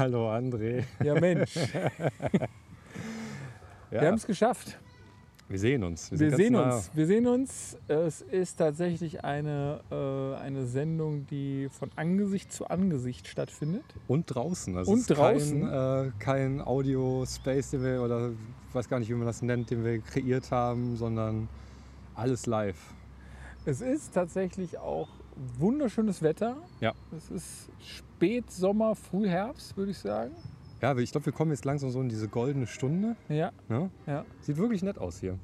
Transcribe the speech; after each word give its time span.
Hallo 0.00 0.30
André. 0.30 0.84
Ja, 1.04 1.20
Mensch. 1.20 1.54
Ja, 3.90 4.02
Wir 4.02 4.08
haben 4.08 4.14
es 4.18 4.26
geschafft. 4.26 4.78
wir 5.48 5.58
sehen 5.58 5.82
uns. 5.82 6.12
Wir, 6.12 6.28
ganz 6.28 6.36
sehen 6.36 6.52
nah. 6.52 6.76
uns. 6.76 6.90
Wir 6.94 7.06
sehen 7.08 7.26
uns. 7.26 7.76
Es 7.88 8.20
ist 8.22 8.54
tatsächlich 8.54 9.24
eine, 9.24 9.80
äh, 9.90 10.40
eine 10.40 10.64
Sendung, 10.64 11.26
die 11.26 11.68
von 11.70 11.90
Angesicht 11.96 12.52
zu 12.52 12.68
Angesicht 12.68 13.26
stattfindet. 13.26 13.82
Und 14.06 14.26
draußen. 14.26 14.76
Also 14.76 14.92
Und 14.92 15.10
draußen. 15.10 15.68
Kein, 15.68 16.06
äh, 16.06 16.12
kein 16.20 16.60
Audio-Space, 16.60 17.70
den 17.72 17.82
wir, 17.82 18.00
oder 18.00 18.30
ich 18.68 18.74
weiß 18.74 18.88
gar 18.88 19.00
nicht, 19.00 19.08
wie 19.08 19.14
man 19.14 19.26
das 19.26 19.42
nennt, 19.42 19.70
den 19.70 19.84
wir 19.84 19.98
kreiert 19.98 20.52
haben, 20.52 20.96
sondern 20.96 21.48
alles 22.14 22.46
live. 22.46 22.94
Es 23.66 23.80
ist 23.80 24.14
tatsächlich 24.14 24.78
auch 24.78 25.08
wunderschönes 25.58 26.22
Wetter. 26.22 26.56
Ja. 26.80 26.92
Es 27.16 27.30
ist 27.30 27.70
Spätsommer, 27.80 28.94
Frühherbst, 28.94 29.76
würde 29.76 29.90
ich 29.92 29.98
sagen. 29.98 30.32
Ja, 30.82 30.90
aber 30.92 31.00
ich 31.00 31.10
glaube, 31.12 31.26
wir 31.26 31.32
kommen 31.32 31.50
jetzt 31.50 31.64
langsam 31.64 31.90
so 31.90 32.00
in 32.00 32.08
diese 32.08 32.28
goldene 32.28 32.66
Stunde. 32.66 33.16
Ja, 33.28 33.52
Ne? 33.68 33.90
ja. 34.06 34.24
Sieht 34.40 34.56
wirklich 34.56 34.82
nett 34.82 34.98
aus 34.98 35.20
hier. 35.20 35.32
ja 35.32 35.38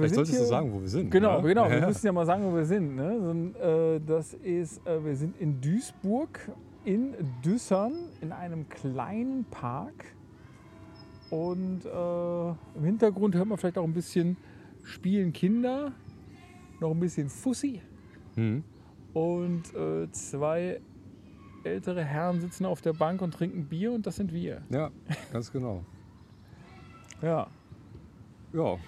Vielleicht 0.00 0.14
solltest 0.14 0.36
du 0.36 0.40
hier- 0.40 0.46
sagen, 0.48 0.72
wo 0.72 0.80
wir 0.80 0.88
sind. 0.88 1.10
Genau, 1.10 1.38
oder? 1.38 1.48
genau. 1.48 1.68
Wir 1.70 1.78
Ja. 1.78 1.86
müssen 1.86 2.06
ja 2.06 2.12
mal 2.12 2.26
sagen, 2.26 2.44
wo 2.44 2.54
wir 2.54 2.64
sind. 2.66 2.94
Ne? 2.96 3.52
Äh, 3.60 4.00
das 4.06 4.34
ist, 4.34 4.86
äh, 4.86 5.02
wir 5.04 5.16
sind 5.16 5.38
in 5.40 5.60
Duisburg, 5.60 6.38
in 6.84 7.14
Düssern, 7.44 7.92
in 8.20 8.32
einem 8.32 8.68
kleinen 8.68 9.44
Park. 9.46 10.04
Und 11.30 11.84
äh, 11.84 12.48
im 12.78 12.84
Hintergrund 12.84 13.34
hört 13.34 13.46
man 13.46 13.56
vielleicht 13.56 13.78
auch 13.78 13.84
ein 13.84 13.94
bisschen 13.94 14.36
Spielen 14.82 15.32
Kinder, 15.32 15.92
noch 16.80 16.90
ein 16.90 16.98
bisschen 17.00 17.28
Fussi. 17.28 17.80
Hm. 18.40 18.64
Und 19.12 19.74
äh, 19.74 20.10
zwei 20.12 20.80
ältere 21.62 22.02
Herren 22.02 22.40
sitzen 22.40 22.64
auf 22.64 22.80
der 22.80 22.94
Bank 22.94 23.20
und 23.20 23.34
trinken 23.34 23.66
Bier 23.66 23.92
und 23.92 24.06
das 24.06 24.16
sind 24.16 24.32
wir. 24.32 24.62
Ja, 24.70 24.90
ganz 25.32 25.52
genau. 25.52 25.84
Ja, 27.22 27.48
Ja, 28.54 28.78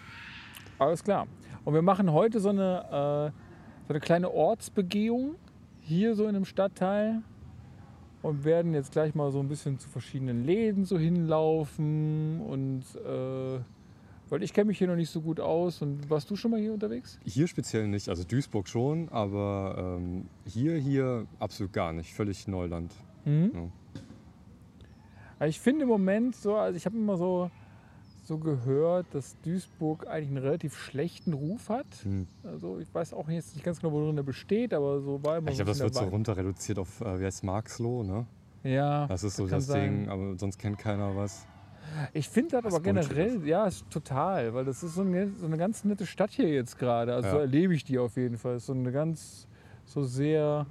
alles 0.78 1.05
klar. 1.05 1.27
Und 1.67 1.75
wir 1.75 1.83
machen 1.83 2.11
heute 2.12 2.41
so 2.41 2.48
eine, 2.48 3.30
äh, 3.30 3.39
so 3.86 3.91
eine 3.91 4.00
kleine 4.00 4.30
Ortsbegehung 4.30 5.34
hier 5.80 6.14
so 6.14 6.23
in 6.23 6.30
einem 6.30 6.47
Stadtteil 6.47 7.20
und 8.23 8.47
werden 8.47 8.73
jetzt 8.73 8.92
gleich 8.92 9.14
mal 9.14 9.30
so 9.30 9.41
ein 9.41 9.48
bisschen 9.48 9.78
zu 9.78 9.91
verschiedenen 9.91 10.47
Läden 10.47 10.86
so 10.86 10.98
hinlaufen 10.98 12.41
und 12.41 12.84
äh, 13.05 13.61
weil 14.33 14.42
ich 14.42 14.55
kenne 14.55 14.69
mich 14.69 14.78
hier 14.78 14.86
noch 14.86 14.97
nicht 14.97 15.11
so 15.11 15.20
gut 15.20 15.41
aus 15.41 15.83
und 15.83 16.08
warst 16.08 16.30
du 16.30 16.36
schon 16.36 16.52
mal 16.52 16.61
hier 16.61 16.72
unterwegs? 16.72 17.19
hier 17.22 17.47
speziell 17.47 17.86
nicht. 17.86 18.08
Also 18.08 18.25
Duisburg 18.25 18.66
schon, 18.66 19.11
aber 19.11 19.98
ähm, 20.00 20.24
hier, 20.47 20.78
hier 20.78 21.27
absolut 21.39 21.74
gar 21.74 21.92
nicht. 21.92 22.14
Völlig 22.14 22.48
Neuland. 22.48 22.94
Mhm. 23.27 23.50
Ja. 23.55 23.61
Also 25.39 25.50
ich 25.50 25.61
finde 25.61 25.83
im 25.83 25.89
Moment 25.89 26.34
so, 26.34 26.56
also 26.56 26.74
ich 26.78 26.86
habe 26.86 26.97
immer 26.97 27.19
so, 27.19 27.50
so 28.24 28.39
gehört, 28.39 29.05
dass 29.12 29.36
Duisburg 29.42 30.06
eigentlich 30.06 30.28
einen 30.28 30.39
relativ 30.39 30.78
schlechten 30.78 31.34
Ruf 31.34 31.69
hat. 31.69 31.86
Hm. 32.02 32.27
Also 32.42 32.78
ich 32.78 32.92
weiß 32.94 33.12
auch 33.12 33.28
jetzt 33.28 33.55
nicht 33.55 33.64
ganz 33.64 33.83
genau, 33.83 33.92
worin 33.92 34.17
er 34.17 34.22
besteht, 34.22 34.72
aber 34.72 35.02
so 35.02 35.22
war 35.22 35.36
immer 35.36 35.50
Ich 35.50 35.56
glaube, 35.56 35.72
das 35.72 35.80
wird 35.80 35.92
so 35.92 36.00
der 36.00 36.08
runter 36.08 36.39
reduziert 36.39 36.78
auf, 36.78 37.02
äh, 37.02 37.20
wie 37.20 37.27
heißt 37.27 37.44
Marxloh, 37.44 38.02
ne? 38.02 38.24
Ja, 38.62 39.06
Das 39.08 39.24
ist 39.24 39.36
so 39.36 39.46
das 39.46 39.67
sein. 39.67 40.05
Ding, 40.05 40.08
aber 40.08 40.39
sonst 40.39 40.56
kennt 40.58 40.78
keiner 40.78 41.14
was. 41.14 41.46
Ich 42.12 42.29
finde 42.29 42.51
das 42.53 42.65
Was 42.65 42.75
aber 42.75 42.83
generell, 42.83 43.47
ja, 43.47 43.67
ist 43.67 43.89
total, 43.91 44.55
weil 44.55 44.65
das 44.65 44.83
ist 44.83 44.95
so 44.95 45.03
eine, 45.03 45.31
so 45.39 45.47
eine 45.47 45.59
ganz 45.59 45.85
nette 45.85 46.07
Stadt 46.07 46.31
hier 46.31 46.48
jetzt 46.48 46.79
gerade. 46.79 47.15
Also 47.15 47.29
Ja. 47.29 47.35
so 47.35 47.39
erlebe 47.41 47.75
ich 47.75 47.85
die 47.85 47.98
auf 47.98 48.17
jeden 48.17 48.39
Fall. 48.39 48.59
So 48.61 48.73
eine 48.73 48.93
ganz, 48.93 49.47
so 49.85 50.03
sehr, 50.03 50.67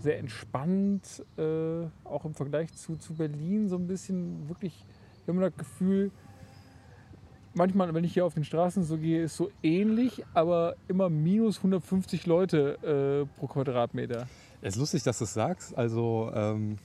sehr 0.00 0.18
entspannt, 0.18 1.24
äh, 1.36 1.86
auch 2.04 2.24
im 2.24 2.34
Vergleich 2.34 2.72
zu, 2.74 2.96
zu 2.96 3.14
Berlin, 3.14 3.68
so 3.68 3.76
ein 3.76 3.86
bisschen 3.86 4.48
wirklich, 4.48 4.74
ich 5.14 5.22
habe 5.28 5.32
immer 5.32 5.50
das 5.50 5.56
Gefühl, 5.58 6.10
manchmal, 7.54 7.92
wenn 7.94 8.04
ich 8.04 8.14
hier 8.14 8.24
auf 8.24 8.34
den 8.34 8.44
Straßen 8.44 8.82
so 8.84 8.96
gehe, 8.96 9.22
ist 9.24 9.36
so 9.36 9.50
ähnlich, 9.62 10.24
aber 10.34 10.76
immer 10.88 11.10
minus 11.10 11.58
150 11.58 12.26
Leute 12.26 13.26
äh, 13.26 13.38
pro 13.38 13.46
Quadratmeter. 13.46 14.26
Es 14.62 14.74
ist 14.74 14.80
lustig, 14.80 15.02
dass 15.02 15.18
du 15.18 15.24
es 15.24 15.34
sagst. 15.34 15.76
Also, 15.76 16.30
ähm, 16.34 16.78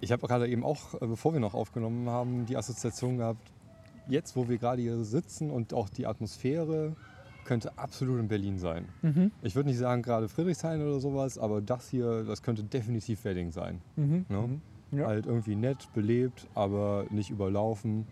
ich 0.00 0.12
habe 0.12 0.26
gerade 0.26 0.48
eben 0.48 0.64
auch, 0.64 0.94
äh, 0.94 1.06
bevor 1.06 1.32
wir 1.32 1.40
noch 1.40 1.54
aufgenommen 1.54 2.08
haben, 2.08 2.46
die 2.46 2.56
Assoziation 2.56 3.18
gehabt, 3.18 3.50
jetzt, 4.08 4.36
wo 4.36 4.48
wir 4.48 4.58
gerade 4.58 4.82
hier 4.82 5.04
sitzen 5.04 5.50
und 5.50 5.74
auch 5.74 5.88
die 5.88 6.06
Atmosphäre 6.06 6.96
könnte 7.44 7.78
absolut 7.78 8.20
in 8.20 8.28
Berlin 8.28 8.58
sein. 8.58 8.86
Mhm. 9.02 9.32
Ich 9.42 9.54
würde 9.54 9.70
nicht 9.70 9.78
sagen 9.78 10.02
gerade 10.02 10.28
Friedrichshain 10.28 10.82
oder 10.82 11.00
sowas, 11.00 11.38
aber 11.38 11.60
das 11.60 11.88
hier, 11.88 12.24
das 12.24 12.42
könnte 12.42 12.62
definitiv 12.62 13.24
Wedding 13.24 13.50
sein. 13.52 13.80
Mhm. 13.96 14.26
Ne? 14.28 14.60
Ja. 14.90 15.06
Halt 15.06 15.26
irgendwie 15.26 15.56
nett, 15.56 15.88
belebt, 15.94 16.46
aber 16.54 17.06
nicht 17.10 17.30
überlaufen. 17.30 18.06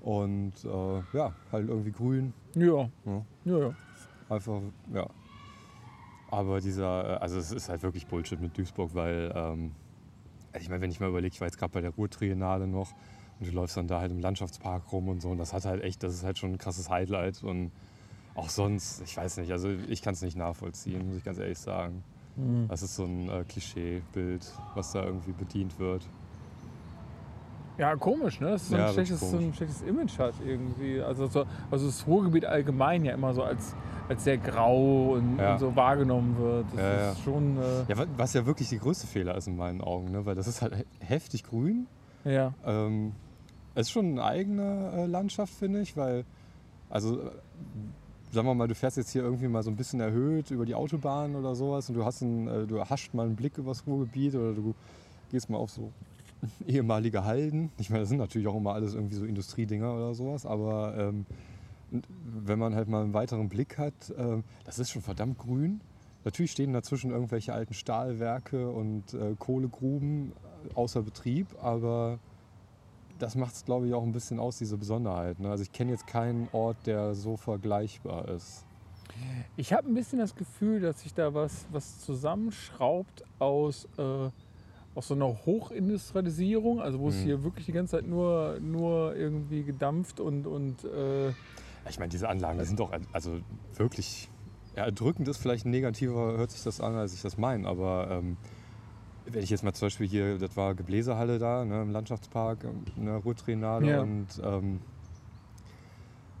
Und 0.00 0.52
äh, 0.64 1.16
ja, 1.16 1.32
halt 1.50 1.68
irgendwie 1.68 1.92
grün. 1.92 2.34
Ja. 2.54 2.88
Ja. 3.04 3.24
Ja, 3.44 3.58
ja. 3.58 3.74
Einfach, 4.28 4.60
ja. 4.92 5.06
Aber 6.30 6.60
dieser, 6.60 7.14
äh, 7.14 7.16
also 7.18 7.38
es 7.38 7.52
ist 7.52 7.68
halt 7.68 7.82
wirklich 7.82 8.06
Bullshit 8.06 8.40
mit 8.40 8.56
Duisburg, 8.56 8.94
weil, 8.94 9.32
ähm, 9.34 9.72
ich 10.60 10.68
meine, 10.68 10.80
wenn 10.80 10.90
ich 10.90 11.00
mal 11.00 11.08
überlege, 11.08 11.34
ich 11.34 11.40
war 11.40 11.48
jetzt 11.48 11.58
gerade 11.58 11.72
bei 11.72 11.80
der 11.80 11.90
Ruhrtriennale 11.90 12.66
noch 12.66 12.92
und 13.40 13.48
du 13.48 13.52
läufst 13.52 13.76
dann 13.76 13.88
da 13.88 14.00
halt 14.00 14.12
im 14.12 14.20
Landschaftspark 14.20 14.92
rum 14.92 15.08
und 15.08 15.20
so 15.20 15.30
und 15.30 15.38
das 15.38 15.52
hat 15.52 15.64
halt 15.64 15.82
echt, 15.82 16.02
das 16.02 16.14
ist 16.14 16.24
halt 16.24 16.38
schon 16.38 16.52
ein 16.52 16.58
krasses 16.58 16.90
Highlight 16.90 17.42
und 17.42 17.72
auch 18.34 18.48
sonst, 18.48 19.00
ich 19.02 19.16
weiß 19.16 19.36
nicht, 19.38 19.52
also 19.52 19.70
ich 19.88 20.02
kann 20.02 20.14
es 20.14 20.22
nicht 20.22 20.36
nachvollziehen, 20.36 21.06
muss 21.06 21.16
ich 21.16 21.24
ganz 21.24 21.38
ehrlich 21.38 21.58
sagen. 21.58 22.02
Mhm. 22.36 22.66
Das 22.68 22.82
ist 22.82 22.96
so 22.96 23.04
ein 23.04 23.28
äh, 23.28 23.44
Klischeebild, 23.44 24.52
was 24.74 24.92
da 24.92 25.04
irgendwie 25.04 25.32
bedient 25.32 25.78
wird. 25.78 26.08
Ja, 27.76 27.96
komisch, 27.96 28.40
ne? 28.40 28.50
Das 28.50 28.62
ist 28.62 28.68
so 28.68 28.76
ein, 28.76 28.80
Ja, 28.82 28.92
schlechtes, 28.92 29.30
so 29.30 29.36
ein 29.36 29.52
schlechtes 29.52 29.82
Image 29.82 30.16
hat 30.18 30.34
irgendwie. 30.46 31.00
Also, 31.00 31.26
so, 31.26 31.44
also 31.70 31.86
das 31.86 32.06
Ruhrgebiet 32.06 32.44
allgemein 32.44 33.04
ja 33.04 33.12
immer 33.14 33.34
so 33.34 33.42
als, 33.42 33.74
als 34.08 34.22
sehr 34.22 34.38
grau 34.38 35.14
und, 35.14 35.38
Ja. 35.38 35.54
und 35.54 35.58
so 35.58 35.74
wahrgenommen 35.74 36.36
wird. 36.38 36.66
Das 36.72 36.80
Ja, 36.80 37.10
ist 37.12 37.20
schon. 37.22 37.56
Äh, 37.58 37.84
Ja, 37.88 37.98
wa- 37.98 38.06
was 38.16 38.32
ja 38.32 38.46
wirklich 38.46 38.68
die 38.68 38.78
größte 38.78 39.06
Fehler 39.08 39.34
ist 39.36 39.48
in 39.48 39.56
meinen 39.56 39.80
Augen, 39.80 40.12
ne? 40.12 40.24
weil 40.24 40.36
das 40.36 40.46
ist 40.46 40.62
halt 40.62 40.76
he- 40.76 40.84
heftig 41.00 41.42
grün. 41.42 41.86
ja. 42.24 42.52
Ähm, 42.64 43.12
es 43.74 43.88
ist 43.88 43.90
schon 43.90 44.06
eine 44.12 44.22
eigene 44.22 44.92
äh, 44.94 45.06
Landschaft, 45.06 45.52
finde 45.52 45.80
ich, 45.80 45.96
weil, 45.96 46.24
also, 46.90 47.18
äh, 47.22 47.30
sagen 48.30 48.46
wir 48.46 48.54
mal, 48.54 48.68
du 48.68 48.74
fährst 48.76 48.96
jetzt 48.98 49.10
hier 49.10 49.22
irgendwie 49.24 49.48
mal 49.48 49.64
so 49.64 49.70
ein 49.70 49.74
bisschen 49.76 49.98
erhöht 49.98 50.52
über 50.52 50.64
die 50.64 50.76
Autobahn 50.76 51.34
oder 51.34 51.56
sowas 51.56 51.88
und 51.88 51.96
du 51.96 52.04
hast 52.04 52.22
einen, 52.22 52.46
äh, 52.46 52.66
du 52.68 52.80
hast 52.84 53.12
mal 53.14 53.26
einen 53.26 53.34
Blick 53.34 53.58
übers 53.58 53.84
Ruhrgebiet 53.84 54.36
oder 54.36 54.52
du 54.52 54.74
gehst 55.32 55.50
mal 55.50 55.58
auf 55.58 55.72
so 55.72 55.90
ehemalige 56.66 57.24
Halden. 57.24 57.70
Ich 57.78 57.90
meine, 57.90 58.00
das 58.00 58.08
sind 58.08 58.18
natürlich 58.18 58.46
auch 58.46 58.56
immer 58.56 58.74
alles 58.74 58.94
irgendwie 58.94 59.16
so 59.16 59.24
Industriedinger 59.24 59.94
oder 59.94 60.14
sowas, 60.14 60.46
aber 60.46 60.96
ähm, 60.96 61.26
wenn 61.90 62.58
man 62.58 62.74
halt 62.74 62.88
mal 62.88 63.02
einen 63.02 63.14
weiteren 63.14 63.48
Blick 63.48 63.78
hat, 63.78 63.94
ähm, 64.16 64.44
das 64.64 64.78
ist 64.78 64.90
schon 64.90 65.02
verdammt 65.02 65.38
grün. 65.38 65.80
Natürlich 66.24 66.52
stehen 66.52 66.72
dazwischen 66.72 67.10
irgendwelche 67.10 67.52
alten 67.52 67.74
Stahlwerke 67.74 68.70
und 68.70 69.14
äh, 69.14 69.34
Kohlegruben 69.38 70.32
äh, 70.32 70.74
außer 70.74 71.02
Betrieb, 71.02 71.48
aber 71.60 72.18
das 73.18 73.36
macht 73.36 73.54
es, 73.54 73.64
glaube 73.64 73.86
ich, 73.86 73.94
auch 73.94 74.02
ein 74.02 74.12
bisschen 74.12 74.40
aus, 74.40 74.58
diese 74.58 74.76
Besonderheit. 74.76 75.38
Ne? 75.38 75.50
Also 75.50 75.62
ich 75.62 75.72
kenne 75.72 75.92
jetzt 75.92 76.06
keinen 76.06 76.48
Ort, 76.52 76.76
der 76.86 77.14
so 77.14 77.36
vergleichbar 77.36 78.28
ist. 78.28 78.64
Ich 79.56 79.72
habe 79.72 79.88
ein 79.88 79.94
bisschen 79.94 80.18
das 80.18 80.34
Gefühl, 80.34 80.80
dass 80.80 81.02
sich 81.02 81.14
da 81.14 81.32
was, 81.34 81.66
was 81.70 82.00
zusammenschraubt 82.00 83.22
aus, 83.38 83.86
äh, 83.98 84.30
aus 84.94 85.08
so 85.08 85.14
einer 85.14 85.26
Hochindustrialisierung, 85.44 86.80
also 86.80 87.00
wo 87.00 87.08
es 87.08 87.16
Mhm. 87.16 87.22
hier 87.22 87.42
wirklich 87.44 87.66
die 87.66 87.72
ganze 87.72 87.96
Zeit 87.96 88.06
nur, 88.06 88.58
nur 88.60 89.16
irgendwie 89.16 89.64
gedampft 89.64 90.20
und, 90.20 90.46
und 90.46 90.84
äh, 90.84 91.32
Ich 91.88 91.98
meine, 91.98 92.10
diese 92.10 92.28
Anlagen, 92.28 92.58
die 92.58 92.64
sind 92.64 92.78
doch 92.78 92.92
also 93.12 93.40
wirklich 93.76 94.30
ja, 94.76 94.84
erdrückend 94.84 95.28
ist 95.28 95.38
vielleicht 95.38 95.66
negativer, 95.66 96.36
hört 96.36 96.50
sich 96.50 96.62
das 96.62 96.80
an, 96.80 96.94
als 96.94 97.14
ich 97.14 97.22
das 97.22 97.36
meine, 97.36 97.66
aber 97.68 98.08
ähm, 98.10 98.36
wenn 99.26 99.42
ich 99.42 99.50
jetzt 99.50 99.62
mal 99.64 99.72
zum 99.72 99.86
Beispiel 99.86 100.06
hier, 100.06 100.38
das 100.38 100.56
war 100.56 100.74
Gebläsehalle 100.74 101.38
da 101.38 101.64
ne, 101.64 101.82
im 101.82 101.90
Landschaftspark, 101.90 102.64
in 102.96 103.06
der 103.06 103.16
Ruhrtriennale 103.16 103.86
Ja. 103.86 104.02
und 104.02 104.26
ähm, 104.42 104.80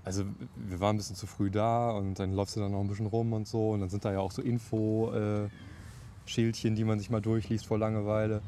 also 0.04 0.24
wir 0.54 0.80
waren 0.80 0.96
ein 0.96 0.98
bisschen 0.98 1.16
zu 1.16 1.26
früh 1.26 1.50
da 1.50 1.90
und 1.92 2.18
dann 2.18 2.32
läufst 2.32 2.56
du 2.56 2.60
dann 2.60 2.72
noch 2.72 2.80
ein 2.80 2.88
bisschen 2.88 3.06
rum 3.06 3.32
und 3.32 3.48
so 3.48 3.70
und 3.70 3.80
dann 3.80 3.88
sind 3.88 4.04
da 4.04 4.12
ja 4.12 4.20
auch 4.20 4.32
so 4.32 4.42
Info-Schildchen, 6.24 6.74
die 6.74 6.84
man 6.84 6.98
sich 6.98 7.10
mal 7.10 7.20
durchliest 7.20 7.66
vor 7.66 7.78
Langeweile. 7.78 8.40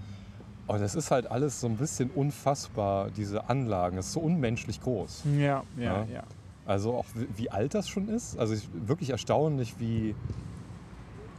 Und 0.67 0.81
es 0.83 0.95
ist 0.95 1.11
halt 1.11 1.31
alles 1.31 1.61
so 1.61 1.69
ein 1.69 1.77
bisschen 1.77 2.11
unfassbar, 2.11 3.11
diese 3.11 3.49
Anlagen. 3.49 3.99
Es 3.99 4.07
ist 4.07 4.13
so 4.15 4.21
unmenschlich 4.21 4.81
groß. 4.81 5.23
ja, 5.39 5.63
ja, 5.77 5.83
Ja. 5.83 6.07
ja. 6.13 6.23
Also 6.67 6.95
auch 6.95 7.05
wie, 7.37 7.49
alt 7.49 7.75
das 7.75 7.89
schon 7.89 8.09
ist. 8.09 8.37
Also 8.39 8.55
ich, 8.55 8.69
wirklich 8.75 9.11
erstaunlich, 9.11 9.79
wie. 9.79 10.17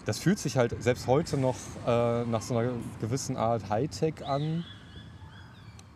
Das 0.05 0.19
fühlt 0.19 0.39
sich 0.39 0.55
halt 0.55 0.81
selbst 0.81 1.05
heute 1.07 1.35
noch 1.37 1.57
äh, 1.85 2.23
nach 2.23 2.41
so 2.41 2.57
einer 2.57 2.71
gewissen 3.01 3.35
Art 3.35 3.69
Hightech 3.69 4.25
an. 4.25 4.63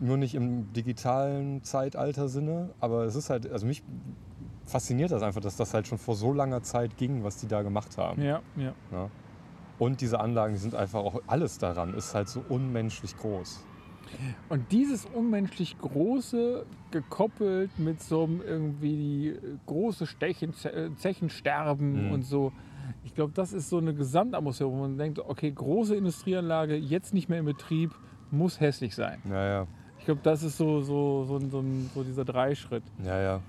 Nur 0.01 0.17
nicht 0.17 0.35
im 0.35 0.73
digitalen 0.73 1.63
Zeitalter-Sinne. 1.63 2.71
Aber 2.81 3.05
es 3.05 3.15
ist 3.15 3.29
halt, 3.29 3.49
also 3.49 3.65
mich 3.65 3.83
fasziniert 4.65 5.11
das 5.11 5.23
einfach, 5.23 5.39
dass 5.39 5.55
das 5.55 5.73
halt 5.73 5.87
schon 5.87 5.97
vor 5.97 6.15
so 6.17 6.33
langer 6.33 6.61
Zeit 6.63 6.97
ging, 6.97 7.23
was 7.23 7.37
die 7.37 7.47
da 7.47 7.61
gemacht 7.61 7.97
haben. 7.97 8.21
Ja, 8.21 8.41
ja. 8.57 8.73
Ja. 8.91 9.09
Und 9.81 9.99
diese 10.01 10.19
Anlagen, 10.19 10.53
die 10.53 10.59
sind 10.59 10.75
einfach 10.75 10.99
auch, 10.99 11.23
alles 11.25 11.57
daran 11.57 11.95
ist 11.95 12.13
halt 12.13 12.29
so 12.29 12.43
unmenschlich 12.47 13.17
groß. 13.17 13.65
Und 14.47 14.71
dieses 14.71 15.07
unmenschlich 15.07 15.75
Große 15.79 16.67
gekoppelt 16.91 17.71
mit 17.79 17.99
so 17.99 18.25
einem 18.25 18.41
irgendwie 18.45 18.95
die 18.95 19.35
große 19.65 20.05
Stechen, 20.05 20.53
Zechensterben 20.97 22.05
Mhm. 22.07 22.11
und 22.11 22.21
so. 22.21 22.51
Ich 23.03 23.15
glaube, 23.15 23.31
das 23.33 23.53
ist 23.53 23.69
so 23.69 23.79
eine 23.79 23.95
Gesamtatmosphäre, 23.95 24.69
wo 24.71 24.75
man 24.75 24.99
denkt, 24.99 25.17
okay, 25.17 25.49
große 25.51 25.95
Industrieanlage, 25.95 26.75
jetzt 26.75 27.11
nicht 27.15 27.27
mehr 27.27 27.39
in 27.39 27.45
Betrieb, 27.45 27.91
muss 28.29 28.59
hässlich 28.59 28.93
sein. 28.93 29.19
Ja, 29.27 29.47
ja, 29.47 29.67
Ich 29.97 30.05
glaube, 30.05 30.21
das 30.23 30.43
ist 30.43 30.57
so, 30.57 30.81
so, 30.81 31.23
so, 31.25 31.39
so, 31.39 31.63
so 31.95 32.03
dieser 32.03 32.25
Dreischritt. 32.25 32.83
ja, 33.03 33.19
ja. 33.19 33.39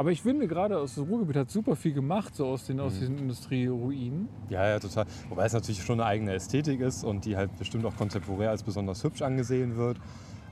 Aber 0.00 0.10
ich 0.12 0.22
finde 0.22 0.48
gerade 0.48 0.78
aus 0.78 0.94
dem 0.94 1.04
Ruhrgebiet 1.04 1.36
hat 1.36 1.50
super 1.50 1.76
viel 1.76 1.92
gemacht, 1.92 2.34
so 2.34 2.46
aus, 2.46 2.64
den, 2.64 2.80
aus 2.80 2.94
Mhm. 2.94 2.98
diesen 3.00 3.18
Industrieruinen. 3.18 4.30
Ja, 4.48 4.66
ja, 4.66 4.78
total. 4.78 5.04
Wobei 5.28 5.44
es 5.44 5.52
natürlich 5.52 5.82
schon 5.82 6.00
eine 6.00 6.08
eigene 6.08 6.32
Ästhetik 6.32 6.80
ist 6.80 7.04
und 7.04 7.26
die 7.26 7.36
halt 7.36 7.54
bestimmt 7.58 7.84
auch 7.84 7.94
kontemporär 7.96 8.48
als 8.48 8.62
besonders 8.62 9.04
hübsch 9.04 9.20
angesehen 9.20 9.76
wird. 9.76 9.98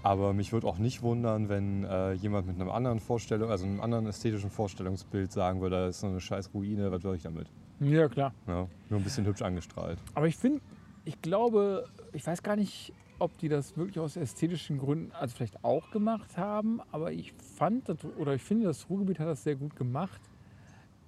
Aber 0.03 0.35
mich 0.35 0.53
würde 0.53 0.67
auch 0.67 0.77
nicht 0.77 1.01
wundern, 1.01 1.49
wenn 1.49 1.85
äh, 1.85 2.13
jemand 2.13 2.47
mit 2.47 2.57
einem 2.61 2.69
anderen 2.69 3.01
Vorstellung, 3.01 3.51
also 3.51 3.65
einem 3.65 3.81
anderen 3.81 4.07
ästhetischen 4.07 4.51
Vorstellungsbild 4.51 5.33
sagen 5.33 5.63
würde, 5.63 5.77
das 5.87 5.97
ist 5.97 6.01
so 6.03 6.09
eine 6.09 6.21
scheiß 6.21 6.51
Ruine, 6.53 6.93
was 6.93 7.01
soll 7.01 7.17
ich 7.17 7.23
damit? 7.23 7.47
Ja, 7.81 8.07
klar. 8.07 8.35
Ja, 8.47 8.69
nur 8.91 9.01
ein 9.01 9.03
bisschen 9.03 9.25
hübsch 9.25 9.41
angestrahlt. 9.41 9.99
Aber 10.15 10.27
ich 10.27 10.37
finde, 10.37 10.61
ich 11.07 11.23
glaube, 11.23 11.87
ich 12.13 12.27
weiß 12.27 12.43
gar 12.43 12.55
nicht, 12.57 12.93
ob 13.19 13.37
die 13.39 13.49
das 13.49 13.77
wirklich 13.77 13.99
aus 13.99 14.17
ästhetischen 14.17 14.79
Gründen, 14.79 15.13
also 15.13 15.35
vielleicht 15.37 15.63
auch 15.65 15.91
gemacht 15.91 16.37
haben, 16.37 16.81
aber 16.91 17.13
ich 17.13 17.33
fand, 17.57 17.89
das, 17.89 18.05
oder 18.05 18.35
ich 18.35 18.43
finde, 18.43 18.67
das 18.67 18.89
Ruhrgebiet 18.89 19.19
hat 19.19 19.27
das 19.29 19.43
sehr 19.43 19.57
gut 19.57 19.75
gemacht. 19.77 20.21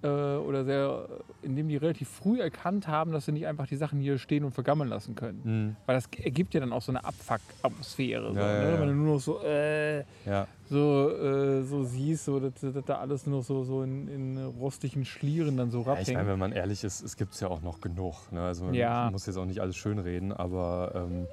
Äh, 0.03 0.07
oder 0.07 0.65
sehr, 0.65 1.07
indem 1.43 1.67
die 1.69 1.77
relativ 1.77 2.09
früh 2.09 2.41
erkannt 2.41 2.87
haben, 2.87 3.11
dass 3.11 3.25
sie 3.25 3.31
nicht 3.33 3.45
einfach 3.45 3.67
die 3.67 3.75
Sachen 3.75 3.99
hier 3.99 4.17
stehen 4.17 4.43
und 4.43 4.51
vergammeln 4.51 4.89
lassen 4.89 5.13
können. 5.13 5.41
Mhm. 5.43 5.75
Weil 5.85 5.95
das 5.95 6.05
ergibt 6.17 6.55
ja 6.55 6.59
dann 6.59 6.73
auch 6.73 6.81
so 6.81 6.91
eine 6.91 7.03
Abfuck-Atmosphäre. 7.05 8.33
So, 8.33 8.39
Ja, 8.39 8.51
ja, 8.51 8.59
ne? 8.61 8.71
ja. 8.73 8.79
Wenn 8.81 8.87
du 8.87 8.93
nur 8.95 9.13
noch 9.13 9.19
so, 9.21 9.43
äh, 9.43 9.99
Ja, 10.25 10.47
so, 10.69 11.09
äh, 11.11 11.61
so 11.63 11.83
siehst, 11.83 12.25
so, 12.25 12.39
dass, 12.39 12.53
dass 12.61 12.83
da 12.83 12.97
alles 12.97 13.27
nur 13.27 13.43
so, 13.43 13.63
so 13.63 13.83
in, 13.83 14.07
in 14.07 14.37
rostigen 14.43 15.05
Schlieren 15.05 15.55
dann 15.57 15.69
so 15.69 15.81
Ja, 15.81 15.89
rabhängt. 15.89 16.07
ich 16.07 16.13
meine, 16.15 16.29
wenn 16.29 16.39
man 16.39 16.51
ehrlich 16.51 16.83
ist, 16.83 17.01
es 17.01 17.15
gibt 17.15 17.33
es 17.35 17.39
ja 17.39 17.49
auch 17.49 17.61
noch 17.61 17.79
genug. 17.79 18.31
Ne? 18.31 18.41
Also 18.41 18.65
man 18.65 18.73
Ja. 18.73 19.07
muss 19.11 19.27
jetzt 19.27 19.37
auch 19.37 19.45
nicht 19.45 19.59
alles 19.61 19.75
schönreden, 19.77 20.31
aber 20.33 20.93
ähm, 20.95 21.27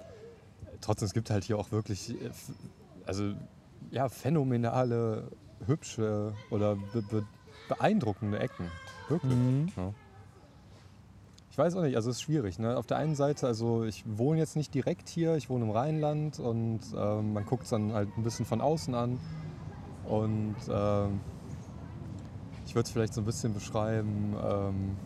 trotzdem, 0.80 1.06
es 1.06 1.14
gibt 1.14 1.30
halt 1.30 1.44
hier 1.44 1.58
auch 1.58 1.70
wirklich, 1.70 2.10
äh, 2.10 2.30
also 3.06 3.32
ja, 3.90 4.08
phänomenale, 4.08 5.30
hübsche 5.66 6.34
oder 6.50 6.76
be 6.76 7.02
be 7.02 7.26
beeindruckende 7.68 8.38
Ecken. 8.38 8.70
Wirklich. 9.08 9.34
Mhm. 9.34 9.68
Ich 11.50 11.58
weiß 11.58 11.74
auch 11.74 11.82
nicht, 11.82 11.96
also 11.96 12.10
es 12.10 12.18
ist 12.18 12.22
schwierig. 12.22 12.60
Ne? 12.60 12.76
Auf 12.76 12.86
der 12.86 12.98
einen 12.98 13.16
Seite, 13.16 13.46
also 13.48 13.82
ich 13.82 14.04
wohne 14.06 14.38
jetzt 14.38 14.54
nicht 14.54 14.72
direkt 14.74 15.08
hier, 15.08 15.34
ich 15.34 15.50
wohne 15.50 15.64
im 15.64 15.70
Rheinland 15.72 16.38
und 16.38 16.80
ähm, 16.96 17.32
man 17.32 17.44
guckt 17.46 17.64
es 17.64 17.70
dann 17.70 17.92
halt 17.92 18.08
ein 18.16 18.22
bisschen 18.22 18.46
von 18.46 18.60
außen 18.60 18.94
an. 18.94 19.18
Und 20.04 20.56
ähm, 20.70 21.20
ich 22.64 22.74
würde 22.76 22.86
es 22.86 22.92
vielleicht 22.92 23.12
so 23.12 23.20
ein 23.22 23.24
bisschen 23.24 23.54
beschreiben, 23.54 24.36
ähm, 24.40 24.96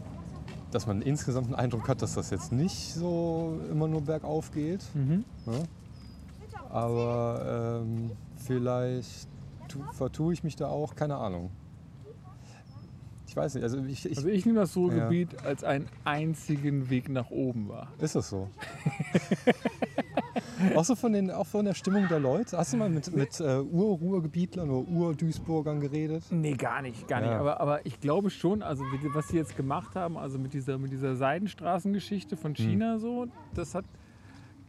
dass 0.74 0.86
man 0.86 1.02
insgesamt 1.02 1.46
einen 1.46 1.54
Eindruck 1.54 1.88
hat, 1.88 2.02
dass 2.02 2.14
das 2.14 2.30
jetzt 2.30 2.52
nicht 2.52 2.94
so 2.94 3.58
immer 3.70 3.88
nur 3.88 4.02
bergauf 4.02 4.50
geht. 4.52 4.82
Mhm. 4.94 5.24
Ne? 5.46 5.62
Aber 6.70 7.82
ähm, 7.84 8.10
vielleicht 8.36 9.28
tu, 9.68 9.82
vertue 9.92 10.32
ich 10.32 10.42
mich 10.42 10.56
da 10.56 10.68
auch, 10.68 10.94
keine 10.94 11.16
Ahnung. 11.16 11.50
Ich 13.26 13.36
weiß 13.36 13.54
nicht, 13.54 13.62
also 13.64 13.78
ich, 13.78 14.04
ich, 14.04 14.18
Also 14.18 14.28
ich 14.28 14.44
nehme 14.44 14.60
das 14.60 14.76
Ruhrgebiet 14.76 15.42
als 15.42 15.64
einen 15.64 15.88
einzigen 16.04 16.90
Weg 16.90 17.08
nach 17.08 17.30
oben 17.30 17.68
wahr. 17.68 17.88
Ist 17.98 18.14
das 18.14 18.28
so? 18.28 18.48
auch 20.76 20.84
so 20.84 20.94
von, 20.94 21.12
den, 21.12 21.30
auch 21.30 21.46
von 21.46 21.64
der 21.64 21.74
Stimmung 21.74 22.08
der 22.08 22.18
Leute? 22.20 22.56
Hast 22.58 22.72
du 22.72 22.76
mal 22.76 22.88
mit, 22.88 23.14
mit 23.14 23.40
äh, 23.40 23.60
Ur-Ruhrgebietlern 23.60 24.68
oder 24.70 24.88
Ur-Duisburgern 24.90 25.80
geredet? 25.80 26.24
Nee, 26.30 26.54
gar 26.54 26.82
nicht, 26.82 27.06
gar 27.08 27.20
nicht. 27.20 27.30
Ja. 27.30 27.38
Aber, 27.40 27.60
aber 27.60 27.84
ich 27.86 28.00
glaube 28.00 28.30
schon, 28.30 28.62
also 28.62 28.82
was 29.14 29.28
sie 29.28 29.36
jetzt 29.36 29.56
gemacht 29.56 29.94
haben, 29.94 30.16
also 30.16 30.38
mit 30.38 30.52
dieser, 30.54 30.78
mit 30.78 30.92
dieser 30.92 31.16
Seidenstraßengeschichte 31.16 32.36
Hm. 32.36 32.42
von 32.42 32.54
China 32.54 32.98
so, 32.98 33.26
das 33.54 33.74
hat, 33.74 33.84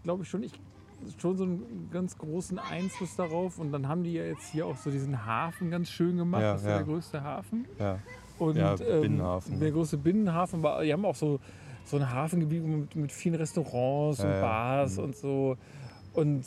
glaube 0.04 0.24
ich, 0.24 0.30
schon, 0.30 0.44
ich, 0.44 0.54
schon 1.18 1.36
so 1.38 1.44
einen 1.44 1.90
ganz 1.92 2.18
großen 2.18 2.60
Einfluss 2.60 3.16
darauf. 3.16 3.60
Und 3.60 3.72
dann 3.72 3.88
haben 3.88 4.04
die 4.04 4.14
ja 4.14 4.24
jetzt 4.24 4.48
hier 4.52 4.66
auch 4.66 4.78
so 4.78 4.90
diesen 4.92 5.26
Hafen 5.26 5.70
ganz 5.72 5.90
schön 5.90 6.18
gemacht. 6.18 6.42
Ja, 6.42 6.54
das 6.54 6.62
ist 6.62 6.68
ja 6.68 6.76
der 6.78 6.86
größte 6.86 7.24
Hafen. 7.24 7.66
Ja. 7.80 8.00
Und, 8.40 8.56
Ja, 8.58 8.76
ähm, 8.80 9.02
Binnenhafen. 9.02 9.60
Der 9.60 9.72
größte 9.72 9.98
Binnenhafen. 9.98 10.60
Aber 10.66 10.84
die 10.84 10.92
haben 10.92 11.06
auch 11.06 11.16
so, 11.16 11.40
so 11.86 11.98
ein 11.98 12.10
Hafengebiet 12.10 12.64
mit, 12.64 12.96
mit 12.96 13.12
vielen 13.12 13.36
Restaurants 13.36 14.20
und. 14.22 14.30
Bars 14.42 14.98
Mhm. 14.98 15.04
und 15.04 15.16
so. 15.16 15.58
Und 16.14 16.44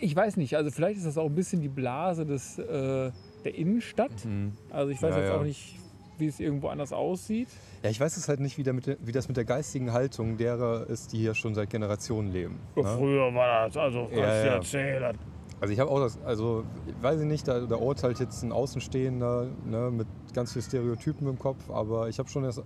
ich 0.00 0.14
weiß 0.14 0.36
nicht, 0.36 0.56
also 0.56 0.70
vielleicht 0.70 0.98
ist 0.98 1.06
das 1.06 1.18
auch 1.18 1.26
ein 1.26 1.34
bisschen 1.34 1.60
die 1.60 1.68
Blase 1.68 2.26
des, 2.26 2.58
äh, 2.58 3.10
der 3.44 3.54
Innenstadt. 3.54 4.24
Mhm. 4.24 4.52
Also 4.70 4.90
ich 4.90 5.00
weiß 5.02 5.14
Ja, 5.14 5.20
jetzt 5.20 5.28
ja. 5.30 5.36
auch 5.38 5.44
nicht, 5.44 5.76
wie 6.18 6.26
es 6.26 6.40
irgendwo 6.40 6.68
anders 6.68 6.92
aussieht. 6.92 7.48
Ja, 7.82 7.90
ich 7.90 8.00
weiß 8.00 8.16
es 8.16 8.28
halt 8.28 8.40
nicht, 8.40 8.58
wie, 8.58 8.62
der 8.62 8.72
mit 8.72 8.86
der, 8.86 8.96
wie 9.04 9.12
das 9.12 9.28
mit 9.28 9.36
der 9.36 9.44
geistigen 9.44 9.92
Haltung 9.92 10.36
derer 10.36 10.88
ist, 10.88 11.12
die 11.12 11.18
hier 11.18 11.34
schon 11.34 11.54
seit 11.54 11.70
Generationen 11.70 12.32
leben. 12.32 12.58
Ne? 12.76 12.84
Früher 12.84 13.34
war 13.34 13.66
das, 13.66 13.76
also 13.76 14.08
Ja, 14.12 14.18
ja. 14.18 14.54
erzählen. 14.54 15.16
Also 15.60 15.72
ich 15.72 15.80
habe 15.80 15.90
auch 15.90 16.00
das, 16.00 16.18
also 16.24 16.64
weiß 17.00 17.20
ich 17.20 17.26
nicht, 17.26 17.46
da, 17.48 17.60
da 17.60 17.76
urteilt 17.76 18.18
jetzt 18.20 18.42
ein 18.42 18.52
Außenstehender 18.52 19.46
ne, 19.64 19.90
mit 19.90 20.06
ganz 20.34 20.52
viel 20.52 20.62
Stereotypen 20.62 21.28
im 21.28 21.38
Kopf, 21.38 21.70
aber 21.70 22.08
ich 22.08 22.18
habe 22.18 22.28
schon 22.28 22.42
das, 22.42 22.60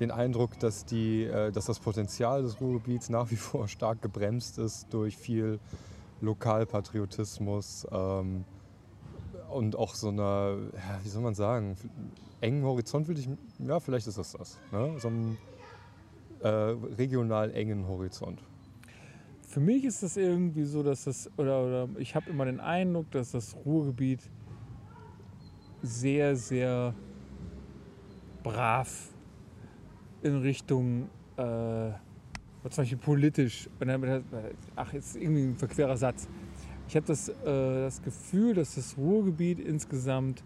den 0.00 0.10
Eindruck, 0.10 0.58
dass, 0.58 0.84
die, 0.84 1.24
äh, 1.24 1.50
dass 1.52 1.66
das 1.66 1.78
Potenzial 1.78 2.42
des 2.42 2.60
Ruhrgebiets 2.60 3.08
nach 3.08 3.30
wie 3.30 3.36
vor 3.36 3.68
stark 3.68 4.02
gebremst 4.02 4.58
ist 4.58 4.92
durch 4.92 5.16
viel 5.16 5.58
Lokalpatriotismus 6.20 7.86
ähm, 7.90 8.44
und 9.50 9.76
auch 9.76 9.94
so 9.94 10.08
einer, 10.08 10.56
wie 11.02 11.08
soll 11.08 11.22
man 11.22 11.34
sagen, 11.34 11.76
engen 12.40 12.64
Horizont 12.64 13.08
würde 13.08 13.20
ich, 13.20 13.28
ja 13.58 13.80
vielleicht 13.80 14.06
ist 14.06 14.18
das 14.18 14.32
das, 14.32 14.58
ne? 14.72 14.94
so 14.98 15.08
einem 15.08 15.36
äh, 16.40 16.48
regional 16.48 17.52
engen 17.52 17.86
Horizont. 17.86 18.42
Für 19.42 19.60
mich 19.60 19.84
ist 19.84 20.02
das 20.02 20.16
irgendwie 20.16 20.64
so, 20.64 20.82
dass 20.82 21.04
das, 21.04 21.30
oder, 21.38 21.64
oder 21.64 21.88
ich 21.98 22.14
habe 22.14 22.28
immer 22.30 22.44
den 22.44 22.60
Eindruck, 22.60 23.10
dass 23.10 23.32
das 23.32 23.54
Ruhrgebiet 23.64 24.20
sehr, 25.82 26.36
sehr 26.36 26.94
brav 28.42 29.15
in 30.26 30.40
Richtung, 30.42 31.08
äh, 31.36 31.90
zum 32.68 32.82
Beispiel 32.82 32.98
politisch, 32.98 33.68
ach, 34.74 34.92
jetzt 34.92 35.16
irgendwie 35.16 35.42
ein 35.44 35.56
verquerer 35.56 35.96
Satz. 35.96 36.28
Ich 36.88 36.96
habe 36.96 37.06
das, 37.06 37.28
äh, 37.28 37.34
das 37.44 38.02
Gefühl, 38.02 38.54
dass 38.54 38.74
das 38.74 38.96
Ruhrgebiet 38.96 39.60
insgesamt 39.60 40.42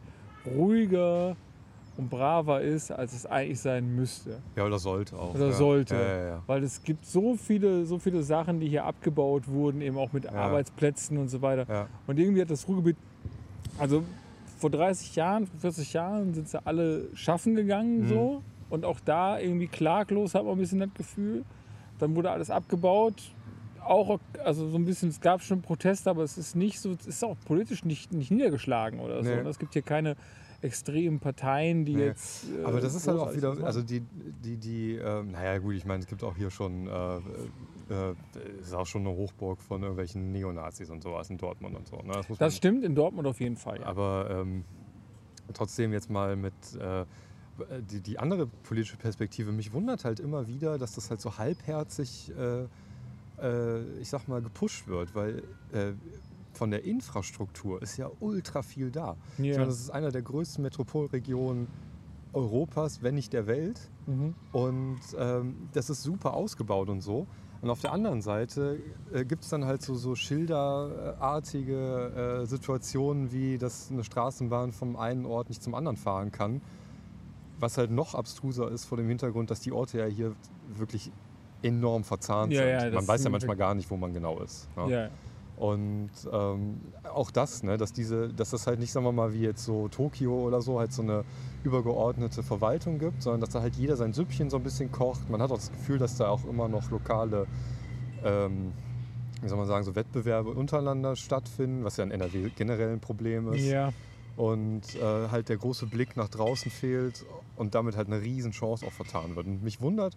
ruhiger 0.46 1.36
und 1.96 2.08
braver 2.08 2.60
ist, 2.62 2.90
als 2.90 3.14
es 3.14 3.26
eigentlich 3.26 3.60
sein 3.60 3.94
müsste. 3.94 4.38
Ja, 4.56 4.64
oder 4.64 4.78
sollte 4.78 5.18
auch. 5.18 5.34
Oder 5.34 5.46
ja. 5.46 5.52
sollte. 5.52 5.94
Ja, 5.94 6.24
ja. 6.26 6.42
Weil 6.46 6.62
es 6.62 6.82
gibt 6.82 7.04
so 7.04 7.36
viele, 7.36 7.84
so 7.84 7.98
viele 7.98 8.22
Sachen, 8.22 8.60
die 8.60 8.68
hier 8.68 8.84
abgebaut 8.84 9.48
wurden, 9.48 9.80
eben 9.80 9.98
auch 9.98 10.12
mit. 10.12 10.26
Arbeitsplätzen 10.26 11.18
und 11.18 11.28
so 11.28 11.42
weiter. 11.42 11.88
Und 12.06 12.18
irgendwie 12.18 12.40
hat 12.42 12.50
das 12.50 12.66
Ruhrgebiet, 12.68 12.96
also 13.78 14.02
vor 14.58 14.70
30 14.70 15.16
Jahren, 15.16 15.46
vor 15.46 15.60
40 15.60 15.92
Jahren 15.92 16.34
sind 16.34 16.48
sie 16.48 16.64
alle 16.66 17.08
schaffen 17.14 17.54
gegangen 17.54 18.02
Mhm. 18.02 18.08
so. 18.08 18.42
Und 18.70 18.84
auch 18.84 19.00
da 19.00 19.38
irgendwie 19.38 19.66
klaglos 19.66 20.34
hat 20.34 20.44
man 20.44 20.52
ein 20.54 20.58
bisschen 20.58 20.78
das 20.80 20.94
Gefühl. 20.94 21.44
Dann 21.98 22.16
wurde 22.16 22.30
alles 22.30 22.50
abgebaut. 22.50 23.20
Auch, 23.84 24.20
also 24.44 24.68
so 24.68 24.76
ein 24.78 24.84
bisschen, 24.84 25.08
es 25.08 25.20
gab 25.20 25.42
schon 25.42 25.62
Proteste, 25.62 26.08
aber 26.10 26.22
es 26.22 26.38
ist 26.38 26.54
nicht 26.54 26.78
so, 26.80 26.92
es 26.92 27.06
ist 27.06 27.24
auch 27.24 27.36
politisch 27.46 27.84
nicht, 27.84 28.12
nicht 28.12 28.30
niedergeschlagen 28.30 29.00
oder 29.00 29.22
so. 29.24 29.30
Nee. 29.30 29.40
Und 29.40 29.46
es 29.46 29.58
gibt 29.58 29.72
hier 29.72 29.82
keine 29.82 30.16
extremen 30.62 31.18
Parteien, 31.18 31.84
die 31.86 31.96
Nee. 31.96 32.04
jetzt. 32.06 32.44
äh, 32.50 32.64
Aber 32.64 32.80
das 32.80 32.94
ist 32.94 33.08
halt 33.08 33.18
auch 33.18 33.34
wieder, 33.34 33.56
also 33.64 33.82
die, 33.82 34.02
die, 34.44 34.56
die 34.58 34.94
ähm, 34.96 35.30
naja 35.32 35.58
gut, 35.58 35.74
ich 35.74 35.86
meine, 35.86 36.00
es 36.02 36.06
gibt 36.06 36.22
auch 36.22 36.36
hier 36.36 36.50
schon, 36.50 36.86
äh, 36.86 37.16
äh, 37.16 38.14
ist 38.60 38.74
auch 38.74 38.84
schon 38.86 39.06
eine 39.06 39.16
Hochburg 39.16 39.60
von 39.62 39.80
irgendwelchen 39.80 40.30
Neonazis 40.32 40.90
und 40.90 41.02
sowas 41.02 41.30
in 41.30 41.38
Dortmund 41.38 41.74
und 41.76 41.88
so. 41.88 41.96
Ne? 41.96 42.12
Das 42.12 42.26
Das 42.28 42.38
man, 42.40 42.50
stimmt 42.50 42.84
in 42.84 42.94
Dortmund 42.94 43.26
auf 43.26 43.40
jeden 43.40 43.56
Fall. 43.56 43.80
Ja. 43.80 43.86
aber 43.86 44.28
ähm, 44.30 44.64
trotzdem 45.54 45.92
jetzt 45.94 46.10
mal 46.10 46.36
mit 46.36 46.52
äh, 46.78 47.04
die, 47.90 48.00
die 48.00 48.18
andere 48.18 48.46
politische 48.46 48.96
Perspektive, 48.96 49.52
mich 49.52 49.72
wundert 49.72 50.04
halt 50.04 50.20
immer 50.20 50.46
wieder, 50.46 50.78
dass 50.78 50.94
das 50.94 51.10
halt 51.10 51.20
so 51.20 51.38
halbherzig, 51.38 52.32
äh, 52.36 52.66
äh, 53.42 53.82
ich 54.00 54.08
sag 54.08 54.28
mal, 54.28 54.42
gepusht 54.42 54.86
wird, 54.88 55.14
weil 55.14 55.42
äh, 55.72 55.92
von 56.52 56.70
der 56.70 56.84
Infrastruktur 56.84 57.80
ist 57.82 57.96
ja 57.96 58.10
ultra 58.20 58.62
viel 58.62 58.90
da. 58.90 59.16
Ich 59.38 59.46
Ja. 59.46 59.54
meine, 59.54 59.66
das 59.66 59.80
ist 59.80 59.90
einer 59.90 60.10
der 60.10 60.22
größten 60.22 60.62
Metropolregionen 60.62 61.68
Europas, 62.32 63.02
wenn 63.02 63.14
nicht 63.14 63.32
der 63.32 63.46
Welt. 63.46 63.80
Mhm. 64.06 64.34
Und 64.52 65.00
ähm, 65.18 65.56
das 65.72 65.90
ist 65.90 66.02
super 66.02 66.34
ausgebaut 66.34 66.88
und 66.88 67.00
so. 67.00 67.26
Und 67.62 67.70
auf 67.70 67.80
der 67.80 67.92
anderen 67.92 68.22
Seite 68.22 68.78
äh, 69.12 69.24
gibt 69.24 69.44
es 69.44 69.50
dann 69.50 69.64
halt 69.66 69.82
so, 69.82 69.94
so 69.94 70.14
schilderartige 70.14 72.40
äh, 72.42 72.46
Situationen, 72.46 73.32
wie 73.32 73.58
dass 73.58 73.90
eine 73.90 74.04
Straßenbahn 74.04 74.72
vom 74.72 74.96
einen 74.96 75.26
Ort 75.26 75.48
nicht 75.48 75.62
zum 75.62 75.74
anderen 75.74 75.96
fahren 75.96 76.32
kann. 76.32 76.62
Was 77.60 77.78
halt 77.78 77.90
noch 77.90 78.14
abstruser 78.14 78.70
ist 78.70 78.84
vor 78.86 78.96
dem 78.98 79.08
Hintergrund, 79.08 79.50
dass 79.50 79.60
die 79.60 79.70
Orte 79.72 79.98
ja 79.98 80.06
hier 80.06 80.34
wirklich 80.74 81.12
enorm 81.62 82.04
verzahnt 82.04 82.52
Ja, 82.52 82.80
sind. 82.80 82.88
ja, 82.92 82.94
man 82.98 83.06
weiß 83.06 83.22
ja 83.24 83.30
manchmal 83.30 83.56
gar 83.56 83.74
nicht, 83.74 83.90
wo 83.90 83.96
man 83.96 84.12
genau 84.14 84.38
ist. 84.40 84.68
ne? 84.76 84.90
Ja. 84.90 85.08
Und 85.56 86.08
ähm, 86.32 86.80
auch 87.12 87.30
das, 87.30 87.62
ne, 87.62 87.76
dass, 87.76 87.92
diese, 87.92 88.30
dass 88.32 88.48
das 88.48 88.66
halt 88.66 88.80
nicht, 88.80 88.92
sagen 88.92 89.04
wir 89.04 89.12
mal, 89.12 89.34
wie 89.34 89.40
jetzt 89.42 89.62
so 89.62 89.88
Tokio 89.88 90.32
oder 90.46 90.62
so, 90.62 90.78
halt 90.78 90.90
so 90.90 91.02
eine 91.02 91.22
übergeordnete 91.64 92.42
Verwaltung 92.42 92.98
gibt, 92.98 93.22
sondern 93.22 93.42
dass 93.42 93.50
da 93.50 93.60
halt 93.60 93.76
jeder 93.76 93.94
sein 93.96 94.14
Süppchen 94.14 94.48
so 94.48 94.56
ein 94.56 94.62
bisschen 94.62 94.90
kocht. 94.90 95.28
Man 95.28 95.42
hat 95.42 95.50
auch 95.50 95.56
das 95.58 95.70
Gefühl, 95.70 95.98
dass 95.98 96.16
da 96.16 96.28
auch 96.30 96.46
immer 96.46 96.66
noch 96.68 96.90
lokale, 96.90 97.46
ähm, 98.24 98.72
wie 99.42 99.48
soll 99.48 99.58
man 99.58 99.66
sagen, 99.66 99.84
so 99.84 99.94
Wettbewerbe 99.94 100.48
untereinander 100.48 101.14
stattfinden, 101.14 101.84
was 101.84 101.98
ja 101.98 102.04
in 102.04 102.10
NRW 102.10 102.48
generell 102.56 102.94
ein 102.94 103.00
Problem 103.00 103.52
ist. 103.52 103.62
ja. 103.66 103.90
Und 104.36 104.94
äh, 104.94 105.28
halt 105.28 105.48
der 105.48 105.58
große 105.58 105.86
Blick 105.86 106.16
nach 106.16 106.28
draußen 106.28 106.70
fehlt 106.70 107.24
und 107.56 107.74
damit 107.74 107.96
halt 107.96 108.06
eine 108.06 108.22
Riesenchance 108.22 108.86
auch 108.86 108.92
vertan 108.92 109.36
wird. 109.36 109.46
Und 109.46 109.62
mich 109.62 109.80
wundert, 109.80 110.16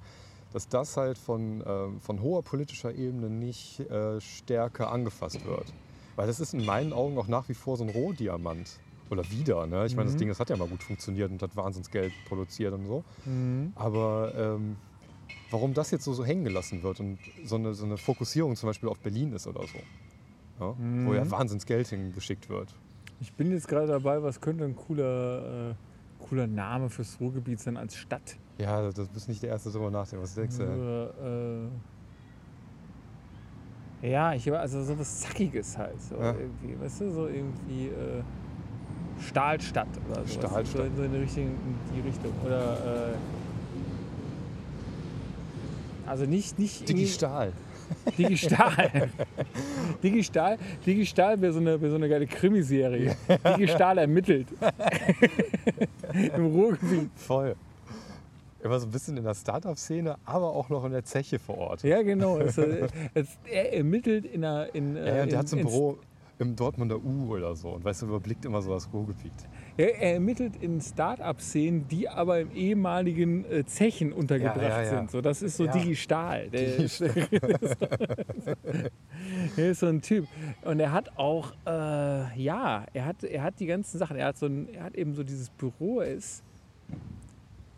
dass 0.54 0.68
das 0.70 0.96
halt 0.98 1.18
von, 1.18 1.64
ähm, 1.66 2.00
von 2.00 2.22
hoher 2.22 2.44
politischer 2.44 2.94
Ebene 2.94 3.30
nicht 3.30 3.80
äh, 3.82 4.22
stärker 4.22 4.92
angefasst 4.92 5.44
wird. 5.46 5.74
Weil 6.16 6.28
das 6.28 6.40
ist 6.40 6.54
in 6.54 6.64
meinen 6.64 6.94
Augen 6.94 7.18
auch 7.18 7.28
nach 7.28 7.50
wie 7.50 7.56
vor 7.56 7.76
so 7.76 7.84
ein 7.84 7.90
Rohdiamant. 7.90 8.80
Oder 9.10 9.30
wieder, 9.30 9.68
ne? 9.68 9.86
Ich 9.86 9.96
meine, 9.96 10.08
das 10.08 10.16
Mhm. 10.16 10.20
Ding, 10.20 10.28
das 10.30 10.40
hat 10.40 10.50
ja 10.50 10.58
mal 10.58 10.68
gut 10.68 10.82
funktioniert 10.84 11.30
und 11.30 11.42
hat 11.42 11.56
Wahnsinnsgeld 11.56 12.14
produziert 12.26 12.74
und 12.74 12.86
so. 12.86 13.04
Mhm. 13.26 13.74
Aber 13.76 14.34
ähm, 14.36 14.78
warum 15.50 15.74
das 15.74 15.92
jetzt 15.92 16.04
so, 16.06 16.14
so 16.14 16.24
hängen 16.24 16.44
gelassen 16.44 16.82
wird 16.84 17.00
und 17.00 17.20
so 17.44 17.56
eine, 17.56 17.74
so 17.74 17.86
eine 17.86 17.98
Fokussierung 17.98 18.56
zum 18.56 18.68
Beispiel 18.70 18.90
auf 18.90 19.00
Berlin 19.00 19.34
ist 19.34 19.46
oder 19.48 19.68
so. 19.68 19.80
Ja? 20.60 20.76
Wo 21.04 21.14
ja 21.14 21.26
Mhm. 21.26 21.32
Wahnsinnsgeld 21.32 21.88
hingeschickt 21.90 22.50
wird. 22.50 22.74
Ich 23.24 23.32
bin 23.32 23.52
jetzt 23.52 23.70
gerade 23.70 23.88
dabei, 23.88 24.22
was 24.22 24.42
könnte 24.42 24.66
ein 24.66 24.76
cooler, 24.76 25.70
äh, 25.72 25.74
cooler 26.28 26.46
Name 26.46 26.90
fürs 26.90 27.18
Ruhrgebiet 27.22 27.58
sein 27.58 27.78
als 27.78 27.96
Stadt? 27.96 28.36
Ja, 28.58 28.92
das 28.92 29.08
bist 29.08 29.30
nicht 29.30 29.42
der 29.42 29.52
Erste, 29.52 29.72
der 29.72 29.80
darüber 29.80 29.98
nachdenkt. 29.98 30.24
Was 30.26 30.36
denkst 30.36 30.58
du? 30.58 30.66
denn? 30.66 30.78
Nur, 30.78 31.72
äh, 34.02 34.10
ja, 34.12 34.34
ich 34.34 34.52
also 34.52 34.84
so 34.84 35.00
was 35.00 35.22
Zackiges 35.22 35.78
halt. 35.78 36.02
So 36.02 36.16
Ja. 36.18 36.34
irgendwie, 36.34 36.78
weißt 36.78 37.00
du, 37.00 37.14
so 37.14 37.28
irgendwie 37.28 37.88
äh, 37.88 38.24
Stahlstadt 39.22 39.88
oder 40.10 40.26
so. 40.26 40.34
Stahlstadt. 40.34 40.68
So, 40.68 40.84
in 40.84 40.96
so 40.98 41.04
in 41.04 41.14
die 41.14 41.20
Richtung, 41.20 41.46
in 41.46 41.96
die 41.96 42.02
Richtung. 42.02 42.34
Oder 42.46 43.14
äh, 43.14 43.16
also 46.06 46.26
nicht, 46.26 46.60
nicht 46.60 46.90
Digi 46.90 47.08
Stahl. 47.08 47.54
Digi 48.18 48.38
Stahl. 48.38 49.10
Digi 50.04 50.24
Stahl, 50.24 50.58
Digi 50.86 51.06
Stahl 51.06 51.40
wäre 51.42 51.54
so, 51.54 51.60
eine- 51.60 51.80
wär 51.82 51.90
so 51.90 51.96
eine 51.96 52.10
geile 52.10 52.28
Krimiserie. 52.28 53.16
Digi 53.58 53.68
Stahl 53.68 53.98
ermittelt. 53.98 54.48
Im 56.36 56.46
Ruhrgebiet. 56.48 57.10
Voll. 57.16 57.56
Immer 58.62 58.80
so 58.80 58.88
ein 58.88 58.92
bisschen 58.92 59.18
in 59.18 59.24
der 59.24 59.34
Startup-Szene, 59.34 60.16
aber 60.26 60.52
auch 60.52 60.70
noch 60.70 60.86
in 60.86 60.92
der 60.94 61.04
Zeche 61.04 61.38
vor 61.38 61.58
Ort. 61.58 61.84
Ja, 61.84 62.02
genau. 62.02 62.38
Es, 62.40 62.58
äh, 62.58 62.88
es, 63.14 63.28
er 63.52 63.74
ermittelt 63.74 64.26
in 64.26 64.46
einer. 64.46 64.74
In, 64.74 64.96
Ja, 64.96 65.02
äh, 65.04 65.18
ja, 65.18 65.24
in, 65.24 65.30
der 65.30 65.40
hat 65.40 65.50
so 65.50 65.56
ein 65.58 65.60
in- 65.60 65.66
Büro 65.68 65.98
im 66.40 66.56
Dortmunder 66.56 66.98
U 66.98 67.34
oder 67.36 67.56
so 67.56 67.70
und 67.70 67.84
weißt 67.86 68.02
du, 68.02 68.06
überblickt 68.08 68.44
immer 68.46 68.62
so 68.62 68.72
das 68.74 68.92
Ruhrgebiet. 68.92 69.32
Ja, 69.76 69.86
er 69.86 70.14
ermittelt 70.14 70.56
in 70.62 70.80
Start-up-Szenen, 70.82 71.88
die 71.88 72.08
aber 72.08 72.40
im 72.40 72.52
ehemaligen 72.52 73.44
äh, 73.46 73.66
Zechen 73.66 74.14
untergebracht 74.14 74.62
Ja, 74.62 74.84
ja, 74.84 74.98
sind. 74.98 75.10
So, 75.10 75.20
das 75.22 75.42
ist 75.42 75.58
so 75.58 75.66
Ja. 75.66 75.72
Digi 75.72 75.96
Stahl. 75.96 76.50
Der, 76.50 76.62
Digi 76.62 76.84
ist, 76.84 77.00
der 79.58 79.72
ist 79.72 79.80
so 79.80 79.88
ein 79.88 80.02
Typ. 80.02 80.28
Und 80.64 80.80
er 80.80 80.92
hat 80.92 81.18
auch, 81.18 81.54
äh, 81.66 82.40
ja, 82.40 82.86
er 82.94 83.06
hat, 83.06 83.24
er 83.24 83.42
hat 83.42 83.60
die 83.60 83.66
ganzen 83.66 83.98
Sachen. 83.98 84.16
Er 84.18 84.28
hat, 84.28 84.38
so 84.38 84.46
ein, 84.46 84.70
er 84.74 84.84
hat 84.84 84.96
eben 84.96 85.16
so 85.16 85.24
dieses 85.24 85.50
Büro. 85.50 86.02
Er 86.02 86.14
ist, 86.14 86.44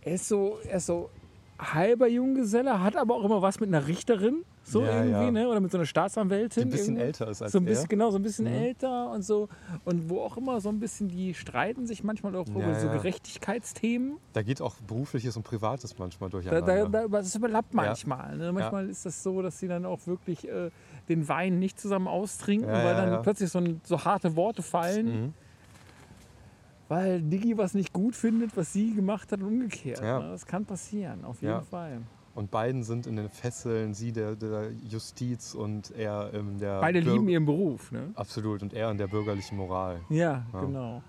er 0.01 0.15
ist 0.15 0.27
so, 0.27 0.57
er 0.69 0.77
ist 0.77 0.87
so 0.87 1.09
halber 1.59 2.07
Junggeselle, 2.07 2.81
hat 2.83 2.95
aber 2.97 3.15
auch 3.15 3.23
immer 3.23 3.41
was 3.41 3.59
mit 3.59 3.69
einer 3.69 3.87
Richterin. 3.87 4.43
So 4.67 4.81
Ja, 4.81 5.03
irgendwie, 5.03 5.25
ja. 5.25 5.31
ne? 5.31 5.47
Oder 5.47 5.59
mit 5.59 5.71
so 5.71 5.77
einer 5.77 5.85
Staatsanwältin. 5.85 6.63
Die 6.63 6.67
ein 6.67 6.71
bisschen 6.71 6.87
irgendwie. 6.95 7.03
älter 7.05 7.27
ist 7.29 7.41
als 7.43 7.51
So 7.51 7.59
ein 7.59 7.65
bisschen, 7.65 7.85
er. 7.85 7.87
genau, 7.89 8.09
so 8.09 8.17
ein 8.17 8.23
bisschen 8.23 8.45
Mhm. 8.45 8.51
älter 8.63 9.11
und 9.11 9.21
so. 9.21 9.47
Und 9.85 10.09
wo 10.09 10.21
auch 10.21 10.37
immer 10.37 10.59
so 10.59 10.69
ein 10.69 10.79
bisschen, 10.79 11.07
die 11.07 11.33
streiten 11.35 11.85
sich 11.85 12.03
manchmal 12.03 12.35
auch 12.35 12.47
über 12.47 12.61
Ja, 12.61 12.79
so 12.79 12.87
ja. 12.87 12.93
Gerechtigkeitsthemen. 12.93 14.17
Da 14.33 14.41
geht 14.41 14.61
auch 14.61 14.75
berufliches 14.87 15.37
und 15.37 15.43
privates 15.43 15.97
manchmal 15.99 16.29
durcheinander. 16.29 16.89
da, 16.89 17.03
da, 17.03 17.07
das 17.07 17.35
überlappt 17.35 17.73
manchmal. 17.73 18.37
Ne? 18.37 18.51
Manchmal 18.51 18.89
ist 18.89 19.05
das 19.05 19.21
so, 19.21 19.41
dass 19.41 19.59
sie 19.59 19.67
dann 19.67 19.85
auch 19.85 20.07
wirklich 20.07 20.47
äh, 20.47 20.71
den 21.09 21.27
Wein 21.29 21.59
nicht 21.59 21.79
zusammen 21.79 22.07
austrinken, 22.07 22.67
weil 22.71 22.95
dann 22.95 23.21
plötzlich 23.21 23.49
so, 23.51 23.61
so 23.83 24.03
harte 24.03 24.35
Worte 24.35 24.61
fallen, 24.63 25.05
Mhm. 25.25 25.33
Weil 26.87 27.21
Diggi 27.21 27.57
was 27.57 27.73
nicht 27.73 27.93
gut 27.93 28.15
findet, 28.15 28.55
was 28.55 28.73
sie 28.73 28.93
gemacht 28.93 29.31
hat 29.31 29.41
und 29.41 29.47
umgekehrt. 29.47 30.01
Ja. 30.01 30.19
Ne? 30.19 30.29
Das 30.29 30.45
kann 30.45 30.65
passieren, 30.65 31.25
auf 31.25 31.41
jeden 31.41 31.53
Ja. 31.53 31.61
Fall. 31.61 32.01
Und 32.35 32.51
beiden 32.51 32.83
sind 32.83 33.07
in 33.07 33.15
den 33.15 33.29
Fesseln, 33.29 33.93
sie 33.93 34.11
der, 34.11 34.35
der 34.35 34.69
Justiz 34.71 35.53
und 35.55 35.91
er 35.91 36.33
in 36.33 36.57
der. 36.59 36.81
Beide 36.81 37.01
Bürg- 37.01 37.13
lieben 37.13 37.29
ihren 37.29 37.45
Beruf. 37.45 37.91
Ne? 37.93 38.11
Absolut, 38.15 38.61
und 38.61 38.73
er 38.73 38.91
in 38.91 38.97
der 38.97 39.07
bürgerlichen 39.07 39.57
Moral. 39.57 40.01
Ja, 40.09 40.43
Ja. 40.53 40.59
genau. 40.61 41.01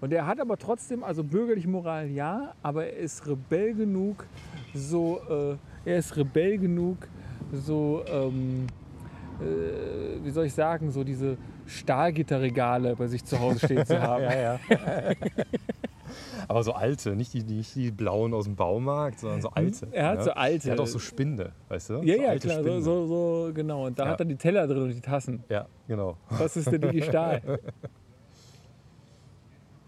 Und 0.00 0.12
er 0.12 0.26
hat 0.26 0.40
aber 0.40 0.56
trotzdem, 0.56 1.02
also 1.04 1.22
bürgerliche 1.24 1.68
Moral 1.68 2.08
ja, 2.08 2.54
aber 2.62 2.86
er 2.86 2.96
ist 2.98 3.26
Rebell 3.26 3.74
genug, 3.74 4.24
so, 4.72 5.20
äh, 5.28 5.56
er 5.90 5.98
ist 5.98 6.16
Rebell 6.16 6.56
genug, 6.56 6.96
so, 7.52 8.02
ähm, 8.06 8.66
äh, 9.40 10.24
wie 10.24 10.30
soll 10.30 10.46
ich 10.46 10.54
sagen, 10.54 10.90
so 10.90 11.04
diese 11.04 11.36
Stahlgitterregale 11.70 12.96
bei 12.96 13.06
sich 13.06 13.24
zu 13.24 13.38
Hause 13.40 13.64
stehen 13.64 13.86
zu 13.86 14.00
haben. 14.02 14.22
ja, 14.24 14.34
ja. 14.34 14.60
Aber 16.48 16.64
so 16.64 16.72
alte, 16.72 17.14
nicht 17.14 17.32
die, 17.32 17.44
nicht 17.44 17.74
die 17.76 17.92
blauen 17.92 18.34
aus 18.34 18.44
dem 18.44 18.56
Baumarkt, 18.56 19.20
sondern 19.20 19.40
so 19.40 19.50
alte. 19.50 19.86
Er 19.92 20.08
hat 20.08 20.18
ne? 20.18 20.24
so 20.24 20.30
alte. 20.32 20.68
Er 20.68 20.72
hat 20.72 20.80
auch 20.80 20.86
so 20.86 20.98
Spinde, 20.98 21.52
weißt 21.68 21.90
du? 21.90 21.94
ja, 22.02 22.16
so 22.16 22.22
ja, 22.22 22.38
klar, 22.38 22.54
so, 22.56 22.60
Spinde. 22.62 22.82
so, 22.82 23.06
so, 23.06 23.50
genau. 23.54 23.86
Und 23.86 23.98
da 23.98 24.04
Ja. 24.06 24.10
hat 24.10 24.20
er 24.20 24.26
die 24.26 24.34
Teller 24.36 24.66
drin 24.66 24.82
und 24.82 24.88
die 24.94 25.00
Tassen. 25.00 25.44
Ja, 25.48 25.66
genau. 25.86 26.16
Das 26.38 26.56
ist 26.56 26.70
der 26.70 26.80
Digi 26.80 27.02
Stahl. 27.08 27.40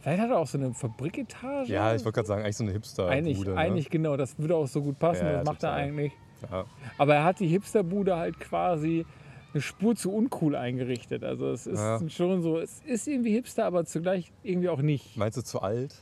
Vielleicht 0.01 0.21
hat 0.23 0.31
er 0.31 0.39
auch 0.39 0.47
so 0.47 0.59
eine 0.59 0.73
Fabriketage. 0.75 1.73
Ja, 1.73 1.95
ich 1.95 2.05
wollte 2.05 2.17
gerade 2.17 2.29
sagen, 2.29 2.43
eigentlich 2.43 2.57
so 2.57 2.65
eine 2.65 2.73
hipster 2.73 3.09
Eigentlich, 3.09 3.39
Bude, 3.39 3.57
eigentlich 3.57 3.91
genau, 3.91 4.17
das 4.17 4.39
würde 4.39 4.57
auch 4.57 4.67
so 4.67 4.83
gut 4.83 4.99
passen. 4.99 5.27
Ja, 5.27 5.33
das 5.39 5.45
macht 5.47 5.61
total. 5.61 5.79
er 5.81 5.85
eigentlich. 5.87 6.13
Ne? 6.43 6.49
Ja. 6.51 6.65
Aber 6.99 7.15
er 7.15 7.25
hat 7.25 7.39
die 7.41 7.47
Hipsterbude 7.47 8.17
halt 8.17 8.39
quasi 8.41 9.07
eine 9.55 9.61
Spur 9.63 9.95
zu 9.97 10.13
uncool 10.13 10.57
eingerichtet. 10.57 11.25
Also 11.25 11.49
es 11.51 11.67
ist 11.67 11.79
Ja. 11.79 12.01
schon 12.09 12.43
so, 12.43 12.59
es 12.59 12.83
ist 12.87 13.07
irgendwie 13.09 13.33
Hipster, 13.33 13.65
aber 13.67 13.85
zugleich 13.85 14.33
irgendwie 14.43 14.69
auch 14.69 14.83
nicht. 14.83 15.17
Meinst 15.17 15.37
du 15.39 15.43
zu 15.43 15.61
alt? 15.61 15.95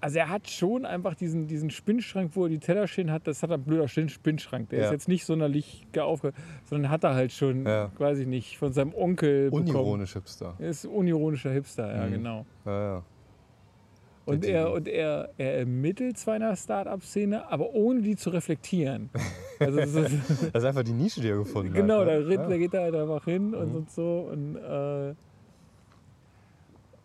Also 0.00 0.18
er 0.18 0.28
hat 0.30 0.50
schon 0.50 0.84
einfach 0.84 1.14
diesen, 1.14 1.46
diesen 1.46 1.70
Spinnschrank, 1.70 2.32
wo 2.34 2.44
er 2.44 2.48
die 2.48 2.58
Teller 2.58 2.88
stehen 2.88 3.12
hat, 3.12 3.28
das 3.28 3.40
hat 3.44 3.52
ein 3.52 3.62
blöder 3.62 3.86
Spinn- 3.86 4.08
Spinnschrank. 4.08 4.68
Der 4.70 4.80
Ja. 4.80 4.84
ist 4.86 4.90
jetzt 4.92 5.06
nicht 5.08 5.24
sonderlich 5.24 5.86
aufgehört, 5.96 6.34
sondern 6.64 6.90
hat 6.90 7.04
er 7.04 7.14
halt 7.14 7.30
schon, 7.30 7.64
Ja. 7.64 7.92
weiß 7.98 8.18
ich 8.18 8.26
nicht, 8.26 8.58
von 8.58 8.72
seinem 8.72 8.92
Onkel 8.94 9.44
bekommen. 9.50 9.68
Unironisch 9.68 10.14
hipster. 10.14 10.56
Er 10.58 10.70
ist 10.70 10.86
unironischer 10.86 11.50
Hipster, 11.52 11.94
ja 11.94 12.06
Mhm. 12.08 12.12
genau. 12.14 12.46
Ja, 12.66 12.82
ja. 12.96 13.02
Und, 14.24 14.44
er, 14.44 14.72
und 14.72 14.86
er, 14.86 15.30
er 15.36 15.58
ermittelt 15.58 16.16
zwar 16.16 16.36
in 16.36 16.42
der 16.42 16.54
Start-up-Szene, 16.56 17.50
aber 17.50 17.70
ohne 17.74 18.02
die 18.02 18.14
zu 18.14 18.30
reflektieren. 18.30 19.10
Also 19.58 19.78
das 19.78 19.94
ist, 19.94 20.12
Das 20.52 20.62
ist 20.62 20.68
einfach 20.68 20.84
die 20.84 20.92
Nische, 20.92 21.20
die 21.20 21.28
er 21.28 21.38
gefunden 21.38 21.72
Genau, 21.72 22.00
hat. 22.02 22.08
da, 22.08 22.18
ne? 22.20 22.36
da 22.36 22.56
geht 22.56 22.72
er 22.72 22.82
halt 22.82 22.94
einfach 22.94 23.24
hin 23.24 23.52
und, 23.54 23.70
Mhm. 23.70 23.74
und 23.76 23.90
so 23.90 24.28
und, 24.30 24.56
äh, 24.56 25.14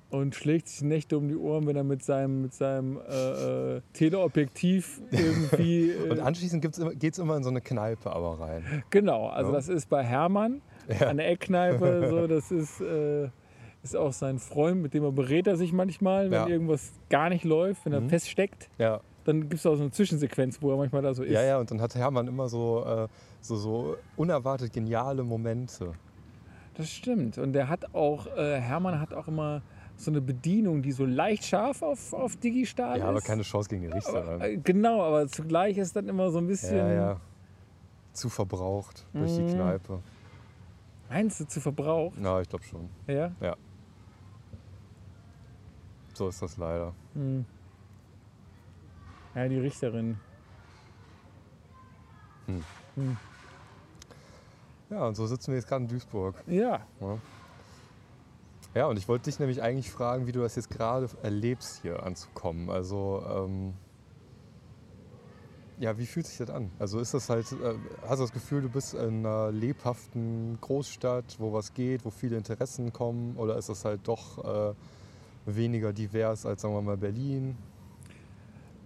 und 0.10 0.36
schlägt 0.36 0.70
sich 0.70 0.84
Nächte 0.84 1.18
um 1.18 1.28
die 1.28 1.36
Ohren, 1.36 1.68
wenn 1.68 1.76
er 1.76 1.84
mit 1.84 2.02
seinem, 2.04 2.42
mit 2.44 2.54
seinem 2.54 2.98
äh, 3.10 3.78
äh, 3.78 3.82
Teleobjektiv 3.94 5.02
irgendwie. 5.12 5.92
Und 6.10 6.20
Äh, 6.20 6.22
anschließend 6.22 6.62
geht 6.62 7.14
es 7.14 7.20
immer 7.20 7.36
in 7.36 7.44
so 7.44 7.50
eine 7.50 7.60
Kneipe 7.62 8.10
aber 8.12 8.40
rein. 8.40 8.84
genau, 8.90 9.28
also 9.28 9.50
Ja. 9.52 9.58
das 9.58 9.68
ist 9.68 9.90
bei 9.90 10.04
Hermann 10.04 10.62
Ja. 10.88 11.08
an 11.08 11.18
der 11.18 11.30
Eckkneipe 11.30 12.08
so, 12.10 12.26
das 12.28 12.52
ist, 12.52 12.80
äh, 12.80 13.28
ist 13.84 13.96
auch 13.96 14.14
sein 14.14 14.40
Freund, 14.40 14.82
mit 14.82 14.94
dem 14.94 15.04
er 15.04 15.12
berät 15.12 15.48
er 15.48 15.56
sich 15.58 15.72
manchmal, 15.74 16.26
wenn 16.32 16.40
Ja. 16.42 16.48
irgendwas 16.48 16.92
gar 17.10 17.30
nicht 17.30 17.44
läuft, 17.46 17.86
wenn 17.86 17.94
er 17.94 18.02
Mhm. 18.02 18.10
feststeckt. 18.10 18.70
Ja. 18.78 19.02
Dann 19.24 19.42
gibt 19.42 19.56
es 19.56 19.66
auch 19.66 19.76
so 19.76 19.82
eine 19.84 19.92
Zwischensequenz, 19.92 20.62
wo 20.62 20.72
er 20.72 20.78
manchmal 20.78 21.02
da 21.02 21.14
so 21.14 21.24
ist. 21.24 21.32
ja, 21.34 21.42
ja, 21.44 21.60
und 21.60 21.70
dann 21.70 21.82
hat 21.82 21.94
Hermann 21.96 22.28
immer 22.28 22.48
so, 22.50 22.84
äh, 22.86 23.08
so, 23.42 23.56
so 23.56 23.98
unerwartet 24.16 24.72
geniale 24.74 25.24
Momente. 25.24 25.94
Das 26.76 26.90
stimmt. 26.90 27.38
Und 27.38 27.54
der 27.54 27.70
hat 27.70 27.94
auch, 27.94 28.28
äh, 28.38 28.60
Hermann 28.60 29.00
hat 29.00 29.14
auch 29.14 29.28
immer 29.28 29.62
so 29.96 30.12
eine 30.12 30.22
Bedienung, 30.22 30.82
die 30.84 30.92
so 30.92 31.06
leicht 31.06 31.44
scharf 31.44 31.82
auf, 31.82 32.14
auf 32.14 32.36
Digi-Stahl 32.38 33.00
Ja, 33.00 33.06
ist. 33.06 33.10
aber 33.10 33.22
keine 33.22 33.42
Chance 33.42 33.68
gegen 33.70 33.82
die 33.82 33.88
Aber, 33.88 33.96
Richterin. 33.98 34.42
äh, 34.42 34.58
Genau, 34.58 35.02
aber 35.02 35.28
zugleich 35.28 35.78
ist 35.78 35.96
dann 35.96 36.08
immer 36.08 36.30
so 36.30 36.38
ein 36.38 36.48
bisschen. 36.48 36.78
Ja, 36.78 36.94
ja. 36.94 37.22
Zu 38.14 38.30
verbraucht 38.30 39.06
durch 39.14 39.36
die 39.36 39.42
Mhm. 39.44 39.54
Kneipe. 39.54 40.00
Meinst 41.10 41.40
du 41.40 41.46
zu 41.48 41.60
verbraucht? 41.62 42.16
Na, 42.20 42.42
ich 42.42 42.50
glaube 42.50 42.64
schon. 42.66 42.90
Ja. 43.08 43.32
So 46.18 46.30
ist 46.30 46.42
das 46.42 46.58
leider. 46.58 46.96
Hm. 47.14 47.46
Ja, 49.36 49.48
die 49.48 49.60
Richterin. 49.60 50.18
Ja, 54.90 55.06
und 55.06 55.14
so 55.14 55.28
sitzen 55.28 55.52
wir 55.52 55.58
jetzt 55.58 55.68
gerade 55.68 55.84
in 55.84 55.90
Duisburg. 55.90 56.36
Ja. 56.48 56.88
Ja, 58.74 58.88
und 58.88 58.98
ich 58.98 59.08
wollte 59.08 59.26
dich 59.26 59.38
nämlich 59.38 59.62
eigentlich 59.62 59.92
fragen, 59.92 60.26
wie 60.26 60.32
du 60.32 60.42
das 60.42 60.56
jetzt 60.56 60.72
gerade 60.72 61.08
erlebst, 61.22 61.82
hier 61.84 62.02
anzukommen. 62.02 62.72
Also, 62.72 63.24
ähm, 63.30 63.76
ja, 65.78 66.00
wie 66.00 66.08
fühlt 66.08 66.26
sich 66.26 66.40
das 66.40 66.50
an? 66.50 66.72
Also 66.80 67.00
ist 67.00 67.14
das 67.14 67.30
halt, 67.30 67.52
äh, 67.52 67.76
hast 68.08 68.18
du 68.18 68.24
das 68.24 68.32
Gefühl, 68.32 68.64
du 68.64 68.70
bist 68.70 68.96
in 68.96 69.24
einer 69.24 69.52
lebhaften 69.52 70.58
Großstadt, 70.62 71.36
wo 71.38 71.54
was 71.54 71.76
geht, 71.76 72.06
wo 72.06 72.10
viele 72.10 72.38
Interessen 72.38 72.92
kommen? 72.92 73.38
Oder 73.38 73.56
ist 73.58 73.70
das 73.70 73.86
halt 73.86 74.08
doch 74.08 74.72
äh, 74.72 74.74
weniger 75.56 75.94
divers 75.94 76.46
als, 76.46 76.62
sagen 76.62 76.74
wir 76.74 76.82
mal, 76.82 76.98
Berlin? 76.98 77.56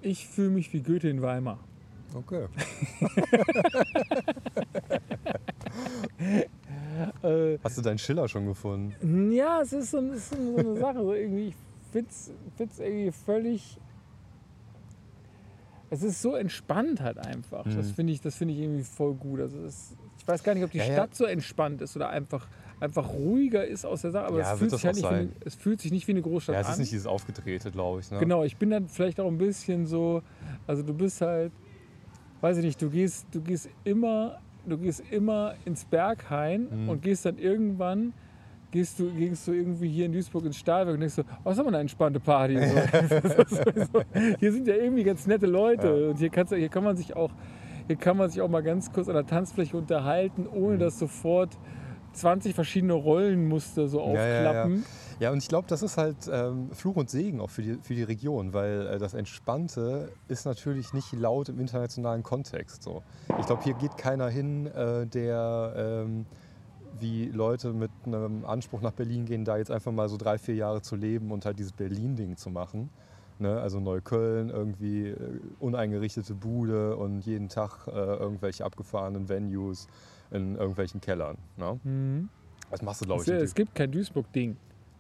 Ich 0.02 0.28
fühle 0.28 0.50
mich 0.50 0.72
wie 0.74 0.82
Goethe 0.82 1.10
in 1.10 1.22
Weimar. 1.22 1.60
Okay. 2.14 2.48
Hast 7.64 7.78
du 7.78 7.82
deinen 7.82 7.98
Schiller 7.98 8.28
schon 8.28 8.46
gefunden? 8.46 9.32
ja, 9.32 9.62
es 9.62 9.74
ist 9.74 9.92
so, 9.92 10.00
es 10.00 10.18
ist 10.18 10.30
so 10.32 10.56
eine 10.58 10.76
Sache. 10.78 11.02
So 11.04 11.14
irgendwie, 11.14 11.48
ich 11.50 11.56
finde 11.92 12.10
es 12.12 12.80
irgendwie 12.80 13.12
völlig. 13.12 13.78
Es 15.90 16.04
ist 16.04 16.22
so 16.22 16.36
entspannt 16.36 17.02
halt 17.02 17.18
einfach. 17.18 17.64
Das 17.66 17.88
Mhm. 17.90 17.94
finde 17.94 18.14
ich, 18.14 18.22
das 18.22 18.36
finde 18.36 18.54
ich 18.54 18.62
irgendwie 18.62 18.84
voll 18.84 19.14
gut. 19.14 19.42
Also 19.42 19.60
es, 19.64 19.94
ich 20.18 20.28
weiß 20.28 20.42
gar 20.44 20.54
nicht, 20.54 20.64
ob 20.64 20.72
die 20.72 20.78
Ja, 20.78 20.86
ja. 20.86 20.94
Stadt 20.94 21.16
so 21.16 21.26
entspannt 21.26 21.82
ist 21.82 21.96
oder 21.96 22.10
einfach, 22.10 22.48
einfach 22.82 23.14
ruhiger 23.14 23.66
ist 23.66 23.86
aus 23.86 24.02
der 24.02 24.12
Sache. 24.12 24.26
Aber 24.26 24.40
Ja, 24.40 24.52
es, 24.54 24.60
fühlt 24.60 24.72
sich 24.72 24.86
halt 24.86 24.96
nicht 24.96 25.10
wie, 25.12 25.30
es 25.46 25.56
fühlt 25.56 25.80
sich 25.82 25.92
nicht 25.92 26.08
wie 26.08 26.12
eine 26.12 26.22
Großstadt 26.22 26.56
Ja, 26.56 26.62
es 26.62 26.68
an. 26.68 26.74
ist 26.74 26.80
nicht 26.80 26.92
dieses 26.92 27.08
Aufgedrehte, 27.08 27.72
glaube 27.72 28.02
ich. 28.02 28.12
Ne? 28.12 28.20
Genau, 28.20 28.44
ich 28.44 28.58
bin 28.58 28.72
dann 28.72 28.88
vielleicht 28.90 29.20
auch 29.20 29.28
ein 29.28 29.38
bisschen 29.38 29.86
so, 29.86 30.22
also 30.68 30.84
du 30.84 30.94
bist 30.94 31.22
halt, 31.22 31.52
weiß 32.42 32.58
ich 32.58 32.66
nicht, 32.66 32.82
du 32.82 32.90
gehst, 32.90 33.28
du 33.32 33.40
gehst 33.42 33.70
immer, 33.84 34.40
du 34.66 34.78
gehst 34.78 35.04
immer 35.12 35.54
ins 35.66 35.86
Berghain 35.86 36.68
Mhm. 36.72 36.90
und 36.90 37.02
gehst 37.02 37.26
dann 37.26 37.38
irgendwann, 37.38 38.14
gehst 38.72 38.98
du, 39.00 39.12
gehst 39.14 39.48
du 39.48 39.52
irgendwie 39.54 39.90
hier 39.90 40.06
in 40.08 40.14
Duisburg 40.14 40.46
ins 40.46 40.58
Stahlwerk 40.58 40.96
und 40.96 41.02
denkst 41.02 41.16
so, 41.16 41.22
oh, 41.24 41.26
was 41.44 41.58
haben 41.60 41.66
wir 41.66 41.70
eine 41.70 41.80
entspannte 41.80 42.20
Party. 42.20 42.56
So. 42.58 42.62
Ist 43.80 43.92
hier 44.40 44.52
sind 44.52 44.68
ja 44.68 44.76
irgendwie 44.76 45.04
ganz 45.04 45.28
nette 45.28 45.46
Leute 45.46 45.88
Ja. 45.88 46.10
und 46.10 46.18
hier, 46.18 46.30
kannst, 46.30 46.54
hier 46.54 46.70
kann 46.70 46.84
man 46.84 46.96
sich 46.98 47.16
auch, 47.16 47.32
hier 47.86 47.96
kann 47.96 48.18
man 48.18 48.30
sich 48.30 48.42
auch 48.42 48.50
mal 48.50 48.64
ganz 48.64 48.92
kurz 48.92 49.08
an 49.08 49.14
der 49.16 49.26
Tanzfläche 49.28 49.78
unterhalten, 49.78 50.48
ohne 50.48 50.76
Mhm. 50.76 50.80
dass 50.80 50.98
sofort 50.98 51.58
20 52.14 52.54
verschiedene 52.56 52.94
Rollenmuster 52.94 53.88
so 53.88 54.00
Ja, 54.00 54.14
ja, 54.14 54.28
ja. 54.28 54.50
aufklappen. 54.50 54.86
Ja, 55.20 55.32
und 55.32 55.38
ich 55.38 55.48
glaube, 55.48 55.68
das 55.68 55.84
ist 55.84 55.98
halt 55.98 56.18
ähm, 56.32 56.70
Fluch 56.72 56.96
und 56.96 57.10
Segen 57.10 57.42
auch 57.42 57.50
für 57.52 57.62
die, 57.62 57.78
für 57.82 57.94
die 57.94 58.04
Region, 58.04 58.54
weil 58.54 58.88
äh, 58.88 58.98
das 58.98 59.14
Entspannte 59.14 60.12
ist 60.28 60.46
natürlich 60.46 60.94
nicht 60.94 61.14
laut 61.14 61.50
im 61.50 61.60
internationalen 61.60 62.24
Kontext. 62.24 62.82
So. 62.82 63.04
Ich 63.40 63.46
glaube, 63.46 63.64
hier 63.64 63.76
geht 63.76 63.98
keiner 63.98 64.30
hin, 64.30 64.66
äh, 64.66 65.06
der 65.06 65.74
ähm, 66.06 66.26
wie 67.00 67.26
Leute 67.26 67.74
mit 67.74 67.92
einem 68.06 68.46
Anspruch 68.46 68.82
nach 68.82 68.94
Berlin 68.94 69.26
gehen, 69.26 69.46
da 69.46 69.58
jetzt 69.58 69.72
einfach 69.72 69.92
mal 69.92 70.10
so 70.10 70.18
drei, 70.18 70.38
vier 70.38 70.56
Jahre 70.56 70.82
zu 70.82 70.96
leben 70.96 71.32
und 71.32 71.46
halt 71.46 71.60
dieses 71.60 71.74
Berlin-Ding 71.74 72.38
zu 72.38 72.50
machen. 72.50 72.90
Ne? 73.40 73.60
Also 73.60 73.80
Neukölln, 73.80 74.50
irgendwie 74.50 75.10
äh, 75.10 75.40
uneingerichtete 75.60 76.36
Bude 76.36 76.96
und 76.96 77.26
jeden 77.26 77.50
Tag 77.50 77.88
äh, 77.88 77.92
irgendwelche 77.92 78.66
abgefahrenen 78.66 79.30
Venues 79.30 79.88
in 80.32 80.56
irgendwelchen 80.56 81.02
Kellern. 81.02 81.38
Ne? 81.58 81.80
Mhm. 81.84 82.30
Das 82.70 82.82
machst 82.82 83.02
du, 83.02 83.06
glaube 83.06 83.22
Es, 83.22 83.28
ich, 83.28 83.34
in 83.34 83.40
es 83.42 83.54
gibt 83.54 83.76
kein 83.76 83.92
Duisburg-Ding, 83.92 84.56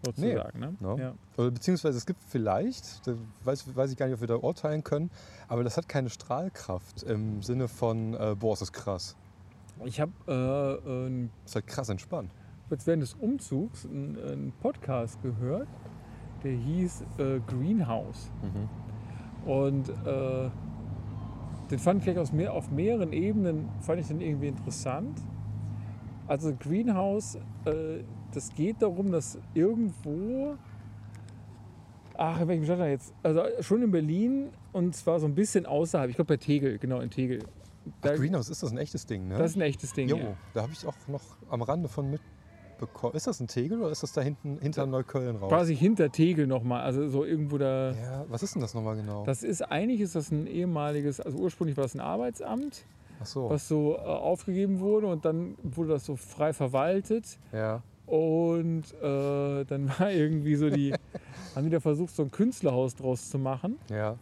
sozusagen. 0.05 0.59
Ne? 0.59 0.75
No. 0.79 0.97
Ja. 0.97 1.13
Oder 1.38 1.51
beziehungsweise 1.51 1.97
es 1.97 2.05
gibt 2.05 2.21
vielleicht, 2.27 3.01
weiß, 3.43 3.75
weiß 3.75 3.91
ich 3.91 3.97
gar 3.97 4.07
nicht, 4.07 4.15
ob 4.15 4.21
wir 4.21 4.27
da 4.27 4.35
urteilen 4.35 4.83
können, 4.83 5.09
aber 5.47 5.63
das 5.63 5.77
hat 5.77 5.88
keine 5.88 6.09
Strahlkraft 6.09 7.03
im 7.03 7.41
Sinne 7.41 7.67
von, 7.67 8.13
äh, 8.13 8.35
boah, 8.38 8.53
ist 8.53 8.61
das 8.61 8.73
krass. 8.73 9.15
Ich 9.85 10.00
habe 10.01 10.11
äh, 10.27 10.33
äh, 11.07 11.27
Das 11.43 11.51
ist 11.51 11.55
halt 11.55 11.67
krass 11.67 11.89
entspannt. 11.89 12.31
jetzt 12.69 12.85
während 12.88 13.03
des 13.03 13.13
Umzugs 13.15 13.85
einen, 13.85 14.53
Podcast 14.61 15.21
gehört, 15.23 15.67
der 16.43 16.51
hieß 16.53 17.03
äh, 17.17 17.39
Greenhouse. 17.47 18.31
Und 19.45 19.89
äh, 19.89 20.50
den 21.72 21.80
fand 21.80 22.00
ich 22.00 22.04
gleich 22.06 22.18
aus 22.18 22.32
mehr, 22.32 22.54
auf 22.54 22.70
mehreren 22.70 23.13
Ebenen 23.13 23.70
fand 23.80 24.01
ich 24.01 24.08
den 24.08 24.22
irgendwie 24.22 24.48
interessant. 24.48 25.20
Also 26.28 26.54
Greenhouse, 26.58 27.36
äh, 27.66 28.04
das 28.34 28.54
geht 28.54 28.82
darum, 28.82 29.12
dass 29.12 29.38
irgendwo, 29.54 30.56
ach, 32.16 32.42
in 32.42 32.48
welchem 32.48 32.66
Stadt 32.66 32.79
da 32.79 32.88
jetzt? 32.88 33.14
Also 33.24 33.44
schon 33.62 33.84
in 33.84 33.92
Berlin 33.92 34.50
und 34.74 34.96
zwar 34.96 35.20
so 35.20 35.27
ein 35.27 35.36
bisschen 35.36 35.66
außerhalb. 35.66 36.10
Ich 36.10 36.16
glaube 36.16 36.34
bei 36.34 36.38
Tegel, 36.38 36.77
genau 36.77 37.00
in 37.00 37.10
Tegel. 37.10 37.40
Da, 38.01 38.12
Ach, 38.12 38.16
Greenhouse, 38.16 38.50
ist 38.50 38.62
das 38.62 38.72
ein 38.72 38.77
echtes 38.77 39.05
Ding, 39.07 39.27
ne? 39.27 39.38
das 39.40 39.51
ist 39.51 39.57
ein 39.57 39.62
echtes 39.62 39.94
Ding. 39.94 40.07
jo, 40.07 40.18
ja. 40.18 40.38
da 40.53 40.62
habe 40.62 40.72
ich 40.72 40.86
auch 40.86 40.94
noch 41.07 41.24
am 41.50 41.64
Rande 41.64 41.88
von 41.88 42.12
mitbekommen. 42.81 43.15
Ist 43.15 43.27
das 43.27 43.39
ein 43.39 43.48
Tegel 43.48 43.81
oder 43.81 43.91
ist 43.91 44.03
das 44.03 44.13
da 44.13 44.22
hinten 44.22 44.59
hinter 44.59 44.85
Neukölln 44.85 45.35
raus? 45.37 45.50
Quasi 45.50 45.75
hinter 45.75 46.11
Tegel 46.11 46.48
nochmal, 46.48 46.81
also 46.81 47.07
so 47.07 47.24
irgendwo 47.24 47.57
da. 47.57 47.91
Ja, 47.91 48.25
was 48.27 48.44
ist 48.44 48.55
denn 48.55 48.61
das 48.61 48.74
nochmal 48.74 48.96
genau? 48.96 49.24
Das 49.25 49.44
ist 49.44 49.61
eigentlich 49.61 50.01
ist 50.01 50.15
das 50.15 50.31
ein 50.31 50.48
ehemaliges, 50.48 51.20
also 51.20 51.37
ursprünglich 51.37 51.77
war 51.77 51.85
es 51.85 51.96
ein 51.96 52.01
Arbeitsamt, 52.01 52.85
so, 53.24 53.50
was 53.50 53.67
so 53.67 53.96
äh, 53.96 54.00
aufgegeben 54.00 54.79
wurde 54.79 55.07
und 55.07 55.25
dann 55.25 55.55
wurde 55.61 55.89
das 55.89 56.05
so 56.05 56.15
frei 56.15 56.53
verwaltet 56.53 57.37
ja. 57.53 57.83
und 58.07 58.83
äh, 59.01 59.63
dann 59.65 59.89
war 60.00 60.11
irgendwie 60.11 60.55
so 60.55 60.70
die, 60.70 60.94
haben 61.55 61.65
die 61.65 61.70
da 61.70 61.79
versucht 61.79 62.15
so 62.15 62.24
ein 62.24 62.31
Künstlerhaus 62.31 62.96
draus 62.96 63.29
zu 63.29 63.37
machen 63.37 63.77
Ja, 63.89 64.17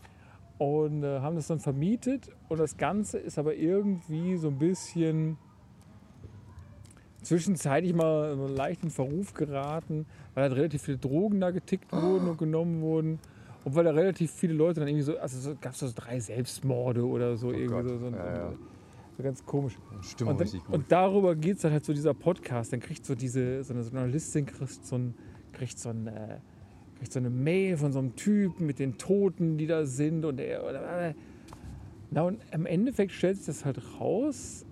und 0.57 1.03
äh, 1.03 1.21
haben 1.21 1.37
das 1.37 1.47
dann 1.47 1.59
vermietet 1.59 2.29
und 2.49 2.59
das 2.59 2.75
Ganze 2.75 3.19
ist 3.19 3.39
aber 3.39 3.55
irgendwie 3.55 4.35
so 4.35 4.49
ein 4.49 4.57
bisschen 4.57 5.37
zwischenzeitlich 7.21 7.93
mal 7.93 8.35
leicht 8.55 8.83
in 8.83 8.89
Verruf 8.89 9.33
geraten, 9.33 10.05
weil 10.33 10.43
halt 10.43 10.53
relativ 10.53 10.83
viele 10.83 10.97
Drogen 10.97 11.39
da 11.39 11.51
getickt 11.51 11.91
wurden 11.91 12.27
und 12.27 12.37
genommen 12.37 12.81
wurden. 12.81 13.19
Und 13.65 13.75
weil 13.75 13.83
da 13.83 13.91
relativ 13.91 14.31
viele 14.31 14.53
Leute 14.53 14.79
dann 14.79 14.87
irgendwie 14.87 15.03
so, 15.03 15.17
also 15.17 15.39
so, 15.39 15.55
gab 15.59 15.73
es 15.73 15.79
so 15.79 15.89
drei 15.93 16.19
Selbstmorde 16.19 17.05
oder 17.05 17.35
so, 17.35 17.51
irgendwie 17.51 17.73
Gott. 17.73 17.87
so, 17.89 17.97
so, 17.97 18.05
Ja, 18.07 18.33
ja. 18.33 18.53
so 19.17 19.23
ganz 19.23 19.45
komisch. 19.45 19.77
Stimmung 20.01 20.33
Und, 20.33 20.39
dann, 20.39 20.45
richtig 20.47 20.63
gut. 20.63 20.75
und 20.75 20.91
darüber 20.91 21.35
geht 21.35 21.57
es 21.57 21.61
dann 21.63 21.73
halt 21.73 21.83
so 21.83 21.93
dieser 21.93 22.13
Podcast. 22.13 22.71
Dann 22.71 22.79
kriegt 22.79 23.05
so 23.05 23.15
diese, 23.15 23.63
so 23.63 23.73
eine 23.73 23.83
Journalistin 23.83 24.45
kriegt 24.45 24.85
so 24.85 24.97
ein, 24.97 25.13
kriegt 25.51 25.77
so 25.77 25.89
ein, 25.89 26.07
äh, 26.07 26.37
kriegt 26.99 27.11
so 27.11 27.19
eine 27.19 27.29
Mail 27.29 27.75
von 27.77 27.91
so 27.91 27.99
einem 27.99 28.15
Typen 28.15 28.65
mit 28.65 28.79
den 28.79 28.97
Toten, 28.97 29.57
die 29.57 29.67
da 29.67 29.85
sind 29.85 30.23
und 30.23 30.39
er, 30.39 31.15
na 32.11 32.23
und 32.23 32.39
im 32.51 32.65
Endeffekt 32.65 33.11
stellt 33.11 33.37
sich 33.37 33.45
das 33.45 33.65
halt 33.65 33.79
raus 33.99 34.65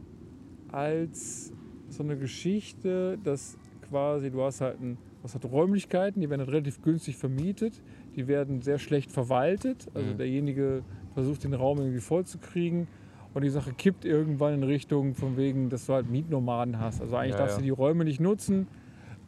als 0.71 1.51
so 1.97 2.03
eine 2.03 2.17
Geschichte, 2.17 3.17
dass 3.23 3.57
quasi 3.81 4.29
du 4.31 4.43
hast 4.43 4.61
halt, 4.61 4.79
ein, 4.79 4.95
du 4.95 5.23
hast 5.23 5.33
halt 5.33 5.45
Räumlichkeiten, 5.45 6.21
die 6.21 6.29
werden 6.29 6.41
halt 6.41 6.51
relativ 6.51 6.81
günstig 6.81 7.17
vermietet, 7.17 7.81
die 8.15 8.27
werden 8.27 8.61
sehr 8.61 8.79
schlecht 8.79 9.11
verwaltet. 9.11 9.87
Also 9.93 10.13
Mhm. 10.13 10.17
derjenige 10.17 10.83
versucht 11.13 11.43
den 11.43 11.53
Raum 11.53 11.79
irgendwie 11.79 11.99
voll 11.99 12.25
zu 12.25 12.37
kriegen 12.37 12.87
und 13.33 13.43
die 13.43 13.49
Sache 13.49 13.73
kippt 13.73 14.05
irgendwann 14.05 14.53
in 14.53 14.63
Richtung 14.63 15.15
von 15.15 15.35
wegen, 15.37 15.69
dass 15.69 15.85
du 15.87 15.93
halt 15.93 16.09
Mietnomaden 16.09 16.79
hast. 16.79 17.01
Also 17.01 17.15
eigentlich 17.15 17.33
Ja, 17.33 17.39
darfst 17.39 17.57
ja. 17.57 17.61
du 17.61 17.65
die 17.65 17.71
Räume 17.71 18.03
nicht 18.05 18.19
nutzen 18.19 18.67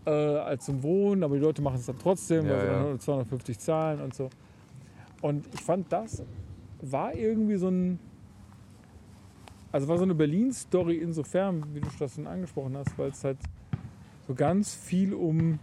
äh, 0.06 0.12
als 0.12 0.66
zum 0.66 0.84
Wohnen, 0.84 1.24
aber 1.24 1.36
die 1.36 1.42
Leute 1.42 1.62
machen 1.62 1.78
es 1.78 1.86
dann 1.88 1.98
trotzdem, 1.98 2.46
Ja, 2.46 2.52
weil 2.52 2.60
sie 2.62 2.66
ja. 2.68 2.72
dann 2.80 2.90
nur 2.90 3.00
250 3.00 3.60
zahlen 3.60 4.02
und 4.02 4.14
so. 4.14 4.30
Und 5.22 5.48
ich 5.54 5.62
fand, 5.62 5.92
das 5.92 6.24
war 6.82 7.14
irgendwie 7.14 7.58
so 7.58 7.68
ein, 7.70 8.00
also 9.72 9.88
war 9.88 9.98
so 9.98 10.04
eine 10.04 10.16
Berlin-Story 10.16 10.98
insofern, 10.98 11.64
wie 11.74 11.82
du 11.82 11.88
das 12.00 12.16
schon 12.16 12.28
angesprochen 12.28 12.76
hast, 12.78 12.98
weil 12.98 13.10
es 13.10 13.24
halt 13.24 13.38
so 14.28 14.34
ganz 14.36 14.74
viel 14.74 15.14
um, 15.14 15.60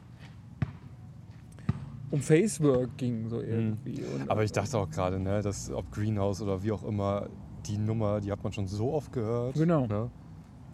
um 2.11 2.21
Facework 2.21 2.97
ging, 2.97 3.29
so 3.29 3.41
irgendwie. 3.41 4.03
Und, 4.05 4.25
Mhm. 4.25 4.31
Aber 4.31 4.45
ich 4.45 4.53
dachte 4.53 4.79
auch 4.79 4.89
gerade, 4.91 5.19
ne, 5.19 5.43
dass 5.43 5.71
ob 5.71 5.91
Greenhouse 5.93 6.41
oder 6.43 6.63
wie 6.63 6.73
auch 6.73 6.85
immer, 6.85 7.29
die 7.67 7.79
Nummer, 7.79 8.21
die 8.21 8.31
hat 8.31 8.43
man 8.45 8.53
schon 8.53 8.67
so 8.67 8.93
oft 8.93 9.13
gehört. 9.13 9.55
Genau. 9.55 9.87
Ne? 9.87 10.11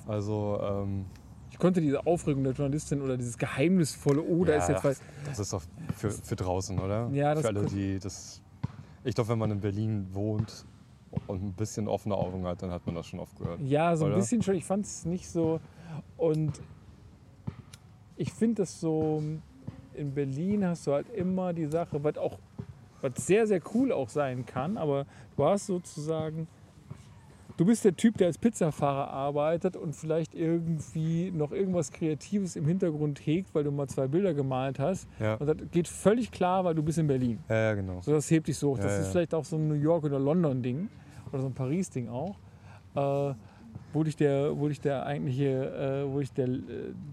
Also, 0.06 0.60
ähm, 0.62 1.06
ich 1.50 1.58
konnte 1.58 1.80
diese 1.80 2.06
Aufregung 2.06 2.44
der 2.44 2.52
Journalistin 2.54 3.00
oder 3.02 3.16
dieses 3.16 3.38
geheimnisvolle, 3.38 4.22
oh, 4.22 4.44
da 4.44 4.52
Ja, 4.52 4.58
ist 4.58 4.68
jetzt 4.68 4.84
was. 4.84 5.00
das 5.24 5.38
ist 5.38 5.52
doch 5.52 5.62
für, 5.94 6.10
für 6.10 6.36
draußen, 6.36 6.78
oder? 6.78 7.08
Ja, 7.12 7.34
das 7.34 7.42
für 7.42 7.48
alle, 7.48 7.66
die 7.66 7.98
das. 7.98 8.42
Ich 9.04 9.14
glaube, 9.14 9.30
wenn 9.30 9.38
man 9.38 9.50
in 9.50 9.60
Berlin 9.60 10.06
wohnt 10.12 10.64
und 11.26 11.42
ein 11.42 11.52
bisschen 11.52 11.88
offene 11.88 12.16
Augen 12.16 12.44
hat, 12.46 12.62
dann 12.62 12.70
hat 12.70 12.86
man 12.86 12.94
das 12.94 13.06
schon 13.06 13.20
oft 13.20 13.36
gehört. 13.38 13.60
Ja, 13.60 13.96
so 13.96 14.04
ein 14.04 14.12
Oder? 14.12 14.20
bisschen 14.20 14.42
schon. 14.42 14.54
Ich 14.54 14.64
fand 14.64 14.84
es 14.84 15.04
nicht 15.04 15.28
so. 15.28 15.60
Und 16.16 16.60
ich 18.16 18.32
finde 18.32 18.62
das 18.62 18.80
so, 18.80 19.22
in 19.94 20.14
Berlin 20.14 20.64
hast 20.66 20.86
du 20.86 20.92
halt 20.92 21.08
immer 21.10 21.52
die 21.52 21.66
Sache, 21.66 22.02
was 22.02 22.16
auch, 22.16 22.38
was 23.00 23.12
sehr, 23.26 23.46
sehr 23.46 23.60
cool 23.74 23.92
auch 23.92 24.08
sein 24.08 24.46
kann, 24.46 24.76
aber 24.76 25.06
du 25.36 25.44
hast 25.44 25.66
sozusagen, 25.66 26.48
du 27.62 27.66
bist 27.66 27.84
der 27.84 27.94
Typ, 27.94 28.18
der 28.18 28.26
als 28.26 28.38
Pizzafahrer 28.38 29.08
arbeitet 29.10 29.76
und 29.76 29.94
vielleicht 29.94 30.34
irgendwie 30.34 31.30
noch 31.30 31.52
irgendwas 31.52 31.92
Kreatives 31.92 32.56
im 32.56 32.66
Hintergrund 32.66 33.24
hegt, 33.24 33.54
weil 33.54 33.62
du 33.62 33.70
mal 33.70 33.86
zwei 33.88 34.08
Bilder 34.08 34.34
gemalt 34.34 34.80
hast. 34.80 35.08
Ja, 35.20 35.34
Und 35.36 35.46
das 35.46 35.56
geht 35.70 35.86
völlig 35.86 36.32
klar, 36.32 36.64
weil 36.64 36.74
du 36.74 36.82
bist 36.82 36.98
in 36.98 37.06
Berlin. 37.06 37.38
ja, 37.48 37.54
ja 37.54 37.74
genau. 37.74 38.00
So, 38.00 38.10
das 38.12 38.28
hebt 38.32 38.48
dich 38.48 38.58
so 38.58 38.70
hoch. 38.70 38.78
Das 38.78 38.86
Ja, 38.86 38.98
ist 38.98 39.06
ja. 39.06 39.12
vielleicht 39.12 39.32
auch 39.32 39.44
so 39.44 39.56
ein 39.56 39.68
New 39.68 39.74
York 39.74 40.02
oder 40.02 40.18
London-Ding 40.18 40.88
oder 41.30 41.40
so 41.42 41.46
ein 41.46 41.54
Paris-Ding 41.54 42.08
auch. 42.08 42.36
Äh, 42.96 43.34
wo 43.92 44.02
dich 44.02 44.16
der, 44.16 44.58
wo 44.58 44.66
dich 44.68 44.80
der 44.80 45.06
eigentliche, 45.06 46.04
äh, 46.04 46.12
wo 46.12 46.18
dich 46.18 46.32
der, 46.32 46.48
äh, 46.48 46.58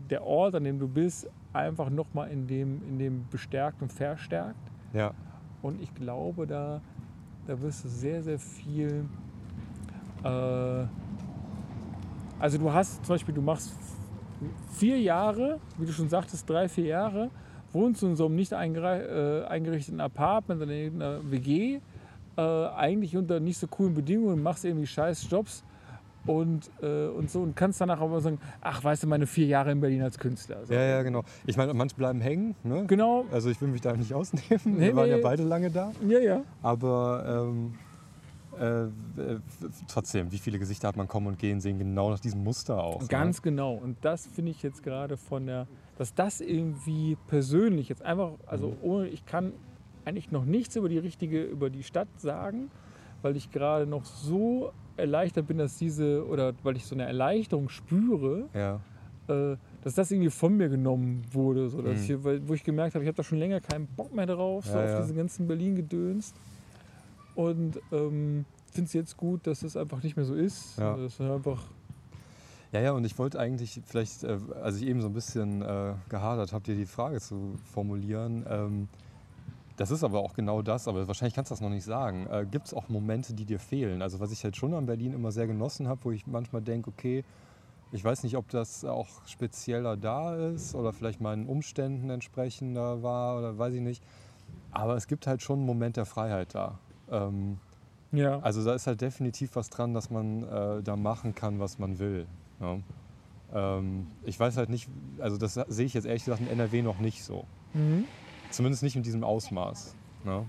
der 0.10 0.24
Ort, 0.26 0.56
an 0.56 0.64
dem 0.64 0.80
du 0.80 0.88
bist, 0.88 1.30
einfach 1.54 1.92
nochmal 1.92 2.32
in 2.32 2.48
dem, 2.48 2.82
in 2.90 2.98
dem 2.98 3.26
bestärkt 3.30 3.82
und 3.84 3.94
verstärkt. 3.94 4.56
Ja, 4.94 5.14
Und 5.62 5.80
ich 5.80 5.94
glaube, 5.94 6.48
da, 6.48 6.82
da 7.46 7.62
wirst 7.62 7.84
du 7.86 7.88
sehr, 7.90 8.24
sehr 8.24 8.40
viel 8.40 9.06
Äh, 10.24 10.86
also 12.40 12.58
du 12.58 12.72
hast 12.72 13.06
zum 13.06 13.16
Beispiel, 13.16 13.36
du 13.36 13.42
machst 13.42 13.74
vier 14.74 15.00
Jahre, 15.00 15.60
wie 15.78 15.86
du 15.86 15.92
schon 15.92 16.10
sagtest, 16.10 16.50
drei, 16.50 16.70
vier 16.70 16.86
Jahre, 16.86 17.30
wohnst 17.74 18.02
du 18.02 18.08
in 18.08 18.16
so 18.16 18.26
einem 18.26 18.36
nicht 18.36 18.52
äh, 18.52 18.56
eingerichteten 18.56 20.00
Apartment 20.00 20.62
oder 20.62 20.72
in 20.72 21.02
einer 21.02 21.20
WG, 21.30 21.80
äh, 22.38 22.42
eigentlich 22.42 23.16
unter 23.18 23.40
nicht 23.40 23.58
so 23.58 23.68
coolen 23.68 23.94
Bedingungen, 23.94 24.42
machst 24.42 24.64
irgendwie 24.66 24.88
scheiß 24.88 25.30
Jobs 25.30 25.64
und, 26.26 26.70
äh, 26.82 27.08
und 27.08 27.30
so 27.30 27.42
und 27.42 27.56
kannst 27.56 27.82
danach 27.82 28.00
aber 28.02 28.22
sagen, 28.22 28.40
ach, 28.62 28.84
weißt 28.84 29.04
du, 29.04 29.08
meine 29.08 29.28
vier 29.28 29.48
Jahre 29.48 29.72
in 29.72 29.82
Berlin 29.82 30.02
als 30.02 30.18
Künstler. 30.18 30.66
So. 30.66 30.74
Ja, 30.74 30.82
ja, 30.82 31.02
genau. 31.02 31.24
Ich 31.46 31.58
meine, 31.58 31.74
manche 31.74 31.96
bleiben 31.96 32.22
hängen. 32.22 32.56
Ne? 32.64 32.86
Genau, 32.88 33.26
Also 33.32 33.50
ich 33.50 33.60
will 33.62 33.70
mich 33.70 33.82
da 33.82 33.94
nicht 33.94 34.14
ausnehmen. 34.14 34.62
Nee, 34.66 34.88
Wir 34.88 34.96
waren 34.96 35.10
nee. 35.10 35.16
ja 35.18 35.22
beide 35.22 35.44
lange 35.44 35.70
da. 35.70 35.92
ja, 36.08 36.20
ja. 36.20 36.42
Aber 36.62 37.46
ähm, 37.50 37.74
äh, 38.60 38.88
trotzdem, 39.88 40.32
wie 40.32 40.38
viele 40.38 40.60
Gesichter 40.60 40.88
hat 40.90 40.98
man 40.98 41.08
kommen 41.08 41.28
und 41.28 41.40
gehen, 41.40 41.62
sehen 41.62 41.80
genau 41.80 42.10
nach 42.10 42.20
diesem 42.20 42.44
Muster 42.44 42.84
aus. 42.84 43.08
Ganz 43.08 43.42
genau. 43.42 43.76
Und 43.76 43.98
das 44.02 44.28
finde 44.28 44.52
ich 44.52 44.62
jetzt 44.64 44.84
gerade 44.84 45.18
von 45.18 45.46
der, 45.46 45.68
dass 45.98 46.14
das 46.14 46.42
irgendwie 46.42 47.18
persönlich 47.28 47.90
jetzt 47.90 48.02
einfach, 48.02 48.34
also 48.48 48.76
ohne, 48.82 49.08
ich 49.08 49.26
kann 49.26 49.54
eigentlich 50.06 50.32
noch 50.32 50.46
nichts 50.46 50.76
über 50.76 50.90
die 50.90 50.98
richtige, 50.98 51.44
über 51.44 51.70
die 51.70 51.84
Stadt 51.84 52.08
sagen, 52.20 52.70
weil 53.22 53.36
ich 53.36 53.52
gerade 53.52 53.86
noch 53.86 54.06
so 54.06 54.72
erleichtert 54.98 55.48
bin, 55.48 55.58
dass 55.58 55.78
diese, 55.78 56.26
oder 56.28 56.54
weil 56.64 56.76
ich 56.76 56.86
so 56.86 56.96
eine 56.96 57.06
Erleichterung 57.06 57.70
spüre, 57.70 58.50
Ne? 58.54 58.80
Ja. 59.28 59.54
äh, 59.54 59.58
dass 59.82 59.96
das 59.96 60.12
irgendwie 60.12 60.30
von 60.30 60.58
mir 60.58 60.68
genommen 60.68 61.22
wurde. 61.32 61.70
So, 61.70 61.82
dass 61.82 62.00
Mhm. 62.10 62.16
ich, 62.16 62.24
weil, 62.24 62.48
wo 62.48 62.54
ich 62.54 62.64
gemerkt 62.66 62.96
habe, 62.96 63.04
ich 63.06 63.08
habe 63.08 63.16
da 63.16 63.24
schon 63.24 63.38
länger 63.38 63.62
keinen 63.62 63.88
Bock 63.88 64.14
mehr 64.14 64.26
drauf, 64.26 64.66
so 64.66 64.78
Ja, 64.78 64.84
auf 64.84 64.90
ja. 64.92 65.02
diesen 65.02 65.16
ganzen 65.16 65.48
Berlin-Gedöns. 65.48 66.34
Und 67.40 67.80
ähm, 67.94 68.44
finde 68.70 68.88
es 68.88 68.94
jetzt 68.94 69.16
gut, 69.16 69.48
dass 69.48 69.62
das 69.62 69.78
einfach 69.78 70.04
nicht 70.04 70.18
mehr 70.18 70.26
so 70.26 70.36
ist. 70.36 70.78
Ja. 70.78 70.98
Das 70.98 71.14
ist 71.14 71.22
einfach 71.22 71.64
Ja, 72.74 72.82
ja, 72.82 72.92
und 72.92 73.06
ich 73.06 73.18
wollte 73.18 73.40
eigentlich 73.40 73.80
vielleicht, 73.86 74.26
äh, 74.26 74.38
als 74.62 74.76
ich 74.76 74.86
eben 74.86 75.00
so 75.00 75.08
ein 75.08 75.14
bisschen 75.14 75.62
äh, 75.62 75.94
gehadert 76.10 76.52
habe, 76.52 76.66
dir 76.66 76.76
die 76.76 76.86
Frage 76.86 77.22
zu 77.22 77.56
formulieren. 77.72 78.46
Ähm, 78.46 78.90
das 79.78 79.90
ist 79.90 80.04
aber 80.04 80.20
auch 80.20 80.34
genau 80.34 80.62
das, 80.62 80.90
aber 80.90 81.08
wahrscheinlich 81.08 81.34
kannst 81.34 81.50
du 81.50 81.54
das 81.54 81.62
noch 81.62 81.70
nicht 81.70 81.86
sagen. 81.86 82.28
Äh, 82.30 82.46
Gibt 82.46 82.68
es 82.68 82.74
auch 82.74 82.90
Momente, 82.90 83.34
die 83.34 83.46
dir 83.46 83.60
fehlen? 83.60 84.02
Also 84.02 84.20
was 84.20 84.34
ich 84.34 84.44
halt 84.44 84.58
schon 84.58 84.74
an 84.74 84.86
Berlin 84.86 85.14
immer 85.14 85.32
sehr 85.32 85.48
genossen 85.48 85.88
habe, 85.88 86.02
wo 86.04 86.12
ich 86.12 86.28
manchmal 86.28 86.62
denke, 86.62 86.90
okay, 86.90 87.24
ich 87.94 88.04
weiß 88.04 88.24
nicht, 88.24 88.36
ob 88.36 88.50
das 88.50 88.84
auch 88.84 89.26
spezieller 89.28 89.96
da 89.96 90.36
ist 90.36 90.76
oder 90.76 90.92
vielleicht 90.92 91.22
meinen 91.22 91.48
Umständen 91.48 92.10
entsprechender 92.10 93.02
war 93.02 93.38
oder 93.38 93.58
weiß 93.58 93.76
ich 93.76 93.82
nicht. 93.82 94.04
Aber 94.72 94.98
es 94.98 95.08
gibt 95.08 95.26
halt 95.26 95.42
schon 95.42 95.60
einen 95.60 95.66
Moment 95.66 95.96
der 95.96 96.06
Freiheit 96.06 96.54
da. 96.54 96.78
Ähm, 97.12 97.58
Ja. 98.12 98.40
also 98.40 98.64
da 98.64 98.74
ist 98.74 98.88
halt 98.88 99.02
definitiv 99.02 99.56
was 99.56 99.70
dran, 99.70 99.94
dass 99.94 100.10
man 100.10 100.44
äh, 100.44 100.82
da 100.84 100.96
machen 100.96 101.36
kann, 101.36 101.60
was 101.60 101.80
man 101.80 102.00
will. 102.00 102.26
Ja. 102.60 102.78
Ähm, 103.54 104.08
ich 104.26 104.40
weiß 104.40 104.58
halt 104.58 104.70
nicht, 104.70 104.90
also 105.20 105.38
das 105.38 105.54
sehe 105.54 105.86
ich 105.86 105.94
jetzt 105.94 106.06
ehrlich 106.06 106.24
gesagt 106.26 106.42
in 106.42 106.48
NRW 106.48 106.82
noch 106.82 107.00
nicht 107.00 107.24
so. 107.24 107.46
Mhm. 107.74 108.06
Zumindest 108.52 108.84
nicht 108.84 108.96
in 108.96 109.04
diesem 109.04 109.24
Ausmaß. 109.24 109.96
Ne? 110.24 110.46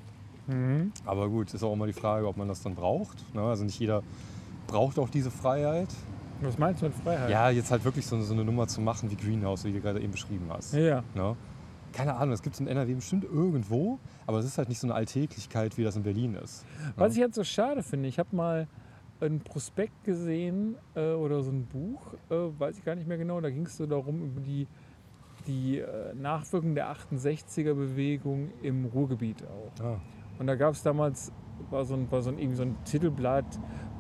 Mhm. 0.47 0.93
Aber 1.05 1.29
gut, 1.29 1.53
ist 1.55 1.63
auch 1.63 1.73
immer 1.73 1.87
die 1.87 1.93
Frage, 1.93 2.27
ob 2.27 2.37
man 2.37 2.49
das 2.49 2.63
dann 2.63 2.75
braucht. 2.75 3.35
Ne? 3.35 3.43
Also 3.43 3.65
nicht 3.65 3.79
jeder 3.79 4.03
braucht 4.67 4.99
auch 4.99 5.09
diese 5.09 5.31
Freiheit. 5.31 5.89
Was 6.43 6.57
meinst 6.59 6.81
du 6.81 6.87
mit 6.87 6.95
Freiheit? 6.95 7.29
Ja, 7.31 7.51
jetzt 7.51 7.71
halt 7.71 7.85
wirklich 7.85 8.07
so, 8.07 8.19
so 8.23 8.33
eine 8.33 8.45
Nummer 8.45 8.67
zu 8.67 8.81
machen 8.81 9.11
wie 9.11 9.17
Greenhouse, 9.17 9.65
wie 9.65 9.73
du 9.73 9.81
gerade 9.81 10.01
eben 10.01 10.13
beschrieben 10.13 10.47
hast. 10.51 10.73
Ja, 10.73 10.81
ja. 10.81 11.05
Ne? 11.15 11.37
Keine 11.93 12.15
Ahnung, 12.15 12.31
das 12.31 12.43
gibt 12.43 12.55
es 12.55 12.61
in 12.61 12.67
NRW 12.67 12.95
bestimmt 12.95 13.25
irgendwo, 13.25 13.99
aber 14.27 14.39
es 14.39 14.45
ist 14.45 14.59
halt 14.59 14.69
nicht 14.69 14.79
so 14.79 14.87
eine 14.87 14.95
Alltäglichkeit, 14.95 15.77
wie 15.77 15.85
das 15.85 15.97
in 15.97 16.03
Berlin 16.03 16.35
ist. 16.35 16.65
Was 16.97 17.17
ich 17.17 17.23
halt 17.23 17.35
so 17.35 17.45
schade 17.45 17.83
finde, 17.83 18.09
ich 18.09 18.19
habe 18.19 18.35
mal 18.35 18.69
ein 19.21 19.41
Prospekt 19.41 20.05
gesehen 20.05 20.77
äh, 20.95 21.13
oder 21.13 21.43
so 21.43 21.51
ein 21.51 21.67
Buch, 21.67 22.01
äh, 22.31 22.35
weiß 22.59 22.79
ich 22.79 22.85
gar 22.85 22.95
nicht 22.95 23.07
mehr 23.07 23.19
genau, 23.19 23.41
da 23.41 23.51
ging 23.51 23.67
es 23.67 23.77
so 23.77 23.87
darum, 23.87 24.23
über 24.25 24.41
die, 24.41 24.67
die 25.47 25.79
äh, 25.79 26.15
Nachwirkungen 26.15 26.75
der 26.75 26.91
68er-Bewegung 26.93 28.51
im 28.63 28.87
Ruhrgebiet 28.87 29.45
auch. 29.45 29.85
Ah, 29.85 30.01
Und 30.39 30.47
da 30.47 30.55
gab 30.55 30.73
es 30.75 30.83
damals, 30.83 31.33
war 31.71 31.85
so, 31.85 31.95
ein, 31.95 32.11
war 32.11 32.23
so 32.23 32.31
ein, 32.31 32.39
irgendwie 32.39 32.57
so 32.57 32.63
ein 32.63 32.77
Titelblatt, 32.85 33.59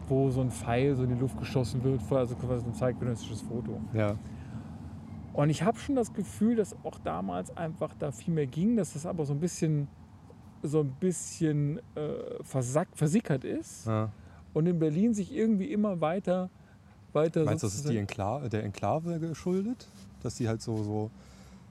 wo 0.09 0.31
so 0.31 0.41
ein 0.41 0.51
Pfeil 0.51 0.97
so 0.97 1.03
in 1.05 1.11
die 1.11 1.21
Luft 1.21 1.39
geschossen 1.39 1.85
wird, 1.85 2.01
also 2.11 2.35
quasi 2.37 2.65
so 2.65 2.71
ein 2.71 2.75
zeitgenössisches 2.75 3.43
Foto. 3.43 3.81
ja. 3.93 4.17
Und 5.41 5.49
ich 5.49 5.63
habe 5.63 5.79
schon 5.79 5.95
das 5.95 6.13
Gefühl, 6.13 6.57
dass 6.57 6.77
auch 6.85 6.99
damals 6.99 7.57
einfach 7.57 7.95
da 7.99 8.13
viel 8.13 8.35
mehr 8.35 8.47
ging, 8.47 8.77
dass 8.77 8.93
das 8.93 9.07
aber 9.07 9.25
so 9.25 9.33
ein 9.33 9.41
bisschen, 9.41 9.89
so 10.63 10.81
ein 10.81 10.91
bisschen 11.01 11.79
äh, 11.95 12.43
versackt, 12.43 12.95
versickert 12.95 13.45
ist 13.45 13.87
ja. 13.87 14.11
und 14.53 14.67
in 14.67 14.79
Berlin 14.79 15.15
sich 15.15 15.33
irgendwie 15.35 15.73
immer 15.73 16.03
weiter, 16.03 16.51
weiter 17.15 17.45
Meinst 17.45 17.63
du, 17.63 17.69
das 17.69 17.77
ist 17.77 17.89
die 17.89 17.97
Enkla 17.97 18.49
der 18.51 18.65
Enklave 18.65 19.19
geschuldet? 19.19 19.89
Dass 20.23 20.35
die 20.35 20.47
halt 20.47 20.61
so, 20.61 20.83
so 20.83 21.11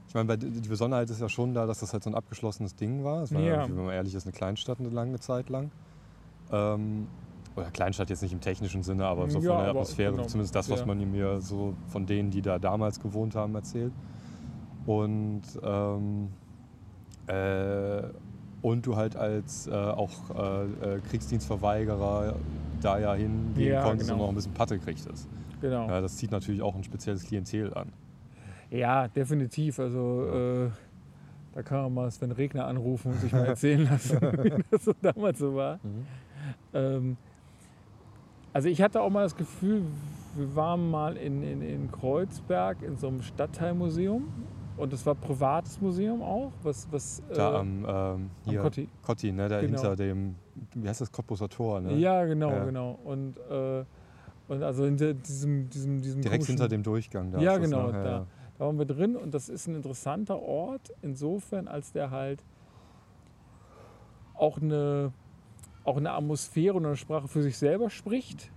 ich 0.07 0.15
meine, 0.15 0.35
die 0.35 0.67
Besonderheit 0.67 1.07
ist 1.11 1.21
ja 1.21 1.29
schon 1.29 1.53
da, 1.53 1.67
dass 1.67 1.81
das 1.81 1.93
halt 1.93 2.03
so 2.03 2.09
ein 2.09 2.15
abgeschlossenes 2.15 2.75
Ding 2.75 3.03
war. 3.03 3.21
Es 3.21 3.31
war, 3.31 3.41
Ja. 3.41 3.57
ja. 3.57 3.69
wenn 3.69 3.85
man 3.85 3.93
ehrlich 3.93 4.15
ist, 4.15 4.25
eine 4.25 4.33
Kleinstadt 4.33 4.79
eine 4.79 4.89
lange 4.89 5.19
Zeit 5.19 5.49
lang. 5.49 5.69
Ähm, 6.51 7.05
oder 7.59 7.71
Kleinstadt 7.71 8.09
jetzt 8.09 8.21
nicht 8.21 8.33
im 8.33 8.41
technischen 8.41 8.83
Sinne, 8.83 9.05
aber 9.05 9.29
so 9.29 9.39
Ja, 9.39 9.49
von 9.49 9.57
der 9.59 9.69
Atmosphäre, 9.69 10.11
genau. 10.11 10.25
zumindest 10.25 10.55
das, 10.55 10.69
was 10.69 10.79
Ja. 10.81 10.85
man 10.85 11.11
mir 11.11 11.41
so 11.41 11.73
von 11.87 12.05
denen, 12.05 12.31
die 12.31 12.41
da 12.41 12.59
damals 12.59 12.99
gewohnt 12.99 13.35
haben, 13.35 13.55
erzählt. 13.55 13.91
Und, 14.85 15.41
ähm, 15.63 16.29
äh, 17.27 18.01
und 18.61 18.85
du 18.85 18.95
halt 18.95 19.15
als 19.15 19.67
äh, 19.67 19.71
auch 19.71 20.09
äh, 20.35 20.95
äh, 20.95 20.99
Kriegsdienstverweigerer 21.09 22.35
da 22.81 22.99
ja 22.99 23.13
hingehen 23.13 23.73
Ja, 23.73 23.83
konntest 23.83 24.09
genau. 24.09 24.19
und 24.21 24.25
noch 24.25 24.29
ein 24.29 24.35
bisschen 24.35 24.53
Patte 24.53 24.77
kriegtest. 24.79 25.27
Genau. 25.61 25.87
Ja, 25.87 26.01
das 26.01 26.17
zieht 26.17 26.31
natürlich 26.31 26.61
auch 26.61 26.75
ein 26.75 26.83
spezielles 26.83 27.23
Klientel 27.23 27.73
an. 27.73 27.87
Ja, 28.71 29.07
definitiv. 29.07 29.79
Also 29.79 30.25
äh, 30.25 30.69
da 31.53 31.61
kann 31.63 31.81
man 31.83 31.93
mal 31.93 32.11
Sven 32.11 32.31
Regner 32.31 32.65
anrufen 32.67 33.11
und 33.11 33.19
sich 33.19 33.31
mal 33.31 33.45
erzählen 33.45 33.83
lassen, 33.85 34.19
wie 34.43 34.63
das 34.71 34.85
so 34.85 34.93
damals 35.01 35.39
so 35.39 35.55
war. 35.55 35.79
Ähm, 36.73 37.17
also 38.53 38.69
ich 38.69 38.81
hatte 38.81 39.01
auch 39.01 39.09
mal 39.09 39.23
das 39.23 39.35
Gefühl, 39.35 39.83
wir 40.35 40.55
waren 40.55 40.89
mal 40.89 41.17
in, 41.17 41.43
in, 41.43 41.61
in 41.61 41.91
Kreuzberg 41.91 42.81
in 42.81 42.95
so 42.97 43.07
einem 43.07 43.21
Stadtteilmuseum 43.21 44.27
und 44.77 44.93
das 44.93 45.05
war 45.05 45.13
ein 45.15 45.19
privates 45.19 45.81
Museum 45.81 46.21
auch, 46.21 46.51
was, 46.63 46.87
was 46.91 47.21
Da 47.33 47.53
äh, 47.53 47.57
am, 47.57 47.85
ähm, 47.87 48.29
hier, 48.45 48.61
Kotti. 48.61 48.87
Kotti, 49.01 49.31
ne, 49.31 49.49
der 49.49 49.61
Genau. 49.61 49.73
hinter 49.81 49.95
dem, 49.95 50.35
wie 50.75 50.87
heißt 50.87 51.01
das, 51.01 51.11
Cottbuser 51.11 51.49
Tor, 51.49 51.81
ne? 51.81 51.95
Ja, 51.97 52.23
genau, 52.25 52.49
Ja. 52.51 52.65
genau. 52.65 52.99
Und, 53.03 53.37
äh, 53.49 53.83
und 54.47 54.63
also 54.63 54.85
hinter 54.85 55.13
diesem, 55.13 55.69
diesem, 55.69 56.01
diesem 56.01 56.21
Direkt 56.21 56.45
hinter 56.45 56.67
dem 56.67 56.81
Durchgang 56.83 57.31
da. 57.31 57.39
Ja, 57.39 57.57
genau, 57.57 57.87
ne? 57.91 57.97
Ja, 57.97 58.03
da. 58.03 58.09
ja. 58.11 58.25
Da 58.57 58.65
waren 58.65 58.77
wir 58.77 58.85
drin 58.85 59.15
und 59.15 59.33
das 59.33 59.47
ist 59.47 59.67
ein 59.67 59.75
interessanter 59.75 60.41
Ort, 60.41 60.91
insofern, 61.01 61.67
als 61.69 61.91
der 61.93 62.11
halt 62.11 62.43
auch 64.33 64.61
eine, 64.61 65.11
auch 65.89 65.97
eine 65.97 66.11
Atmosphäre 66.11 66.75
und 66.75 66.85
eine 66.85 66.95
Sprache 66.95 67.27
für 67.27 67.41
sich 67.41 67.57
selber 67.57 67.89
spricht. 67.89 68.51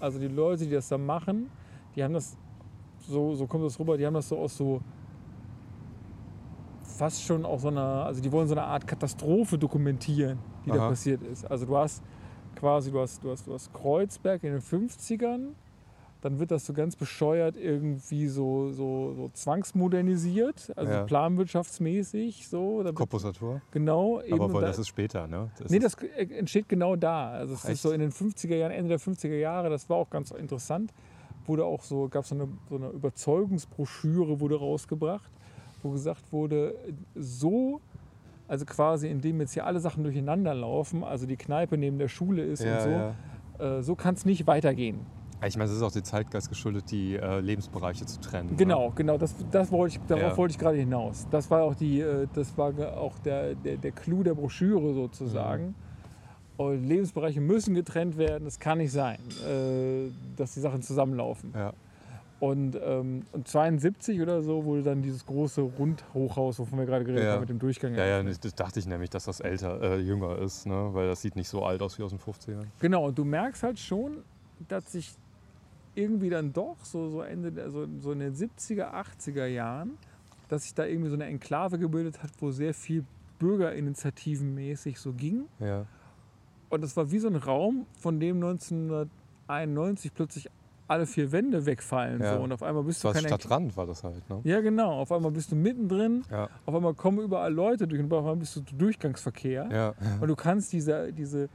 Also 0.00 0.18
die 0.18 0.28
Leute, 0.28 0.64
die 0.64 0.70
das 0.70 0.88
da 0.88 0.96
machen, 0.96 1.50
die 1.94 2.02
haben 2.02 2.14
das, 2.14 2.36
so, 3.00 3.34
so 3.34 3.46
kommt 3.46 3.64
das 3.64 3.78
rüber, 3.78 3.98
die 3.98 4.06
haben 4.06 4.14
das 4.14 4.28
so 4.28 4.38
aus 4.38 4.56
so 4.56 4.80
fast 6.82 7.22
schon 7.22 7.44
auch 7.44 7.60
so 7.60 7.68
einer, 7.68 8.06
also 8.06 8.20
die 8.20 8.32
wollen 8.32 8.48
so 8.48 8.54
eine 8.54 8.64
Art 8.64 8.86
Katastrophe 8.86 9.58
dokumentieren, 9.58 10.38
die 10.64 10.70
da 10.70 10.76
Aha. 10.76 10.88
passiert 10.88 11.22
ist. 11.22 11.44
Also 11.44 11.66
du 11.66 11.76
hast 11.76 12.02
quasi, 12.56 12.90
du 12.90 13.00
hast, 13.00 13.22
du 13.22 13.30
hast, 13.30 13.46
du 13.46 13.52
hast 13.52 13.72
Kreuzberg 13.72 14.42
in 14.42 14.52
den 14.52 14.62
50ern, 14.62 15.50
dann 16.20 16.40
wird 16.40 16.50
das 16.50 16.66
so 16.66 16.72
ganz 16.72 16.96
bescheuert 16.96 17.56
irgendwie 17.56 18.26
so, 18.26 18.72
so, 18.72 19.14
so 19.14 19.30
zwangsmodernisiert, 19.32 20.72
also 20.76 20.92
Ja. 20.92 21.04
planwirtschaftsmäßig 21.04 22.48
so. 22.48 22.82
Tor. 23.32 23.62
genau, 23.70 24.20
eben. 24.22 24.40
Aber 24.40 24.60
da, 24.60 24.66
das 24.66 24.78
ist 24.78 24.88
später, 24.88 25.26
ne? 25.28 25.50
Das 25.58 25.70
nee, 25.70 25.78
das 25.78 25.94
entsteht 25.94 26.68
genau 26.68 26.96
da. 26.96 27.30
Also 27.30 27.54
es 27.54 27.64
ist 27.64 27.82
so 27.82 27.92
in 27.92 28.00
den 28.00 28.10
50er 28.10 28.56
Jahren, 28.56 28.72
Ende 28.72 28.88
der 28.88 29.00
50er 29.00 29.36
Jahre, 29.36 29.70
das 29.70 29.88
war 29.88 29.96
auch 29.96 30.10
ganz 30.10 30.30
interessant. 30.32 30.92
Wurde 31.46 31.64
auch 31.64 31.82
so, 31.82 32.08
gab 32.08 32.26
so 32.26 32.34
eine, 32.34 32.48
so 32.68 32.76
eine 32.76 32.88
Überzeugungsbroschüre 32.88 34.40
wurde 34.40 34.56
rausgebracht, 34.58 35.30
wo 35.82 35.90
gesagt 35.90 36.32
wurde, 36.32 36.74
so, 37.14 37.80
also 38.48 38.64
quasi 38.64 39.08
indem 39.08 39.40
jetzt 39.40 39.54
hier 39.54 39.66
alle 39.66 39.78
Sachen 39.78 40.02
durcheinander 40.02 40.52
laufen, 40.54 41.04
also 41.04 41.26
die 41.26 41.36
Kneipe 41.36 41.78
neben 41.78 41.98
der 41.98 42.08
Schule 42.08 42.42
ist 42.42 42.64
ja, 42.64 42.76
und 42.76 42.82
so, 42.82 42.90
ja. 42.90 43.78
äh, 43.78 43.82
so 43.82 43.94
kann 43.94 44.14
es 44.14 44.24
nicht 44.24 44.46
weitergehen. 44.46 45.06
Ich 45.46 45.56
meine, 45.56 45.70
es 45.70 45.76
ist 45.76 45.82
auch 45.82 45.92
dem 45.92 46.02
Zeitgeist 46.04 46.48
geschuldet, 46.48 46.90
die 46.90 47.14
äh, 47.16 47.38
Lebensbereiche 47.40 48.06
zu 48.06 48.20
trennen. 48.20 48.56
Genau, 48.56 48.90
genau, 48.94 49.16
das, 49.18 49.34
das 49.52 49.70
wollte 49.70 49.96
ich, 49.96 50.06
darauf 50.08 50.32
Ja. 50.32 50.36
wollte 50.36 50.52
ich 50.52 50.58
gerade 50.58 50.76
hinaus. 50.78 51.26
Das 51.30 51.48
war 51.50 51.62
auch, 51.62 51.74
die, 51.76 52.00
äh, 52.00 52.26
das 52.34 52.56
war 52.58 52.72
auch 52.96 53.18
der, 53.20 53.54
der, 53.54 53.76
der 53.76 53.92
Clou 53.92 54.22
der 54.24 54.34
Broschüre 54.34 54.80
Mhm. 54.80 54.94
sozusagen. 54.94 55.74
Und 56.56 56.84
Lebensbereiche 56.88 57.40
müssen 57.40 57.74
getrennt 57.74 58.18
werden, 58.18 58.44
das 58.44 58.58
kann 58.58 58.78
nicht 58.78 58.90
sein, 58.90 59.20
äh, 59.46 60.10
dass 60.36 60.54
die 60.54 60.60
Sachen 60.60 60.82
zusammenlaufen. 60.82 61.52
Ne? 61.52 61.58
Ja. 61.58 61.72
Und, 62.40 62.76
ähm, 62.84 63.22
und 63.32 63.46
72 63.46 64.20
oder 64.20 64.42
so 64.42 64.64
wurde 64.64 64.82
dann 64.82 65.02
dieses 65.02 65.24
große 65.24 65.60
Rundhochhaus, 65.60 66.58
wovon 66.58 66.78
wir 66.80 66.86
gerade 66.86 67.04
geredet 67.04 67.26
Ja. 67.26 67.32
haben, 67.34 67.40
mit 67.40 67.48
dem 67.48 67.58
Durchgang. 67.60 67.94
Ja, 67.94 68.04
ja, 68.06 68.22
das 68.24 68.40
dachte 68.56 68.80
ich 68.80 68.86
nämlich, 68.86 69.10
dass 69.10 69.24
das 69.24 69.38
älter, 69.38 69.80
äh, 69.82 69.98
jünger 70.00 70.36
ist, 70.38 70.66
ne? 70.66 70.90
weil 70.92 71.06
das 71.08 71.20
sieht 71.22 71.36
nicht 71.36 71.48
so 71.48 71.64
alt 71.64 71.80
aus 71.80 71.96
wie 71.98 72.02
aus 72.02 72.10
den 72.10 72.18
50ern. 72.18 72.66
Genau, 72.80 73.06
und 73.06 73.16
du 73.18 73.24
merkst 73.24 73.62
halt 73.62 73.78
schon, 73.78 74.18
dass 74.68 74.90
sich 74.90 75.12
irgendwie 75.98 76.30
dann 76.30 76.52
doch 76.52 76.76
so, 76.84 77.08
so 77.10 77.22
Ende, 77.22 77.50
der- 77.52 77.70
so, 77.70 77.82
in 77.82 78.20
den 78.20 78.34
70er, 78.34 78.92
80er 78.94 79.46
Jahren, 79.46 79.98
dass 80.48 80.62
sich 80.62 80.74
da 80.74 80.84
irgendwie 80.86 81.08
so 81.10 81.14
eine 81.16 81.26
Enklave 81.26 81.78
gebildet 81.78 82.22
hat, 82.22 82.30
wo 82.40 82.50
sehr 82.50 82.72
viel 82.74 83.04
Bürgerinitiativenmäßig 83.38 84.98
so 84.98 85.12
ging. 85.12 85.46
Ja. 85.60 85.86
Und 86.70 86.84
es 86.84 86.96
war 86.96 87.10
wie 87.10 87.18
so 87.18 87.28
ein 87.28 87.36
Raum, 87.36 87.86
von 87.98 88.20
dem 88.20 88.36
1991 89.46 90.12
plötzlich 90.14 90.50
alle 90.86 91.06
vier 91.06 91.32
Wände 91.32 91.66
wegfallen. 91.66 92.22
Ja. 92.22 92.36
So. 92.36 92.42
Und 92.42 92.52
auf 92.52 92.62
einmal 92.62 92.82
bist 92.82 92.98
Das 92.98 93.02
du 93.02 93.08
war 93.08 93.14
keine 93.14 93.28
Stadtrand, 93.28 93.76
war 93.76 93.86
das 93.86 94.04
halt. 94.04 94.28
Ne? 94.30 94.40
Ja, 94.44 94.60
genau. 94.60 94.92
Auf 95.00 95.12
einmal 95.12 95.30
bist 95.30 95.52
du 95.52 95.56
mittendrin, 95.56 96.24
Ja. 96.30 96.48
auf 96.64 96.74
einmal 96.74 96.94
kommen 96.94 97.18
überall 97.18 97.52
Leute 97.52 97.86
durch 97.86 98.00
und 98.00 98.10
auf 98.12 98.20
einmal 98.20 98.36
bist 98.36 98.56
du 98.56 98.60
Durchgangsverkehr. 98.76 99.68
Ja. 99.70 99.94
Und 100.20 100.28
du 100.28 100.36
kannst 100.36 100.72
diese, 100.72 101.12
diese, 101.12 101.48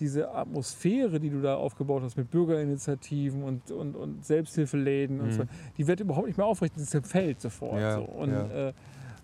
diese 0.00 0.32
Atmosphäre, 0.34 1.18
die 1.20 1.30
du 1.30 1.40
da 1.40 1.56
aufgebaut 1.56 2.02
hast 2.02 2.16
mit 2.16 2.30
Bürgerinitiativen 2.30 3.42
und, 3.42 3.70
und, 3.70 3.94
und 3.96 4.24
Selbsthilfeläden 4.24 5.20
und 5.20 5.28
Mhm. 5.28 5.32
so, 5.32 5.42
die 5.78 5.86
wird 5.86 6.00
überhaupt 6.00 6.26
nicht 6.26 6.36
mehr 6.36 6.46
aufrecht, 6.46 6.74
das 6.76 6.86
zerfällt 6.90 7.40
sofort. 7.40 7.80
Ja, 7.80 7.96
so. 7.96 8.02
Und 8.02 8.30
ja. 8.30 8.68
äh, 8.68 8.72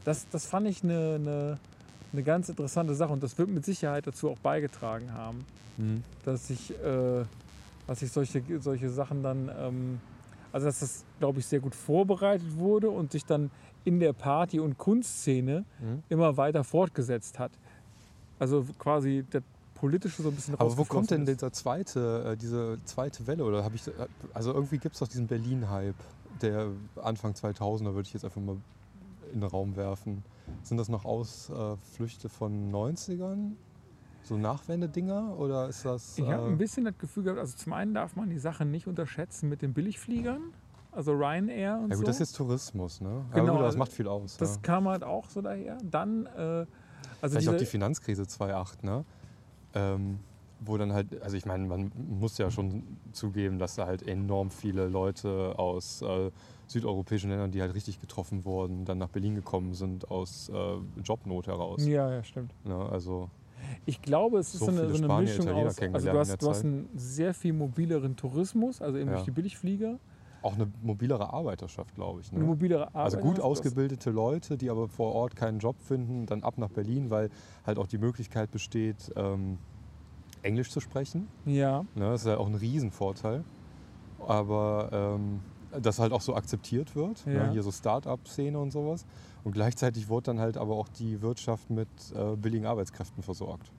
das, 0.04 0.26
das 0.30 0.46
fand 0.46 0.66
ich 0.68 0.82
eine, 0.82 1.14
eine, 1.16 1.58
eine 2.12 2.22
ganz 2.22 2.48
interessante 2.48 2.94
Sache 2.94 3.12
und 3.12 3.22
das 3.22 3.38
wird 3.38 3.48
mit 3.48 3.64
Sicherheit 3.64 4.06
dazu 4.06 4.30
auch 4.30 4.38
beigetragen 4.38 5.12
haben, 5.12 5.44
Mhm. 5.78 6.02
dass 6.24 6.50
ich, 6.50 6.70
äh, 6.84 7.24
dass 7.86 8.02
ich 8.02 8.12
solche, 8.12 8.42
solche 8.60 8.90
Sachen 8.90 9.22
dann, 9.22 9.50
ähm, 9.58 10.00
also 10.52 10.66
dass 10.66 10.80
das, 10.80 11.04
glaube 11.18 11.38
ich, 11.40 11.46
sehr 11.46 11.60
gut 11.60 11.74
vorbereitet 11.74 12.56
wurde 12.58 12.90
und 12.90 13.10
sich 13.12 13.24
dann 13.24 13.50
in 13.84 13.98
der 13.98 14.12
Party- 14.12 14.60
und 14.60 14.76
Kunstszene 14.78 15.64
Mhm. 15.80 16.02
immer 16.10 16.36
weiter 16.36 16.62
fortgesetzt 16.62 17.38
hat. 17.38 17.52
Also 18.38 18.66
quasi 18.78 19.24
der 19.32 19.42
politische 19.82 20.22
so 20.22 20.28
ein 20.28 20.36
bisschen 20.36 20.54
Aber 20.54 20.78
wo 20.78 20.84
kommt 20.84 21.10
denn 21.10 21.26
dieser 21.26 21.52
zweite, 21.52 22.34
äh, 22.34 22.36
diese 22.36 22.78
zweite 22.84 23.26
Welle? 23.26 23.44
Oder 23.44 23.64
habe 23.64 23.74
ich, 23.74 23.88
äh, 23.88 23.90
also 24.32 24.54
irgendwie 24.54 24.78
gibt 24.78 24.94
es 24.94 25.00
doch 25.00 25.08
diesen 25.08 25.26
Berlin-Hype, 25.26 25.96
der 26.40 26.68
Anfang 27.02 27.32
2000er 27.32 27.86
würde 27.86 28.02
ich 28.02 28.12
jetzt 28.12 28.24
einfach 28.24 28.40
mal 28.40 28.58
in 29.32 29.40
den 29.40 29.50
Raum 29.50 29.74
werfen. 29.74 30.22
Sind 30.62 30.76
das 30.76 30.88
noch 30.88 31.04
Ausflüchte 31.04 32.28
von 32.28 32.70
90ern? 32.70 33.56
So 34.22 34.36
Nachwendedinger? 34.36 35.36
Oder 35.36 35.68
ist 35.68 35.84
das. 35.84 36.16
Ich 36.16 36.28
habe 36.28 36.46
äh, 36.46 36.50
ein 36.50 36.58
bisschen 36.58 36.84
das 36.84 36.96
Gefühl 36.98 37.24
gehabt, 37.24 37.40
also 37.40 37.56
zum 37.56 37.72
einen 37.72 37.92
darf 37.92 38.14
man 38.14 38.30
die 38.30 38.38
Sache 38.38 38.64
nicht 38.64 38.86
unterschätzen 38.86 39.48
mit 39.48 39.62
den 39.62 39.72
Billigfliegern, 39.72 40.42
also 40.92 41.10
Ryanair 41.10 41.80
und 41.82 41.90
ja, 41.90 41.96
so. 41.96 42.02
gut, 42.02 42.08
das 42.08 42.16
ist 42.16 42.20
jetzt 42.20 42.36
Tourismus, 42.36 43.00
ne? 43.00 43.24
Genau, 43.32 43.42
aber 43.42 43.50
gut, 43.50 43.60
das 43.60 43.66
also 43.66 43.78
macht 43.78 43.92
viel 43.92 44.06
aus. 44.06 44.36
das 44.36 44.54
ja. 44.54 44.60
kam 44.62 44.86
halt 44.86 45.02
auch 45.02 45.28
so 45.28 45.42
daher. 45.42 45.78
Dann, 45.82 46.26
äh, 46.26 46.66
also 47.20 47.34
Vielleicht 47.34 47.48
auch 47.48 47.56
die 47.56 47.66
Finanzkrise 47.66 48.28
2008, 48.28 48.84
ne? 48.84 49.04
Ähm, 49.74 50.18
wo 50.64 50.76
dann 50.76 50.92
halt, 50.92 51.20
also 51.22 51.36
ich 51.36 51.44
meine, 51.44 51.66
man 51.66 51.90
muss 52.20 52.38
ja 52.38 52.50
schon 52.50 52.84
zugeben, 53.12 53.58
dass 53.58 53.74
da 53.74 53.86
halt 53.86 54.06
enorm 54.06 54.50
viele 54.50 54.86
Leute 54.86 55.58
aus 55.58 56.02
äh, 56.02 56.30
südeuropäischen 56.68 57.30
Ländern, 57.30 57.50
die 57.50 57.60
halt 57.60 57.74
richtig 57.74 58.00
getroffen 58.00 58.44
wurden, 58.44 58.84
dann 58.84 58.98
nach 58.98 59.08
Berlin 59.08 59.34
gekommen 59.34 59.74
sind 59.74 60.08
aus 60.10 60.50
äh, 60.54 61.00
Jobnot 61.02 61.48
heraus. 61.48 61.84
ja, 61.84 62.12
ja, 62.12 62.22
stimmt. 62.22 62.54
Ne? 62.64 62.76
Also 62.76 63.28
Ich 63.86 64.02
glaube, 64.02 64.38
es 64.38 64.54
ist 64.54 64.60
So 64.60 64.66
so, 64.66 64.70
eine, 64.70 64.94
so 64.94 65.04
eine 65.04 65.20
Mischung 65.22 65.48
aus. 65.48 65.78
Also 65.80 66.10
du 66.12 66.18
hast, 66.18 66.42
du 66.42 66.48
hast 66.48 66.64
einen 66.64 66.88
sehr 66.94 67.34
viel 67.34 67.52
mobileren 67.52 68.14
Tourismus, 68.16 68.80
also 68.80 68.98
eben 68.98 69.08
Ja. 69.08 69.14
durch 69.16 69.24
die 69.24 69.30
Billigflieger. 69.32 69.98
Auch 70.42 70.54
eine 70.54 70.70
mobilere 70.82 71.32
Arbeiterschaft, 71.32 71.94
glaube 71.94 72.20
ich. 72.20 72.30
Eine 72.32 72.40
Ne? 72.40 72.46
mobilere 72.46 72.88
Arbeit. 72.88 73.04
Also 73.04 73.18
gut 73.18 73.40
ausgebildete 73.40 74.10
Leute, 74.10 74.58
die 74.58 74.70
aber 74.70 74.88
vor 74.88 75.12
Ort 75.14 75.36
keinen 75.36 75.60
Job 75.60 75.76
finden, 75.80 76.26
dann 76.26 76.42
ab 76.42 76.58
nach 76.58 76.68
Berlin, 76.70 77.10
weil 77.10 77.30
halt 77.64 77.78
auch 77.78 77.86
die 77.86 77.98
Möglichkeit 77.98 78.50
besteht, 78.50 79.12
ähm, 79.16 79.58
Englisch 80.42 80.70
zu 80.70 80.80
sprechen. 80.80 81.28
Ja, 81.44 81.82
Ne, 81.94 82.10
das 82.10 82.22
ist 82.22 82.26
ja 82.26 82.36
auch 82.38 82.46
ein 82.48 82.56
Riesenvorteil. 82.56 83.44
Aber 84.26 84.88
ähm, 84.92 85.40
das 85.80 85.98
halt 85.98 86.12
auch 86.12 86.20
so 86.20 86.34
akzeptiert 86.34 86.94
wird. 86.94 87.24
Ja. 87.26 87.46
Ne, 87.46 87.50
hier 87.52 87.62
so 87.62 87.70
Start-up-Szene 87.72 88.58
und 88.58 88.70
sowas. 88.72 89.06
Und 89.44 89.52
gleichzeitig 89.52 90.08
wurde 90.08 90.24
dann 90.26 90.40
halt 90.40 90.56
aber 90.56 90.74
auch 90.76 90.88
die 90.88 91.22
Wirtschaft 91.22 91.70
mit 91.70 91.88
äh, 92.14 92.36
billigen 92.36 92.66
Arbeitskräften 92.66 93.22
versorgt. 93.22 93.72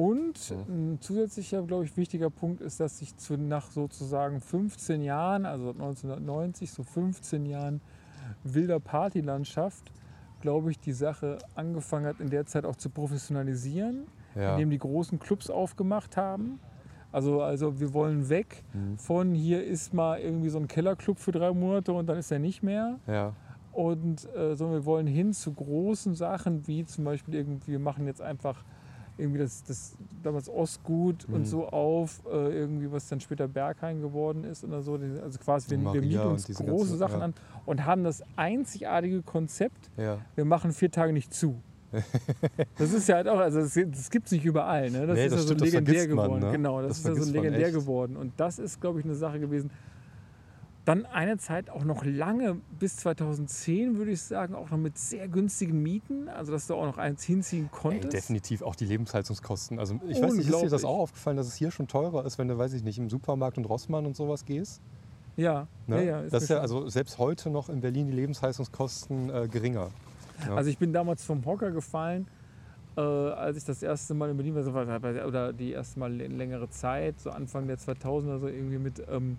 Und 0.00 0.54
ein 0.68 0.96
zusätzlicher, 1.00 1.62
glaube 1.62 1.84
ich, 1.84 1.94
wichtiger 1.98 2.30
Punkt 2.30 2.62
ist, 2.62 2.80
dass 2.80 2.98
sich 2.98 3.16
zu, 3.18 3.36
nach 3.36 3.70
sozusagen 3.70 4.40
15 4.40 5.02
Jahren, 5.02 5.44
also 5.44 5.70
1990, 5.72 6.70
so 6.72 6.82
15 6.82 7.44
Jahren 7.44 7.82
wilder 8.42 8.80
Partylandschaft, 8.80 9.92
glaube 10.40 10.70
ich, 10.70 10.78
die 10.78 10.92
Sache 10.94 11.36
angefangen 11.54 12.06
hat, 12.06 12.18
in 12.20 12.30
der 12.30 12.46
Zeit 12.46 12.64
auch 12.64 12.76
zu 12.76 12.88
professionalisieren, 12.88 14.06
Ja. 14.34 14.52
indem 14.52 14.70
die 14.70 14.78
großen 14.78 15.18
Clubs 15.18 15.50
aufgemacht 15.50 16.16
haben. 16.16 16.60
Also, 17.12 17.42
also 17.42 17.78
wir 17.80 17.92
wollen 17.92 18.28
weg 18.30 18.62
Mhm. 18.72 18.96
von 18.96 19.34
hier 19.34 19.62
ist 19.64 19.92
mal 19.92 20.18
irgendwie 20.20 20.48
so 20.48 20.58
ein 20.58 20.66
Kellerclub 20.68 21.18
für 21.18 21.32
drei 21.32 21.52
Monate 21.52 21.92
und 21.92 22.06
dann 22.06 22.16
ist 22.16 22.30
er 22.30 22.38
nicht 22.38 22.62
mehr. 22.62 22.98
ja. 23.06 23.34
Und 23.72 24.28
äh, 24.34 24.56
so, 24.56 24.72
wir 24.72 24.84
wollen 24.84 25.06
hin 25.06 25.32
zu 25.32 25.52
großen 25.52 26.14
Sachen, 26.14 26.66
wie 26.66 26.84
zum 26.84 27.04
Beispiel 27.04 27.34
irgendwie, 27.36 27.72
wir 27.72 27.78
machen 27.78 28.04
jetzt 28.06 28.20
einfach 28.20 28.64
irgendwie 29.20 29.38
das, 29.38 29.62
das 29.64 29.96
damals 30.22 30.48
Ostgut 30.48 31.28
Mhm. 31.28 31.34
und 31.34 31.44
so 31.46 31.68
auf, 31.68 32.22
äh, 32.26 32.58
irgendwie, 32.58 32.90
was 32.90 33.08
dann 33.08 33.20
später 33.20 33.46
Berghain 33.48 34.00
geworden 34.00 34.44
ist 34.44 34.64
oder 34.64 34.82
so. 34.82 34.98
Also 35.22 35.38
quasi, 35.38 35.70
wir, 35.70 35.92
wir 35.94 36.00
mieten 36.02 36.18
uns 36.20 36.46
große 36.46 36.64
ganze- 36.66 36.96
Sachen 36.96 37.18
ja. 37.20 37.24
an 37.26 37.34
und 37.66 37.84
haben 37.84 38.04
das 38.04 38.22
einzigartige 38.36 39.22
Konzept, 39.22 39.90
ja. 39.96 40.18
wir 40.34 40.44
machen 40.44 40.72
vier 40.72 40.90
Tage 40.90 41.12
nicht 41.12 41.32
zu. 41.34 41.56
Das 42.78 42.92
ist 42.92 43.08
ja 43.08 43.16
halt 43.16 43.26
auch, 43.26 43.38
also 43.40 43.58
das, 43.60 43.74
das 43.74 44.10
gibt 44.10 44.26
es 44.26 44.32
nicht 44.32 44.44
überall. 44.44 44.90
Ne? 44.92 45.08
Das 45.08 45.16
Nee, 45.16 45.24
ist 45.26 45.32
das 45.32 45.40
ja 45.42 45.46
so 45.48 45.54
stimmt, 45.54 45.60
legendär 45.72 46.06
man, 46.14 46.24
geworden. 46.26 46.40
ne? 46.44 46.52
Genau, 46.52 46.80
das, 46.82 47.02
Das 47.02 47.12
ist 47.12 47.18
ja 47.18 47.24
so 47.24 47.32
legendär 47.32 47.72
geworden. 47.72 48.16
Und 48.16 48.32
das 48.36 48.60
ist, 48.60 48.80
glaube 48.80 49.00
ich, 49.00 49.04
eine 49.04 49.16
Sache 49.16 49.40
gewesen. 49.40 49.70
Dann 50.86 51.04
eine 51.06 51.36
Zeit 51.36 51.68
auch 51.68 51.84
noch 51.84 52.04
lange, 52.04 52.56
bis 52.78 52.96
2010 52.96 53.98
würde 53.98 54.12
ich 54.12 54.22
sagen, 54.22 54.54
auch 54.54 54.70
noch 54.70 54.78
mit 54.78 54.96
sehr 54.96 55.28
günstigen 55.28 55.82
Mieten. 55.82 56.28
Also 56.28 56.52
dass 56.52 56.66
du 56.66 56.74
auch 56.74 56.86
noch 56.86 56.96
eins 56.98 57.22
hinziehen 57.22 57.64
Ey, 57.72 57.78
konntest. 57.80 58.12
definitiv 58.14 58.62
auch 58.62 58.74
die 58.74 58.86
Lebenshaltungskosten. 58.86 59.78
Also 59.78 60.00
ich 60.08 60.20
weiß 60.22 60.34
nicht, 60.34 60.48
ist 60.48 60.60
dir 60.62 60.70
das 60.70 60.84
auch 60.84 60.98
aufgefallen, 61.00 61.36
dass 61.36 61.46
es 61.46 61.54
hier 61.54 61.70
schon 61.70 61.86
teurer 61.86 62.24
ist, 62.24 62.38
wenn 62.38 62.48
du, 62.48 62.56
weiß 62.56 62.72
ich 62.72 62.82
nicht, 62.82 62.98
im 62.98 63.10
Supermarkt 63.10 63.58
und 63.58 63.66
Rossmann 63.66 64.06
und 64.06 64.16
sowas 64.16 64.44
gehst? 64.46 64.80
Ja, 65.36 65.68
Ne? 65.86 65.96
ja, 65.98 66.02
ja. 66.02 66.22
das 66.22 66.32
mir 66.32 66.38
ist 66.38 66.48
ja 66.48 66.58
also 66.60 66.88
selbst 66.88 67.18
heute 67.18 67.50
noch 67.50 67.68
in 67.68 67.80
Berlin 67.80 68.06
die 68.08 68.12
Lebenshaltungskosten 68.14 69.30
äh, 69.30 69.48
geringer. 69.48 69.90
ja. 70.46 70.54
Also 70.54 70.70
ich 70.70 70.78
bin 70.78 70.92
damals 70.92 71.24
vom 71.24 71.44
Hocker 71.44 71.70
gefallen, 71.70 72.26
äh, 72.96 73.00
als 73.00 73.56
ich 73.58 73.64
das 73.64 73.82
erste 73.82 74.14
Mal 74.14 74.30
in 74.30 74.36
Berlin 74.36 74.54
war, 74.56 75.26
oder 75.26 75.52
die 75.52 75.72
erste 75.72 75.98
Mal 76.00 76.12
längere 76.12 76.68
Zeit, 76.70 77.20
so 77.20 77.30
Anfang 77.30 77.66
der 77.68 77.78
2000er, 77.78 78.38
so 78.40 78.48
irgendwie 78.48 78.78
mit, 78.78 79.02
ähm, 79.10 79.36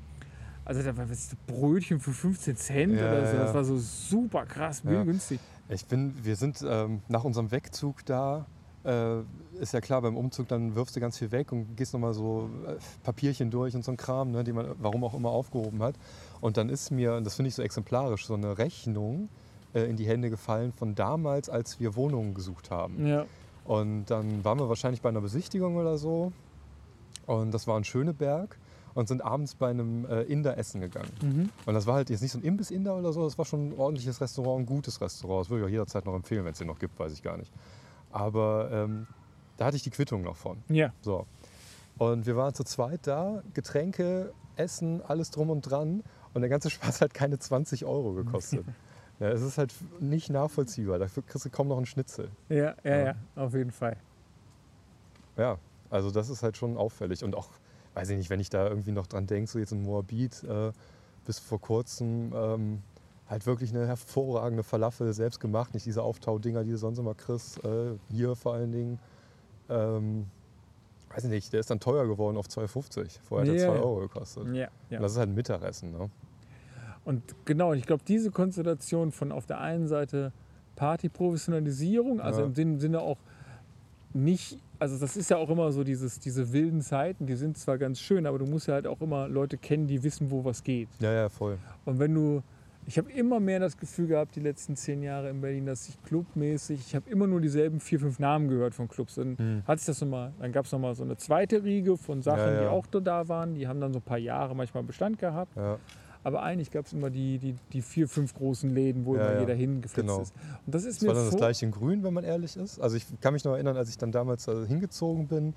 also 0.71 0.83
da 0.83 0.95
war 0.95 1.09
was 1.09 1.35
Brötchen 1.47 1.99
für 1.99 2.11
15 2.13 2.55
Cent 2.55 2.93
Ja, 2.93 3.11
oder 3.11 3.27
so. 3.29 3.37
Das 3.37 3.53
war 3.53 3.63
so 3.65 3.77
super 3.77 4.45
krass, 4.45 4.81
Ja. 4.85 5.03
günstig. 5.03 5.39
Ich 5.67 5.85
bin, 5.85 6.13
wir 6.23 6.37
sind 6.37 6.63
ähm, 6.65 7.01
nach 7.09 7.25
unserem 7.25 7.51
Wegzug 7.51 8.05
da, 8.05 8.45
äh, 8.85 9.19
ist 9.59 9.73
ja 9.73 9.81
klar, 9.81 10.01
beim 10.01 10.15
Umzug 10.15 10.47
dann 10.47 10.73
wirfst 10.73 10.95
du 10.95 11.01
ganz 11.01 11.17
viel 11.17 11.31
weg 11.31 11.51
und 11.51 11.75
gehst 11.75 11.93
nochmal 11.93 12.13
so 12.13 12.49
äh, 12.65 12.75
Papierchen 13.03 13.51
durch 13.51 13.75
und 13.75 13.83
so 13.83 13.91
ein 13.91 13.97
Kram, 13.97 14.31
ne, 14.31 14.45
die 14.45 14.53
man 14.53 14.65
warum 14.79 15.03
auch 15.03 15.13
immer 15.13 15.29
aufgehoben 15.29 15.83
hat. 15.83 15.95
Und 16.39 16.55
dann 16.55 16.69
ist 16.69 16.89
mir, 16.89 17.15
und 17.15 17.25
das 17.25 17.35
finde 17.35 17.49
ich 17.49 17.55
so 17.55 17.61
exemplarisch, 17.63 18.25
so 18.25 18.33
eine 18.35 18.57
Rechnung 18.57 19.27
äh, 19.73 19.81
in 19.83 19.97
die 19.97 20.07
Hände 20.07 20.29
gefallen 20.29 20.71
von 20.71 20.95
damals, 20.95 21.49
als 21.49 21.81
wir 21.81 21.95
Wohnungen 21.97 22.33
gesucht 22.33 22.71
haben. 22.71 23.05
Ja. 23.05 23.25
Und 23.65 24.05
dann 24.05 24.45
waren 24.45 24.57
wir 24.57 24.69
wahrscheinlich 24.69 25.01
bei 25.01 25.09
einer 25.09 25.21
Besichtigung 25.21 25.75
oder 25.75 25.97
so. 25.97 26.31
Und 27.25 27.51
das 27.53 27.67
war 27.67 27.77
in 27.77 27.83
Schöneberg 27.83 28.57
und 28.93 29.07
sind 29.07 29.23
abends 29.23 29.55
bei 29.55 29.69
einem 29.69 30.05
äh, 30.05 30.23
Inder 30.23 30.57
essen 30.57 30.81
gegangen. 30.81 31.11
Mhm. 31.21 31.49
Und 31.65 31.73
das 31.73 31.85
war 31.87 31.95
halt 31.95 32.09
jetzt 32.09 32.21
nicht 32.21 32.31
so 32.31 32.39
ein 32.39 32.43
Imbiss-Inder 32.43 32.95
oder 32.97 33.13
so, 33.13 33.23
das 33.23 33.37
war 33.37 33.45
schon 33.45 33.69
ein 33.69 33.77
ordentliches 33.77 34.21
Restaurant, 34.21 34.61
ein 34.61 34.65
gutes 34.65 34.99
Restaurant. 35.01 35.45
Das 35.45 35.49
würde 35.49 35.63
ich 35.63 35.67
auch 35.67 35.71
jederzeit 35.71 36.05
noch 36.05 36.15
empfehlen, 36.15 36.45
wenn 36.45 36.51
es 36.51 36.57
den 36.57 36.67
noch 36.67 36.79
gibt, 36.79 36.99
weiß 36.99 37.13
ich 37.13 37.23
gar 37.23 37.37
nicht. 37.37 37.51
Aber 38.11 38.69
ähm, 38.71 39.07
da 39.57 39.65
hatte 39.65 39.77
ich 39.77 39.83
die 39.83 39.89
Quittung 39.91 40.21
noch 40.23 40.35
von. 40.35 40.57
Ja. 40.69 40.91
So. 41.01 41.25
Und 41.97 42.25
wir 42.25 42.35
waren 42.35 42.53
zu 42.53 42.63
zweit 42.63 43.01
da, 43.07 43.43
Getränke, 43.53 44.33
Essen, 44.55 45.01
alles 45.01 45.29
drum 45.31 45.49
und 45.49 45.61
dran. 45.61 46.03
Und 46.33 46.41
der 46.41 46.49
ganze 46.49 46.69
Spaß 46.71 47.01
hat 47.01 47.13
keine 47.13 47.39
20 47.39 47.85
Euro 47.85 48.13
gekostet. 48.13 48.65
ja, 49.19 49.29
es 49.29 49.41
ist 49.41 49.57
halt 49.57 49.73
nicht 49.99 50.29
nachvollziehbar. 50.29 50.99
Dafür 50.99 51.23
kriegst 51.23 51.45
du 51.45 51.49
kaum 51.49 51.67
noch 51.67 51.77
einen 51.77 51.85
Schnitzel. 51.85 52.29
Ja, 52.49 52.55
ja, 52.55 52.75
Ja. 52.83 52.97
ja, 53.05 53.15
auf 53.35 53.53
jeden 53.53 53.71
Fall. 53.71 53.97
Ja, 55.37 55.57
also 55.89 56.11
das 56.11 56.29
ist 56.29 56.43
halt 56.43 56.57
schon 56.57 56.77
auffällig. 56.77 57.23
Und 57.23 57.35
auch, 57.35 57.49
weiß 57.93 58.09
ich 58.09 58.17
nicht, 58.17 58.29
wenn 58.29 58.39
ich 58.39 58.49
da 58.49 58.67
irgendwie 58.67 58.91
noch 58.91 59.07
dran 59.07 59.27
denke, 59.27 59.49
so 59.49 59.59
jetzt 59.59 59.71
in 59.71 59.83
Moabit, 59.83 60.43
äh, 60.43 60.71
bis 61.25 61.39
vor 61.39 61.59
kurzem 61.61 62.31
ähm, 62.35 62.81
halt 63.27 63.45
wirklich 63.45 63.73
eine 63.73 63.85
hervorragende 63.87 64.63
Falafel 64.63 65.11
selbst 65.13 65.39
gemacht. 65.39 65.73
Nicht 65.73 65.85
diese 65.85 66.01
Auftaudinger, 66.03 66.63
die 66.63 66.71
du 66.71 66.77
sonst 66.77 66.97
immer 66.99 67.13
kriegst. 67.15 67.63
Äh, 67.63 67.93
hier 68.09 68.35
vor 68.35 68.53
allen 68.53 68.71
Dingen. 68.71 68.99
Ähm, 69.69 70.25
weiß 71.13 71.25
ich 71.25 71.29
nicht, 71.29 71.51
der 71.53 71.59
ist 71.59 71.69
dann 71.69 71.79
teuer 71.79 72.07
geworden 72.07 72.37
auf 72.37 72.47
2,50. 72.47 73.19
Vorher 73.21 73.47
hat 73.51 73.55
er 73.57 73.61
Ja, 73.61 73.71
2 73.71 73.75
ja. 73.77 73.81
Euro 73.83 73.99
gekostet. 73.99 74.47
Ja, 74.47 74.67
ja. 74.89 74.97
Und 74.97 75.03
das 75.03 75.11
ist 75.13 75.17
halt 75.17 75.29
ein 75.29 75.35
Mittagessen. 75.35 75.91
Ne? 75.91 76.09
Und 77.03 77.21
genau, 77.45 77.73
ich 77.73 77.85
glaube, 77.85 78.03
diese 78.07 78.31
Konstellation 78.31 79.11
von 79.11 79.31
auf 79.31 79.45
der 79.45 79.59
einen 79.59 79.87
Seite 79.87 80.31
Partyprofessionalisierung, 80.75 82.19
also 82.21 82.41
Ja. 82.41 82.45
im 82.47 82.55
Sin- 82.55 82.79
Sinne 82.79 83.01
auch 83.01 83.17
nicht 84.13 84.57
also 84.81 84.97
das 84.97 85.15
ist 85.15 85.29
ja 85.29 85.37
auch 85.37 85.49
immer 85.49 85.71
so 85.71 85.83
dieses, 85.83 86.19
diese 86.19 86.51
wilden 86.53 86.81
Zeiten, 86.81 87.27
die 87.27 87.35
sind 87.35 87.55
zwar 87.57 87.77
ganz 87.77 87.99
schön, 87.99 88.25
aber 88.25 88.39
du 88.39 88.45
musst 88.47 88.67
ja 88.67 88.73
halt 88.73 88.87
auch 88.87 88.99
immer 88.99 89.27
Leute 89.27 89.57
kennen, 89.57 89.85
die 89.85 90.01
wissen, 90.03 90.31
wo 90.31 90.43
was 90.43 90.63
geht. 90.63 90.89
Ja, 90.99 91.13
ja, 91.13 91.29
voll. 91.29 91.57
Und 91.85 91.99
wenn 91.99 92.13
du, 92.15 92.41
ich 92.87 92.97
habe 92.97 93.11
immer 93.11 93.39
mehr 93.39 93.59
das 93.59 93.77
Gefühl 93.77 94.07
gehabt, 94.07 94.35
die 94.35 94.39
letzten 94.39 94.75
zehn 94.75 95.03
Jahre 95.03 95.29
in 95.29 95.39
Berlin, 95.39 95.67
dass 95.67 95.87
ich 95.87 96.01
clubmäßig, 96.03 96.79
ich 96.79 96.95
habe 96.95 97.07
immer 97.11 97.27
nur 97.27 97.39
dieselben 97.39 97.79
vier, 97.79 97.99
fünf 97.99 98.17
Namen 98.17 98.47
gehört 98.47 98.73
von 98.73 98.87
Clubs. 98.87 99.15
Dann 99.15 99.37
Hm. 99.37 99.61
hatte 99.67 99.79
ich 99.81 99.85
das 99.85 100.01
nochmal, 100.01 100.33
dann 100.39 100.51
gab 100.51 100.65
es 100.65 100.71
nochmal 100.71 100.95
so 100.95 101.03
eine 101.03 101.15
zweite 101.15 101.63
Riege 101.63 101.95
von 101.95 102.23
Sachen, 102.23 102.39
Ja, 102.39 102.53
ja. 102.53 102.61
die 102.61 102.67
auch 102.67 102.87
da 102.87 103.27
waren. 103.27 103.53
Die 103.53 103.67
haben 103.67 103.79
dann 103.79 103.93
so 103.93 103.99
ein 103.99 104.03
paar 104.03 104.17
Jahre 104.17 104.55
manchmal 104.55 104.81
Bestand 104.83 105.19
gehabt. 105.19 105.55
Ja. 105.55 105.77
Aber 106.23 106.43
eigentlich 106.43 106.69
gab 106.71 106.85
es 106.85 106.93
immer 106.93 107.09
die, 107.09 107.39
die, 107.39 107.55
die 107.73 107.81
vier, 107.81 108.07
fünf 108.07 108.33
großen 108.35 108.73
Läden, 108.73 109.05
wo 109.05 109.15
Ja, 109.15 109.21
immer 109.23 109.33
ja. 109.33 109.39
jeder 109.41 109.53
hingeflitzt 109.55 109.95
Genau. 109.95 110.21
ist. 110.21 110.33
Und 110.65 110.75
das 110.75 110.83
ist 110.85 110.97
Das 110.97 111.01
mir 111.01 111.07
war 111.09 111.15
dann 111.15 111.25
das 111.25 111.35
gleiche 111.35 111.65
in 111.65 111.71
Grün, 111.71 112.03
wenn 112.03 112.13
man 112.13 112.23
ehrlich 112.23 112.55
ist. 112.57 112.79
Also 112.79 112.95
ich 112.95 113.05
kann 113.21 113.33
mich 113.33 113.43
noch 113.43 113.53
erinnern, 113.53 113.75
als 113.77 113.89
ich 113.89 113.97
dann 113.97 114.11
damals 114.11 114.47
äh, 114.47 114.65
hingezogen 114.67 115.27
bin, 115.27 115.55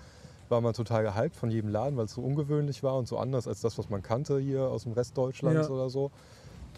war 0.48 0.60
man 0.60 0.72
total 0.74 1.02
gehypt 1.04 1.36
von 1.36 1.50
jedem 1.50 1.70
Laden, 1.70 1.96
weil 1.96 2.04
es 2.06 2.12
so 2.12 2.22
ungewöhnlich 2.22 2.82
war 2.82 2.96
und 2.96 3.08
so 3.08 3.18
anders 3.18 3.46
als 3.48 3.60
das, 3.60 3.76
was 3.78 3.88
man 3.90 4.02
kannte 4.02 4.38
hier 4.38 4.62
aus 4.68 4.84
dem 4.84 4.92
Rest 4.92 5.16
Deutschlands 5.18 5.68
Ja. 5.68 5.74
oder 5.74 5.90
so. 5.90 6.10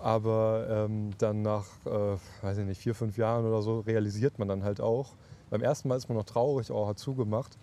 Aber 0.01 0.67
ähm, 0.69 1.11
dann 1.19 1.43
nach, 1.43 1.65
äh, 1.87 2.17
weiß 2.43 2.59
ich 2.59 2.67
nicht, 2.67 2.81
vier, 2.81 2.95
fünf 2.95 3.17
Jahren 3.17 3.47
oder 3.47 3.63
so 3.63 3.81
realisiert 3.81 4.39
man 4.39 4.47
dann 4.49 4.63
halt 4.63 4.81
auch. 4.81 5.15
Beim 5.51 5.63
ersten 5.63 5.89
Mal 5.89 5.97
ist 5.97 6.09
man 6.09 6.19
noch 6.19 6.25
traurig, 6.25 6.71
oh, 6.71 6.87
hat 6.87 6.99
zugemacht. 6.99 7.57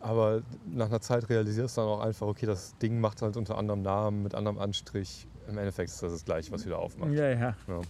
Aber 0.00 0.42
nach 0.70 0.86
einer 0.86 1.00
Zeit 1.00 1.28
realisierst 1.30 1.76
du 1.76 1.80
dann 1.80 1.90
auch 1.90 2.00
einfach, 2.00 2.26
okay, 2.26 2.44
das 2.44 2.76
Ding 2.78 3.00
macht 3.00 3.22
halt 3.22 3.36
unter 3.38 3.56
anderem 3.56 3.80
Namen, 3.80 4.22
mit 4.22 4.34
anderem 4.34 4.58
Anstrich. 4.58 5.26
Im 5.48 5.58
Endeffekt 5.58 5.90
ist 5.90 6.02
das 6.02 6.12
das 6.12 6.24
gleiche, 6.24 6.50
was 6.52 6.64
wieder 6.64 6.78
aufmacht. 6.78 7.12
Ja, 7.12 7.28
ja. 7.30 7.54
Ja. 7.68 7.80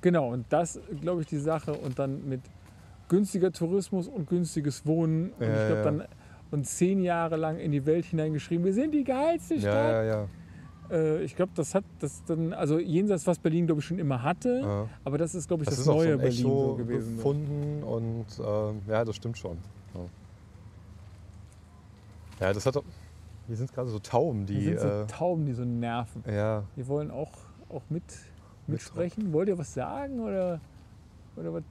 Genau, 0.00 0.30
und 0.32 0.44
das, 0.50 0.78
glaube 1.00 1.22
ich, 1.22 1.26
die 1.26 1.38
Sache. 1.38 1.72
Und 1.72 1.98
dann 1.98 2.28
mit 2.28 2.40
günstiger 3.08 3.52
Tourismus 3.52 4.08
und 4.08 4.28
günstiges 4.28 4.86
Wohnen. 4.86 5.32
Und 5.38 5.46
Ja, 5.46 5.52
ich 5.62 5.66
glaube 5.68 5.82
dann 5.82 6.04
und 6.50 6.66
zehn 6.66 7.00
Jahre 7.00 7.36
lang 7.36 7.58
in 7.58 7.70
die 7.70 7.86
Welt 7.86 8.04
hineingeschrieben, 8.06 8.64
wir 8.64 8.74
sind 8.74 8.92
die 8.92 9.04
geilste 9.04 9.58
Stadt. 9.60 9.72
Ja, 9.72 10.02
ja, 10.02 10.04
ja. 10.04 10.28
Äh, 10.90 11.22
ich 11.22 11.36
glaube, 11.36 11.52
das 11.54 11.74
hat 11.74 11.84
das 12.00 12.24
dann, 12.24 12.52
also 12.52 12.78
jenseits, 12.78 13.26
was 13.26 13.38
Berlin, 13.38 13.66
glaube 13.66 13.80
ich, 13.80 13.86
schon 13.86 13.98
immer 13.98 14.22
hatte. 14.22 14.60
ja. 14.62 14.88
Aber 15.04 15.18
das 15.18 15.34
ist, 15.34 15.46
glaube 15.46 15.62
ich, 15.62 15.68
Das, 15.68 15.76
das, 15.76 15.84
so 15.84 15.94
neue 15.94 16.14
ein 16.14 16.18
Berlin 16.18 16.40
Echo 16.40 16.66
so 16.70 16.74
gewesen. 16.74 17.10
so. 17.10 17.16
gefunden 17.16 17.82
und 17.84 18.26
ähm, 18.44 18.82
ja, 18.88 19.04
das 19.04 19.16
stimmt 19.16 19.38
schon. 19.38 19.58
Ja, 19.94 20.00
ja 22.46 22.52
das 22.52 22.66
hat 22.66 22.82
hier 23.50 23.56
sind 23.56 23.72
gerade 23.72 23.88
so 23.90 23.98
Tauben, 23.98 24.46
Die 24.46 24.54
die, 24.54 24.64
sind 24.66 24.78
so 24.80 24.86
äh, 24.88 25.06
Tauben, 25.06 25.44
die 25.44 25.52
so 25.52 25.64
nerven. 25.64 26.22
ja, 26.30 26.62
Die 26.76 26.86
wollen 26.86 27.10
auch, 27.10 27.32
auch 27.68 27.82
mit, 27.88 28.04
mitsprechen. 28.68 29.32
Wollt 29.32 29.48
ihr 29.48 29.58
was 29.58 29.74
sagen 29.74 30.20
oder, 30.20 30.60
oder 31.36 31.52
was? 31.54 31.62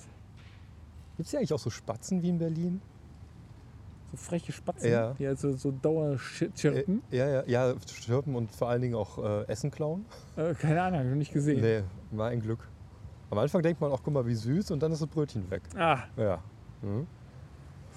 gibt 1.15 1.25
es 1.27 1.31
hier 1.31 1.39
eigentlich 1.39 1.53
auch 1.53 1.59
so 1.59 1.69
Spatzen 1.69 2.21
wie 2.21 2.29
in 2.29 2.37
Berlin? 2.37 2.81
So 4.11 4.17
freche 4.17 4.51
Spatzen, 4.51 4.91
Ja. 4.91 5.13
die 5.13 5.25
also 5.27 5.53
so 5.53 5.71
dauer 5.71 6.17
chirpen. 6.55 7.01
Äh, 7.11 7.17
ja, 7.17 7.27
ja, 7.27 7.43
ja, 7.69 7.75
Schirpen 7.87 8.35
und 8.35 8.51
vor 8.51 8.67
allen 8.69 8.81
Dingen 8.81 8.95
auch 8.95 9.17
äh, 9.23 9.47
Essen 9.47 9.71
klauen. 9.71 10.05
Äh, 10.35 10.53
keine 10.55 10.81
Ahnung, 10.81 10.95
habe 10.99 11.05
ich 11.07 11.11
noch 11.11 11.17
nicht 11.19 11.31
gesehen. 11.33 11.61
Nee, 11.61 11.83
war 12.11 12.27
ein 12.29 12.41
Glück. 12.41 12.67
Am 13.29 13.37
Anfang 13.37 13.61
denkt 13.61 13.79
man 13.79 13.91
auch, 13.91 14.01
guck 14.03 14.13
mal, 14.13 14.25
wie 14.25 14.33
süß 14.35 14.71
und 14.71 14.81
dann 14.81 14.91
ist 14.91 15.01
das 15.01 15.07
Brötchen 15.07 15.49
weg. 15.51 15.61
Ah, 15.77 15.99
Ja. 16.17 16.39
Mhm. 16.81 17.07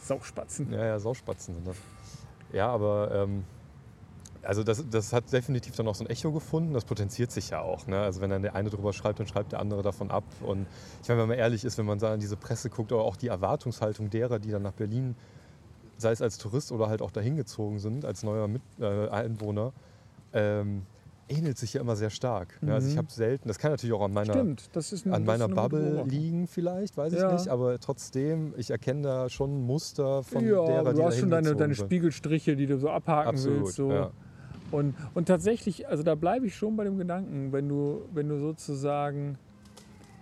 Saugspatzen. 0.02 0.72
Ja, 0.72 0.84
ja, 0.84 0.98
Sauspatzen 0.98 1.54
sind 1.54 1.66
das. 1.66 1.76
Ja, 2.52 2.68
aber 2.68 3.10
ähm, 3.14 3.44
also 4.44 4.64
das, 4.64 4.84
das 4.90 5.12
hat 5.12 5.32
definitiv 5.32 5.76
dann 5.76 5.86
auch 5.88 5.94
so 5.94 6.04
ein 6.04 6.10
Echo 6.10 6.32
gefunden. 6.32 6.74
Das 6.74 6.84
potenziert 6.84 7.30
sich 7.30 7.50
ja 7.50 7.60
auch. 7.60 7.86
Ne? 7.86 8.00
Also 8.00 8.20
wenn 8.20 8.30
dann 8.30 8.42
der 8.42 8.54
eine 8.54 8.70
drüber 8.70 8.92
schreibt, 8.92 9.20
dann 9.20 9.26
schreibt 9.26 9.52
der 9.52 9.60
andere 9.60 9.82
davon 9.82 10.10
ab. 10.10 10.24
Und 10.40 10.66
ich 11.02 11.08
meine, 11.08 11.20
wenn 11.22 11.28
man 11.28 11.38
ehrlich 11.38 11.64
ist, 11.64 11.78
wenn 11.78 11.86
man 11.86 11.98
da 11.98 12.14
in 12.14 12.20
diese 12.20 12.36
Presse 12.36 12.68
guckt, 12.70 12.92
aber 12.92 13.04
auch 13.04 13.16
die 13.16 13.28
Erwartungshaltung 13.28 14.10
derer, 14.10 14.38
die 14.38 14.50
dann 14.50 14.62
nach 14.62 14.72
Berlin, 14.72 15.14
sei 15.98 16.10
es 16.12 16.20
als 16.22 16.38
Tourist 16.38 16.72
oder 16.72 16.88
halt 16.88 17.02
auch 17.02 17.10
dahin 17.10 17.36
gezogen 17.36 17.78
sind, 17.78 18.04
als 18.04 18.22
neuer 18.22 18.48
Mit 18.48 18.62
äh, 18.80 19.08
Einwohner, 19.08 19.72
ähm, 20.32 20.82
ähnelt 21.28 21.56
sich 21.56 21.74
ja 21.74 21.80
immer 21.80 21.96
sehr 21.96 22.10
stark. 22.10 22.60
Ne? 22.62 22.74
Also 22.74 22.88
ich 22.88 22.94
Mhm. 22.94 22.98
habe 22.98 23.10
selten, 23.10 23.48
das 23.48 23.58
kann 23.58 23.70
natürlich 23.70 23.94
auch 23.94 24.02
an 24.02 24.12
meiner 24.12 24.32
Stimmt, 24.34 24.68
ein, 25.06 25.12
an 25.12 25.24
meiner 25.24 25.48
Bubble 25.48 26.02
liegen 26.04 26.46
vielleicht, 26.46 26.96
weiß 26.96 27.12
ich 27.12 27.20
Ja. 27.20 27.32
nicht, 27.32 27.48
aber 27.48 27.78
trotzdem, 27.78 28.54
ich 28.56 28.70
erkenne 28.70 29.02
da 29.02 29.28
schon 29.30 29.62
Muster 29.64 30.22
von 30.24 30.44
ja, 30.44 30.64
derer, 30.66 30.92
die 30.92 31.00
du 31.00 31.06
hast 31.06 31.18
schon 31.18 31.30
deine, 31.30 31.54
deine. 31.54 31.74
Spiegelstriche, 31.74 32.56
die 32.56 32.66
du 32.66 32.78
so 32.78 32.90
abhaken 32.90 33.30
Absolut, 33.30 33.64
willst. 33.64 33.76
So. 33.76 33.90
ja. 33.92 34.10
Und, 34.72 34.94
und 35.14 35.26
tatsächlich, 35.26 35.86
also 35.88 36.02
da 36.02 36.14
bleibe 36.14 36.46
ich 36.46 36.56
schon 36.56 36.76
bei 36.76 36.84
dem 36.84 36.98
Gedanken, 36.98 37.52
wenn 37.52 37.68
du, 37.68 38.02
wenn 38.12 38.28
du 38.28 38.38
sozusagen, 38.38 39.38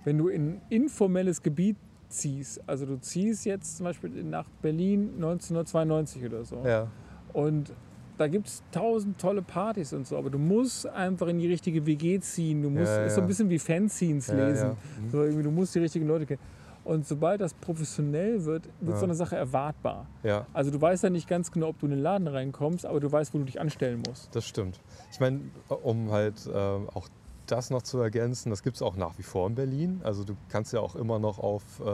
wenn 0.04 0.18
du 0.18 0.28
in 0.28 0.54
ein 0.54 0.60
informelles 0.68 1.42
Gebiet 1.42 1.76
ziehst, 2.08 2.60
also 2.68 2.84
du 2.84 3.00
ziehst 3.00 3.46
jetzt 3.46 3.76
zum 3.76 3.84
Beispiel 3.84 4.10
nach 4.24 4.46
Berlin 4.60 5.12
1992 5.14 6.24
oder 6.24 6.44
so 6.44 6.62
Ja, 6.64 6.88
und 7.32 7.72
da 8.18 8.26
gibt 8.26 8.48
es 8.48 8.62
tausend 8.72 9.18
tolle 9.18 9.40
Partys 9.40 9.92
und 9.92 10.06
so, 10.06 10.18
aber 10.18 10.28
du 10.28 10.38
musst 10.38 10.86
einfach 10.86 11.28
in 11.28 11.38
die 11.38 11.46
richtige 11.46 11.86
WG 11.86 12.18
ziehen, 12.20 12.60
du 12.62 12.68
musst, 12.68 12.98
Ja, 12.98 13.04
ist 13.04 13.14
so 13.14 13.20
ja. 13.20 13.24
ein 13.24 13.28
bisschen 13.28 13.48
wie 13.48 13.58
Fanzines 13.58 14.26
Ja, 14.26 14.34
lesen, 14.34 14.68
ja. 14.70 14.76
Mhm. 15.02 15.10
so 15.10 15.22
irgendwie, 15.22 15.44
du 15.44 15.50
musst 15.50 15.74
die 15.74 15.78
richtigen 15.78 16.06
Leute 16.06 16.26
kennen. 16.26 16.40
Und 16.84 17.06
sobald 17.06 17.40
das 17.40 17.52
professionell 17.54 18.44
wird, 18.44 18.66
wird 18.80 18.92
Ja. 18.94 18.96
so 18.96 19.04
eine 19.04 19.14
Sache 19.14 19.36
erwartbar. 19.36 20.06
ja, 20.22 20.46
Also 20.52 20.70
du 20.70 20.80
weißt 20.80 21.02
ja 21.04 21.10
nicht 21.10 21.28
ganz 21.28 21.50
genau, 21.52 21.68
ob 21.68 21.78
du 21.78 21.86
in 21.86 21.90
den 21.92 22.00
Laden 22.00 22.26
reinkommst, 22.26 22.86
aber 22.86 23.00
du 23.00 23.10
weißt, 23.12 23.34
wo 23.34 23.38
du 23.38 23.44
dich 23.44 23.60
anstellen 23.60 24.02
musst. 24.08 24.34
das 24.34 24.46
stimmt. 24.46 24.80
Ich 25.12 25.20
meine, 25.20 25.40
um 25.82 26.10
halt 26.10 26.48
ähm, 26.52 26.88
auch 26.94 27.08
das 27.46 27.70
noch 27.70 27.82
zu 27.82 27.98
ergänzen, 27.98 28.50
das 28.50 28.62
gibt 28.62 28.76
es 28.76 28.82
auch 28.82 28.96
nach 28.96 29.18
wie 29.18 29.22
vor 29.24 29.46
in 29.48 29.54
Berlin. 29.56 30.00
Also 30.04 30.24
du 30.24 30.36
kannst 30.48 30.72
ja 30.72 30.80
auch 30.80 30.94
immer 30.96 31.18
noch 31.18 31.38
auf, 31.38 31.62
äh, 31.80 31.84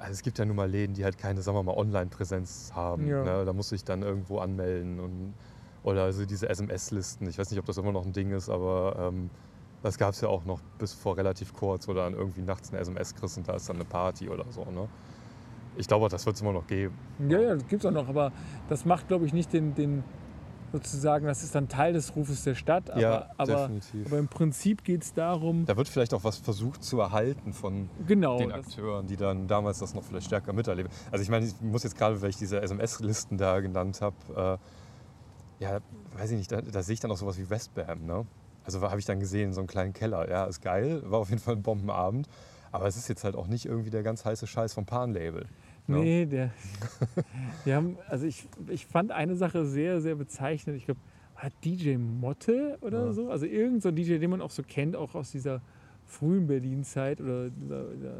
also 0.00 0.12
es 0.12 0.22
gibt 0.22 0.38
ja 0.38 0.44
nun 0.44 0.56
mal 0.56 0.68
Läden, 0.70 0.94
die 0.94 1.04
halt 1.04 1.18
keine, 1.18 1.42
sagen 1.42 1.56
wir 1.58 1.62
mal, 1.62 1.76
Online-Präsenz 1.76 2.72
haben. 2.74 3.06
Ja. 3.06 3.22
Ne? 3.22 3.44
Da 3.44 3.52
musst 3.52 3.70
du 3.70 3.74
dich 3.76 3.84
dann 3.84 4.02
irgendwo 4.02 4.38
anmelden 4.38 5.00
und 5.00 5.34
oder 5.84 6.02
also 6.04 6.26
diese 6.26 6.48
SMS-Listen. 6.48 7.28
Ich 7.28 7.38
weiß 7.38 7.50
nicht, 7.50 7.60
ob 7.60 7.66
das 7.66 7.76
immer 7.78 7.92
noch 7.92 8.04
ein 8.04 8.12
Ding 8.12 8.32
ist, 8.32 8.48
aber 8.48 8.96
ähm, 9.12 9.30
das 9.82 9.98
gab 9.98 10.10
es 10.10 10.20
ja 10.20 10.28
auch 10.28 10.44
noch 10.44 10.60
bis 10.78 10.92
vor 10.92 11.16
relativ 11.16 11.52
kurz, 11.54 11.86
wo 11.88 11.94
dann 11.94 12.14
irgendwie 12.14 12.42
nachts 12.42 12.70
eine 12.70 12.80
SMS 12.80 13.14
kriegst 13.14 13.38
und 13.38 13.48
da 13.48 13.54
ist 13.54 13.68
dann 13.68 13.76
eine 13.76 13.84
Party 13.84 14.28
oder 14.28 14.44
so. 14.50 14.64
Ne? 14.64 14.88
Ich 15.76 15.86
glaube, 15.86 16.08
das 16.08 16.26
wird 16.26 16.36
es 16.36 16.42
immer 16.42 16.52
noch 16.52 16.66
geben. 16.66 16.94
Ja, 17.28 17.40
ja, 17.40 17.54
das 17.54 17.66
gibt 17.68 17.84
es 17.84 17.86
auch 17.86 17.94
noch, 17.94 18.08
aber 18.08 18.32
das 18.68 18.84
macht, 18.84 19.08
glaube 19.08 19.26
ich, 19.26 19.32
nicht 19.32 19.52
den, 19.52 19.74
den 19.74 20.02
sozusagen, 20.72 21.26
das 21.26 21.42
ist 21.42 21.54
dann 21.54 21.68
Teil 21.68 21.92
des 21.92 22.14
Rufes 22.14 22.44
der 22.44 22.54
Stadt, 22.54 22.90
aber, 22.90 23.00
ja, 23.00 23.30
aber, 23.36 23.68
definitiv. 23.68 24.06
aber 24.06 24.18
im 24.18 24.28
Prinzip 24.28 24.84
geht 24.84 25.02
es 25.02 25.14
darum, 25.14 25.64
Da 25.64 25.76
wird 25.76 25.88
vielleicht 25.88 26.12
auch 26.14 26.24
was 26.24 26.38
versucht 26.38 26.82
zu 26.82 27.00
erhalten 27.00 27.52
von 27.52 27.88
genau, 28.06 28.38
den 28.38 28.52
Akteuren, 28.52 29.06
die 29.06 29.16
dann 29.16 29.46
damals 29.46 29.78
das 29.78 29.94
noch 29.94 30.02
vielleicht 30.02 30.26
stärker 30.26 30.52
miterleben. 30.52 30.90
Also 31.10 31.22
ich 31.22 31.30
meine, 31.30 31.46
ich 31.46 31.60
muss 31.60 31.84
jetzt 31.84 31.96
gerade, 31.96 32.20
weil 32.20 32.30
ich 32.30 32.36
diese 32.36 32.60
SMS-Listen 32.60 33.38
da 33.38 33.60
genannt 33.60 34.00
habe, 34.02 34.58
äh, 35.60 35.64
ja, 35.64 35.78
weiß 36.16 36.32
ich 36.32 36.38
nicht, 36.38 36.52
da, 36.52 36.60
da 36.60 36.82
sehe 36.82 36.94
ich 36.94 37.00
dann 37.00 37.10
auch 37.10 37.16
sowas 37.16 37.38
wie 37.38 37.48
Westbam, 37.48 38.04
ne? 38.04 38.26
Also 38.68 38.82
habe 38.82 39.00
ich 39.00 39.06
dann 39.06 39.18
gesehen, 39.18 39.54
so 39.54 39.62
einen 39.62 39.66
kleinen 39.66 39.94
Keller. 39.94 40.28
Ja, 40.28 40.44
ist 40.44 40.60
geil, 40.60 41.00
war 41.06 41.20
auf 41.20 41.30
jeden 41.30 41.40
Fall 41.40 41.56
ein 41.56 41.62
Bombenabend. 41.62 42.28
Aber 42.70 42.86
es 42.86 42.98
ist 42.98 43.08
jetzt 43.08 43.24
halt 43.24 43.34
auch 43.34 43.46
nicht 43.46 43.64
irgendwie 43.64 43.88
der 43.88 44.02
ganz 44.02 44.26
heiße 44.26 44.46
Scheiß 44.46 44.74
vom 44.74 44.84
Pan-Label. 44.84 45.46
ne? 45.86 45.96
nee, 45.96 46.26
der, 46.26 46.50
wir 47.64 47.74
haben, 47.74 47.96
also 48.10 48.26
ich, 48.26 48.46
ich 48.68 48.84
fand 48.84 49.10
eine 49.10 49.36
Sache 49.36 49.64
sehr, 49.64 50.02
sehr 50.02 50.16
bezeichnend. 50.16 50.76
Ich 50.76 50.84
glaube, 50.84 51.00
hat 51.34 51.54
DJ 51.64 51.96
Motte 51.96 52.76
oder 52.82 53.06
Ja. 53.06 53.12
so, 53.14 53.30
also 53.30 53.46
irgend 53.46 53.82
so 53.82 53.88
ein 53.88 53.96
DJ, 53.96 54.18
den 54.18 54.28
man 54.28 54.42
auch 54.42 54.50
so 54.50 54.62
kennt, 54.62 54.96
auch 54.96 55.14
aus 55.14 55.30
dieser 55.30 55.62
frühen 56.04 56.46
Berlin-Zeit 56.46 57.22
oder 57.22 57.48
dieser, 57.48 57.84
dieser, 57.94 58.16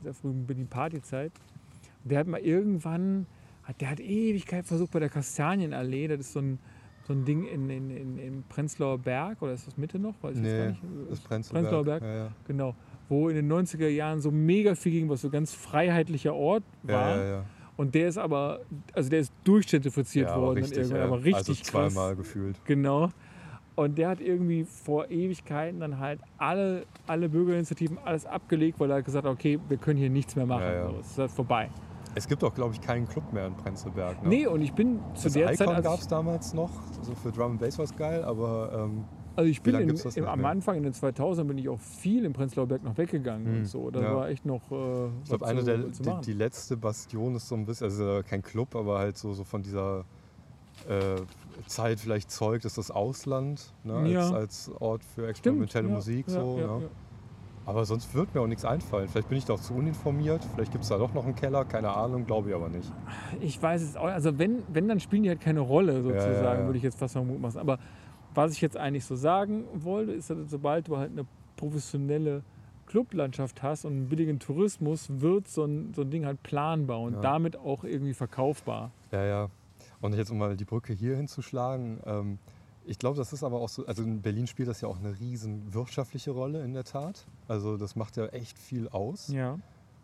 dieser 0.00 0.14
frühen 0.14 0.46
Berlin-Party-Zeit. 0.46 1.32
Der 2.04 2.20
hat 2.20 2.28
mal 2.28 2.38
irgendwann, 2.38 3.26
der 3.80 3.90
hat 3.90 3.98
Ewigkeit 3.98 4.64
versucht 4.64 4.92
bei 4.92 5.00
der 5.00 5.08
Kastanienallee, 5.08 6.06
das 6.06 6.20
ist 6.20 6.34
so 6.34 6.38
ein, 6.38 6.60
so 7.10 7.14
ein 7.16 7.24
Ding 7.24 7.44
in, 7.44 7.68
in, 7.68 7.90
in, 7.90 8.18
in 8.18 8.44
Prenzlauer 8.48 8.96
Berg, 8.96 9.42
oder 9.42 9.52
ist 9.52 9.66
das 9.66 9.76
Mitte 9.76 9.98
noch? 9.98 10.14
Weiß 10.22 10.36
Nee, 10.36 10.68
nicht. 10.68 10.80
Das 11.10 11.18
Prenzlauer, 11.18 11.60
Prenzlauer 11.60 11.84
Berg. 11.84 12.02
Ja, 12.02 12.14
ja. 12.14 12.28
Genau. 12.46 12.76
Wo 13.08 13.28
in 13.28 13.34
den 13.34 13.52
90er 13.52 13.88
Jahren 13.88 14.20
so 14.20 14.30
mega 14.30 14.76
viel 14.76 14.92
ging, 14.92 15.08
was 15.08 15.22
so 15.22 15.28
ganz 15.28 15.52
freiheitlicher 15.52 16.32
Ort 16.32 16.62
war. 16.84 17.16
Ja, 17.16 17.16
ja, 17.16 17.30
ja. 17.30 17.44
Und 17.76 17.96
der 17.96 18.08
ist 18.08 18.16
aber, 18.16 18.60
also 18.92 19.10
der 19.10 19.20
ist 19.20 19.32
durchgentrifiziert 19.42 20.32
worden. 20.36 20.58
richtig, 20.58 20.78
irgendwann, 20.78 20.98
ja. 20.98 21.04
aber 21.06 21.16
richtig 21.24 21.34
also 21.34 21.52
krass. 21.54 21.92
zweimal 21.92 22.14
gefühlt. 22.14 22.64
Genau. 22.64 23.10
Und 23.74 23.98
der 23.98 24.10
hat 24.10 24.20
irgendwie 24.20 24.62
vor 24.62 25.10
Ewigkeiten 25.10 25.80
dann 25.80 25.98
halt 25.98 26.20
alle, 26.38 26.84
alle 27.08 27.28
Bürgerinitiativen 27.28 27.98
alles 28.04 28.24
abgelegt, 28.24 28.78
weil 28.78 28.90
er 28.90 28.98
hat 28.98 29.04
gesagt 29.04 29.24
hat, 29.26 29.32
okay, 29.32 29.58
wir 29.68 29.78
können 29.78 29.98
hier 29.98 30.10
nichts 30.10 30.36
mehr 30.36 30.46
machen. 30.46 30.62
Ja, 30.62 30.74
ja. 30.74 30.90
So, 30.90 30.96
Es 31.00 31.10
ist 31.10 31.18
halt 31.18 31.30
vorbei. 31.32 31.70
Es 32.14 32.26
gibt 32.26 32.42
auch, 32.44 32.54
glaube 32.54 32.74
ich, 32.74 32.80
keinen 32.80 33.08
Club 33.08 33.32
mehr 33.32 33.46
in 33.46 33.54
Prenzlberg. 33.54 34.22
Ne? 34.22 34.28
Nee, 34.28 34.46
und 34.46 34.62
ich 34.62 34.72
bin 34.72 34.98
zu 35.14 35.24
Das 35.24 35.32
der 35.34 35.52
Icon 35.52 35.56
Zeit, 35.56 35.68
als 35.68 35.84
gab 35.84 36.00
es 36.00 36.08
damals 36.08 36.54
noch. 36.54 36.70
Also 36.98 37.14
für 37.14 37.30
Drum 37.30 37.52
and 37.52 37.60
Bass 37.60 37.78
war 37.78 37.84
es 37.84 37.94
geil, 37.96 38.24
aber 38.24 38.72
ähm, 38.90 39.04
also 39.36 39.48
ich 39.48 39.62
bin 39.62 39.74
in, 39.76 39.88
im, 40.16 40.24
am? 40.26 40.44
Anfang 40.44 40.76
in 40.76 40.82
den 40.82 40.92
2000ern 40.92 41.44
bin 41.44 41.56
ich 41.56 41.68
auch 41.68 41.78
viel 41.78 42.24
in 42.24 42.32
Prenzlauer 42.32 42.66
Berg 42.66 42.82
noch 42.82 42.98
weggegangen 42.98 43.46
Hm, 43.46 43.56
und 43.58 43.64
so. 43.64 43.90
Da 43.90 44.00
ja. 44.02 44.14
war 44.16 44.28
echt 44.28 44.44
noch 44.44 44.60
äh, 44.72 45.06
ich 45.22 45.28
glaube, 45.28 45.46
eine 45.46 45.62
der, 45.62 45.78
die, 45.78 46.10
die 46.26 46.32
letzte 46.32 46.76
Bastion 46.76 47.36
ist 47.36 47.48
so 47.48 47.54
ein 47.54 47.64
bisschen, 47.64 47.84
also 47.84 48.20
kein 48.28 48.42
Club, 48.42 48.74
aber 48.74 48.98
halt 48.98 49.16
so, 49.16 49.32
so 49.32 49.44
von 49.44 49.62
dieser 49.62 50.04
äh, 50.88 51.16
Zeit 51.66 52.00
vielleicht 52.00 52.30
zeugt, 52.30 52.64
ist 52.64 52.76
das 52.76 52.90
Ausland 52.90 53.72
ne, 53.84 53.94
als, 53.94 54.10
Ja. 54.10 54.30
als 54.30 54.70
Ort 54.80 55.04
für 55.04 55.20
Stimmt, 55.22 55.30
experimentelle 55.30 55.88
ja, 55.88 55.94
Musik. 55.94 56.26
ja, 56.28 56.34
so, 56.34 56.56
ne? 56.56 56.88
Ja. 57.70 57.76
Aber 57.76 57.84
sonst 57.84 58.14
wird 58.14 58.34
mir 58.34 58.40
auch 58.40 58.46
nichts 58.46 58.64
einfallen. 58.64 59.08
Vielleicht 59.08 59.28
bin 59.28 59.38
ich 59.38 59.44
da 59.44 59.54
auch 59.54 59.60
zu 59.60 59.74
uninformiert. 59.74 60.44
Vielleicht 60.54 60.72
gibt 60.72 60.84
es 60.84 60.90
da 60.90 60.98
doch 60.98 61.14
noch 61.14 61.24
einen 61.24 61.36
Keller. 61.36 61.64
Keine 61.64 61.90
Ahnung, 61.90 62.26
glaube 62.26 62.50
ich 62.50 62.54
aber 62.54 62.68
nicht. 62.68 62.90
Ich 63.40 63.62
weiß 63.62 63.82
es 63.82 63.96
auch. 63.96 64.04
Also 64.06 64.38
wenn, 64.38 64.62
wenn 64.72 64.88
dann 64.88 65.00
spielen 65.00 65.22
die 65.22 65.28
halt 65.28 65.40
keine 65.40 65.60
Rolle 65.60 66.02
sozusagen, 66.02 66.44
ja, 66.44 66.54
ja. 66.60 66.64
würde 66.66 66.78
ich 66.78 66.84
jetzt 66.84 66.98
fast 66.98 67.14
mal 67.14 67.24
mutmaßen. 67.24 67.60
Aber 67.60 67.78
was 68.34 68.52
ich 68.52 68.60
jetzt 68.60 68.76
eigentlich 68.76 69.04
so 69.04 69.16
sagen 69.16 69.64
wollte, 69.74 70.12
ist, 70.12 70.30
dass 70.30 70.38
sobald 70.48 70.88
du 70.88 70.96
halt 70.96 71.12
eine 71.12 71.26
professionelle 71.56 72.42
Clublandschaft 72.86 73.62
hast 73.62 73.84
und 73.84 73.92
einen 73.92 74.08
billigen 74.08 74.40
Tourismus, 74.40 75.06
wird 75.08 75.46
so 75.46 75.64
ein, 75.64 75.92
so 75.94 76.02
ein 76.02 76.10
Ding 76.10 76.26
halt 76.26 76.42
planbar 76.42 77.00
und 77.00 77.14
Ja. 77.14 77.20
damit 77.20 77.56
auch 77.56 77.84
irgendwie 77.84 78.14
verkaufbar. 78.14 78.90
Ja, 79.12 79.24
ja. 79.24 79.48
Und 80.00 80.14
jetzt 80.14 80.30
um 80.30 80.38
mal 80.38 80.56
die 80.56 80.64
Brücke 80.64 80.92
hier 80.92 81.16
hinzuschlagen. 81.16 82.00
Ähm, 82.04 82.38
ich 82.84 82.98
glaube, 82.98 83.16
das 83.16 83.32
ist 83.32 83.44
aber 83.44 83.60
auch 83.60 83.68
so, 83.68 83.86
also 83.86 84.02
in 84.02 84.22
Berlin 84.22 84.46
spielt 84.46 84.68
das 84.68 84.80
ja 84.80 84.88
auch 84.88 84.98
eine 84.98 85.18
riesen 85.18 85.72
wirtschaftliche 85.74 86.30
Rolle 86.30 86.62
in 86.64 86.72
der 86.72 86.84
Tat. 86.84 87.26
Also 87.48 87.76
das 87.76 87.96
macht 87.96 88.16
ja 88.16 88.26
echt 88.26 88.58
viel 88.58 88.88
aus. 88.88 89.28
Ja. 89.28 89.58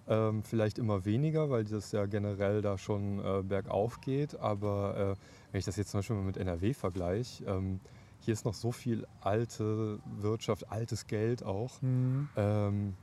Ähm, 0.09 0.45
vielleicht 0.45 0.79
immer 0.79 1.05
weniger, 1.05 1.51
weil 1.51 1.65
das 1.65 1.91
ja 1.93 2.07
generell 2.07 2.63
da 2.63 2.79
schon 2.79 3.19
äh, 3.19 3.43
bergauf 3.43 4.01
geht. 4.01 4.39
Aber 4.39 5.17
äh, 5.17 5.53
wenn 5.53 5.59
ich 5.59 5.65
das 5.65 5.77
jetzt 5.77 5.91
zum 5.91 5.99
Beispiel 5.99 6.17
mal 6.17 6.25
mit 6.25 6.37
NRW 6.37 6.75
vergleiche, 6.75 7.45
ähm, 7.45 7.81
hier 8.21 8.33
ist 8.33 8.45
noch 8.45 8.55
so 8.55 8.73
viel 8.73 9.07
alte 9.21 9.99
Wirtschaft, 10.19 10.71
altes 10.71 11.07
Geld 11.07 11.43
auch. 11.43 11.81
Mhm. 11.83 12.29
Ähm, 12.37 12.95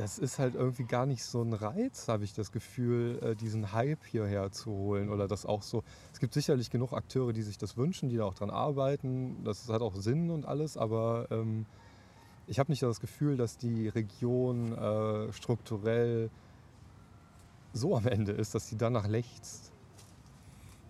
das 0.00 0.18
ist 0.18 0.38
halt 0.38 0.54
irgendwie 0.54 0.84
gar 0.84 1.04
nicht 1.04 1.22
so 1.22 1.42
ein 1.42 1.52
Reiz, 1.52 2.08
habe 2.08 2.24
ich 2.24 2.32
das 2.32 2.52
Gefühl, 2.52 3.18
äh, 3.22 3.36
diesen 3.36 3.72
Hype 3.72 4.02
hierher 4.06 4.50
zu 4.50 4.70
holen. 4.70 5.10
Oder 5.10 5.28
das 5.28 5.44
auch 5.44 5.60
so. 5.60 5.84
Es 6.14 6.20
gibt 6.20 6.32
sicherlich 6.32 6.70
genug 6.70 6.94
Akteure, 6.94 7.34
die 7.34 7.42
sich 7.42 7.58
das 7.58 7.76
wünschen, 7.76 8.08
die 8.08 8.16
da 8.16 8.24
auch 8.24 8.32
dran 8.32 8.48
arbeiten. 8.48 9.44
Das 9.44 9.68
hat 9.68 9.82
auch 9.82 9.94
Sinn 9.94 10.30
und 10.30 10.46
alles, 10.46 10.78
aber 10.78 11.26
ähm, 11.30 11.66
ich 12.46 12.58
habe 12.58 12.72
nicht 12.72 12.82
das 12.82 13.00
Gefühl, 13.00 13.36
dass 13.36 13.58
die 13.58 13.88
Region 13.88 14.72
äh, 14.72 15.32
strukturell 15.34 16.30
so 17.74 17.94
am 17.94 18.06
Ende 18.06 18.32
ist, 18.32 18.54
dass 18.54 18.68
sie 18.68 18.78
danach 18.78 19.06
lechzt. 19.06 19.70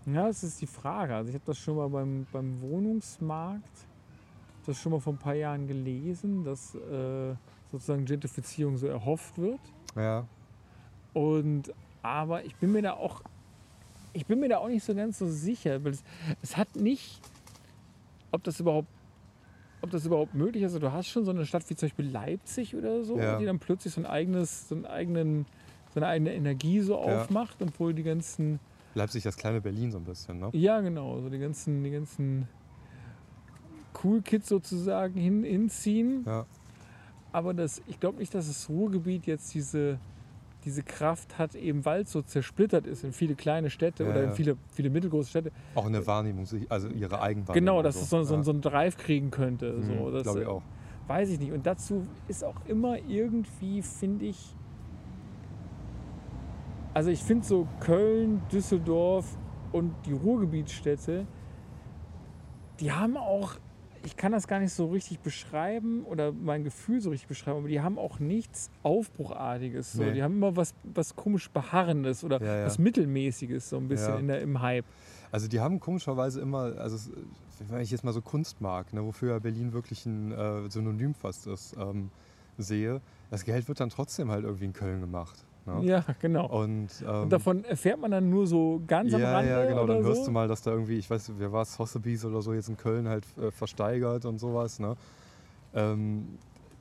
Ja, 0.07 0.29
das 0.29 0.45
ist 0.45 0.61
die 0.61 0.69
Frage. 0.69 1.17
Also 1.17 1.31
ich 1.31 1.35
habe 1.35 1.45
das 1.47 1.59
schon 1.59 1.77
mal 1.77 1.89
beim, 1.89 2.29
beim 2.31 2.63
Wohnungsmarkt, 2.63 3.87
das 4.67 4.79
schon 4.79 4.93
mal 4.93 5.01
vor 5.01 5.15
ein 5.15 5.19
paar 5.19 5.35
Jahren 5.35 5.67
gelesen, 5.67 6.45
dass 6.45 6.77
äh, 6.77 7.35
sozusagen 7.73 8.05
Gentrifizierung 8.05 8.77
so 8.77 8.87
erhofft 8.87 9.39
wird. 9.39 9.61
Ja, 9.97 10.25
Und 11.13 11.73
aber 12.03 12.45
ich 12.45 12.55
bin 12.57 12.73
mir 12.73 12.83
da 12.83 12.93
auch, 12.95 13.21
ich 14.13 14.27
bin 14.27 14.41
mir 14.41 14.49
da 14.49 14.59
auch 14.59 14.69
nicht 14.69 14.85
so 14.85 14.95
ganz 14.95 15.19
so 15.19 15.27
sicher, 15.29 15.83
weil 15.85 15.93
es, 15.93 16.03
es 16.43 16.57
hat 16.57 16.75
nicht, 16.77 17.21
ob 18.33 18.43
das 18.45 18.59
überhaupt, 18.61 18.89
ob 19.83 19.91
das 19.91 20.05
überhaupt 20.07 20.35
möglich 20.35 20.63
ist. 20.63 20.73
Also 20.75 20.79
du 20.79 20.93
hast 20.93 21.09
schon 21.09 21.25
so 21.25 21.31
eine 21.31 21.45
Stadt 21.47 21.69
wie 21.69 21.77
zum 21.77 21.89
Beispiel 21.89 22.09
Leipzig 22.11 22.75
oder 22.75 23.03
so, 23.05 23.19
Ja. 23.19 23.39
die 23.39 23.45
dann 23.45 23.59
plötzlich 23.59 23.93
so 23.93 24.01
ein 24.01 24.07
eigenes, 24.07 24.69
so 24.69 24.75
einen 24.75 24.87
eigenen, 24.87 25.47
so 25.95 26.01
eine 26.01 26.07
eigene 26.07 26.35
Energie 26.35 26.81
so 26.81 26.95
Ja. 26.95 27.23
aufmacht, 27.23 27.61
obwohl 27.63 27.93
die 27.95 28.03
ganzen 28.03 28.61
Leipzig 28.95 29.23
das 29.23 29.37
kleine 29.37 29.61
Berlin 29.61 29.93
so 29.93 29.99
ein 29.99 30.05
bisschen, 30.05 30.41
ne? 30.41 30.51
ja, 30.53 30.81
genau. 30.81 31.21
So 31.21 31.29
die 31.29 31.39
ganzen, 31.39 31.85
die 31.85 31.91
ganzen 31.91 32.49
Cool 34.03 34.23
Kids 34.23 34.49
sozusagen 34.49 35.19
hin, 35.21 35.45
hinziehen. 35.45 36.25
Ja. 36.27 36.47
Aber 37.33 37.55
das, 37.55 37.83
ich 37.87 38.01
glaube 38.01 38.19
nicht, 38.19 38.35
dass 38.35 38.49
das 38.49 38.69
Ruhrgebiet 38.69 39.27
jetzt 39.27 39.55
diese, 39.55 39.99
diese 40.65 40.83
Kraft 40.83 41.39
hat, 41.39 41.55
eben 41.55 41.85
weil 41.85 42.03
es 42.03 42.13
so 42.13 42.23
zersplittert 42.23 42.87
ist 42.87 43.05
in 43.05 43.13
viele 43.13 43.35
kleine 43.35 43.71
Städte 43.71 44.05
Ja, 44.05 44.11
oder 44.11 44.25
in 44.25 44.33
viele, 44.33 44.57
viele 44.73 44.91
mittelgroße 44.91 45.31
Städte. 45.31 45.53
Auch 45.75 45.87
in 45.87 45.93
der 45.93 46.07
Wahrnehmung, 46.07 46.47
also 46.69 46.89
ihre 46.89 47.21
Eigenwahrnehmung. 47.21 47.55
Genau, 47.55 47.83
dass 47.83 47.97
und 47.97 48.03
es 48.03 48.11
so, 48.11 48.23
so, 48.25 48.35
Ja. 48.37 48.43
so 48.43 48.51
einen 48.51 48.61
Drive 48.61 48.97
kriegen 48.97 49.31
könnte. 49.31 49.83
So. 49.83 49.93
Mhm, 49.93 50.13
Das, 50.13 50.23
Glaube 50.25 50.41
ich 50.41 50.47
auch. 50.47 50.63
Weiß 51.07 51.31
ich 51.31 51.41
nicht. 51.41 51.53
Und 51.53 51.67
dazu 51.67 52.07
ist 52.29 52.45
auch 52.45 52.55
immer 52.67 52.99
irgendwie, 53.09 53.83
finde 53.83 54.27
ich, 54.27 54.55
also 56.95 57.11
ich 57.11 57.23
finde 57.23 57.47
so 57.47 57.67
Köln, 57.81 58.43
Düsseldorf 58.53 59.37
und 59.73 59.93
die 60.07 60.13
Ruhrgebietsstädte, 60.13 61.27
die 62.81 62.93
haben 62.93 63.17
auch, 63.17 63.55
ich 64.05 64.17
kann 64.17 64.33
das 64.33 64.49
gar 64.49 64.61
nicht 64.61 64.73
so 64.73 64.87
richtig 64.89 65.21
beschreiben 65.21 66.05
oder 66.05 66.33
mein 66.33 66.65
Gefühl 66.65 67.01
so 67.01 67.11
richtig 67.11 67.29
beschreiben, 67.29 67.59
aber 67.59 67.69
die 67.69 67.81
haben 67.81 67.99
auch 67.99 68.19
nichts 68.19 68.71
Aufbruchartiges. 68.83 69.93
So. 69.93 70.03
Nee. 70.03 70.13
Die 70.13 70.23
haben 70.23 70.35
immer 70.37 70.57
was, 70.57 70.75
was 70.85 71.15
komisch 71.17 71.51
Beharrendes 71.51 72.25
oder 72.25 72.41
Ja, 72.43 72.57
ja. 72.61 72.65
was 72.67 72.79
Mittelmäßiges 72.79 73.69
so 73.71 73.77
ein 73.77 73.89
bisschen 73.89 74.15
Ja. 74.15 74.19
in 74.19 74.29
der, 74.29 74.41
im 74.43 74.61
Hype. 74.61 74.85
Also 75.33 75.49
die 75.49 75.61
haben 75.61 75.79
komischerweise 75.81 76.41
immer, 76.41 76.77
also 76.79 77.11
wenn 77.69 77.81
ich 77.83 77.91
jetzt 77.91 78.05
mal 78.05 78.13
so 78.13 78.23
Kunst 78.23 78.61
mag, 78.61 78.93
ne, 78.93 79.05
wofür 79.05 79.33
ja 79.33 79.39
Berlin 79.39 79.73
wirklich 79.73 80.07
ein 80.07 80.33
äh, 80.33 80.69
Synonym 80.71 81.15
fast 81.15 81.47
ist, 81.47 81.77
ähm, 81.79 82.11
sehe, 82.59 83.01
das 83.31 83.45
Geld 83.45 83.69
wird 83.69 83.81
dann 83.81 83.91
trotzdem 83.91 84.31
halt 84.31 84.45
irgendwie 84.45 84.65
in 84.65 84.73
Köln 84.73 85.01
gemacht. 85.01 85.45
Ne? 85.79 85.87
Ja, 85.87 86.05
genau. 86.21 86.47
Und, 86.47 86.89
ähm, 87.07 87.23
Und 87.23 87.33
davon 87.33 87.65
erfährt 87.65 88.01
man 88.01 88.11
dann 88.11 88.31
nur 88.31 88.47
so 88.47 88.83
ganz 88.87 89.13
am 89.15 89.21
ja, 89.21 89.33
Rande 89.33 89.51
ja, 89.51 89.65
genau. 89.67 89.87
Dann 89.87 90.03
hörst 90.03 90.21
so. 90.21 90.27
du 90.27 90.31
mal, 90.33 90.49
dass 90.49 90.63
da 90.63 90.73
irgendwie, 90.73 90.99
ich 90.99 91.09
weiß, 91.09 91.33
wer 91.39 91.53
war 91.53 91.63
es, 91.63 91.75
Sotheby's 91.75 92.25
oder 92.25 92.43
so 92.43 92.53
jetzt 92.53 92.69
in 92.69 92.77
Köln 92.77 93.09
halt 93.09 93.25
äh, 93.39 93.51
versteigert 93.51 94.25
und 94.25 94.39
sowas. 94.39 94.79
Ne? 94.79 94.97
Ähm, 95.75 96.39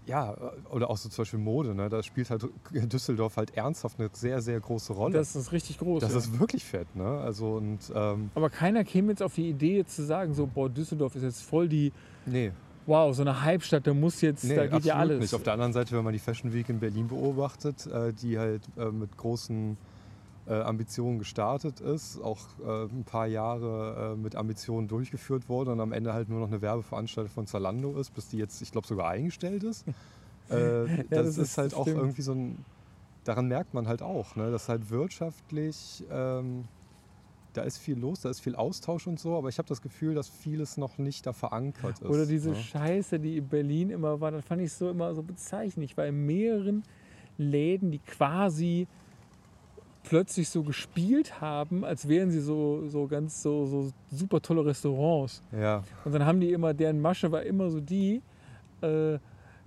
ja, 0.10 0.36
oder 0.72 0.90
auch 0.90 0.98
so 0.98 1.08
zum 1.08 1.22
Beispiel 1.22 1.40
Mode. 1.40 1.76
Ne? 1.76 1.88
Da 1.88 2.02
spielt 2.02 2.30
halt 2.32 2.48
Düsseldorf 2.72 3.38
halt 3.38 3.56
ernsthaft 3.56 4.00
eine 4.00 4.10
sehr, 4.12 4.42
sehr 4.42 4.60
große 4.60 4.94
Rolle. 4.94 5.14
Das 5.14 5.36
ist 5.36 5.52
richtig 5.52 5.78
groß. 5.78 6.02
Das 6.02 6.14
ja. 6.14 6.18
ist 6.18 6.40
wirklich 6.40 6.66
fett. 6.66 6.96
Ne? 6.96 7.06
Also 7.06 7.54
und 7.54 7.80
ähm, 7.94 8.32
Aber 8.34 8.50
keiner 8.50 8.84
käme 8.84 9.12
jetzt 9.12 9.22
auf 9.22 9.36
die 9.36 9.50
Idee, 9.50 9.78
jetzt 9.78 9.96
zu 9.96 10.04
sagen, 10.04 10.34
so, 10.34 10.48
boah, 10.48 10.70
Düsseldorf 10.70 11.16
ist 11.16 11.24
jetzt 11.24 11.44
voll 11.44 11.70
die, 11.70 11.94
nee, 12.26 12.52
wow, 12.90 13.16
so 13.16 13.22
eine 13.22 13.46
Hypestadt, 13.46 13.88
da 13.88 13.94
muss 13.94 14.20
jetzt, 14.22 14.44
Nee, 14.44 14.56
da 14.56 14.68
geht 14.68 14.84
ja 14.84 14.96
alles. 14.96 15.20
Nicht. 15.20 15.34
Auf 15.34 15.44
der 15.44 15.54
anderen 15.54 15.72
Seite, 15.72 15.96
wenn 15.96 16.04
man 16.04 16.14
die 16.14 16.20
Fashion 16.20 16.52
Week 16.52 16.68
in 16.68 16.80
Berlin 16.80 17.08
beobachtet, 17.08 17.88
äh, 17.88 18.12
die 18.12 18.38
halt 18.38 18.64
äh, 18.78 18.86
mit 18.86 19.16
großen 19.16 19.78
äh, 20.48 20.54
Ambitionen 20.54 21.20
gestartet 21.20 21.80
ist, 21.80 22.20
auch 22.22 22.40
ein 22.66 23.04
paar 23.06 23.28
Jahre 23.28 24.18
mit 24.18 24.36
Ambitionen 24.36 24.88
durchgeführt 24.88 25.48
wurde 25.48 25.72
und 25.72 25.80
am 25.80 25.92
Ende 25.92 26.14
halt 26.14 26.28
nur 26.28 26.40
noch 26.40 26.48
eine 26.48 26.62
Werbeveranstaltung 26.62 27.32
von 27.32 27.48
Zalando 27.48 27.98
ist, 28.00 28.14
bis 28.16 28.28
die 28.30 28.38
jetzt, 28.38 28.62
ich 28.62 28.72
glaube, 28.72 28.88
sogar 28.88 29.10
eingestellt 29.10 29.64
ist. 29.64 29.86
äh, 30.50 31.06
das, 31.10 31.36
das 31.36 31.38
ist, 31.38 31.58
halt 31.58 31.74
auch 31.74 31.84
stimmt. 31.84 32.00
irgendwie 32.00 32.22
so 32.22 32.34
ein, 32.34 32.66
daran 33.24 33.48
merkt 33.48 33.74
man 33.74 33.88
halt 33.88 34.02
auch, 34.02 34.36
ne, 34.36 34.52
dass 34.52 34.70
halt 34.70 34.90
wirtschaftlich, 34.90 36.04
ähm, 36.12 36.66
da 37.54 37.64
ist 37.64 37.78
viel 37.78 37.98
los, 37.98 38.22
da 38.22 38.30
ist 38.30 38.40
viel 38.42 38.56
Austausch 38.56 39.08
und 39.08 39.20
so, 39.20 39.36
aber 39.36 39.50
ich 39.50 39.58
habe 39.58 39.68
das 39.68 39.82
Gefühl, 39.82 40.14
dass 40.14 40.30
vieles 40.30 40.78
noch 40.78 40.98
nicht 40.98 41.26
da 41.26 41.34
verankert 41.34 42.00
ist. 42.00 42.10
Oder 42.10 42.26
diese 42.26 42.52
ne? 42.52 42.56
Scheiße, 42.56 43.20
die 43.20 43.38
in 43.38 43.48
Berlin 43.48 43.90
immer 43.90 44.22
war, 44.22 44.32
das 44.32 44.46
fand 44.46 44.62
ich 44.62 44.72
so 44.72 44.90
immer 44.90 45.14
so 45.14 45.24
bezeichnend. 45.24 45.86
Ich 45.90 45.98
war 45.98 46.06
in 46.06 46.26
mehreren 46.26 46.84
Läden, 47.38 47.92
die 47.92 48.00
quasi 48.00 48.88
plötzlich 50.04 50.50
so 50.50 50.64
gespielt 50.64 51.42
haben, 51.42 51.84
als 51.84 52.08
wären 52.08 52.32
sie 52.32 52.40
so, 52.40 52.88
so 52.88 53.08
ganz 53.08 53.42
so, 53.42 53.66
so 53.66 53.92
super 54.10 54.42
tolle 54.42 54.66
Restaurants. 54.66 55.44
Ja, 55.52 55.84
Und 56.06 56.14
dann 56.14 56.26
haben 56.26 56.40
die 56.40 56.52
immer, 56.52 56.74
deren 56.74 57.00
Masche 57.00 57.32
war 57.32 57.44
immer 57.44 57.70
so 57.70 57.80
die, 57.80 58.22
äh, 58.82 59.20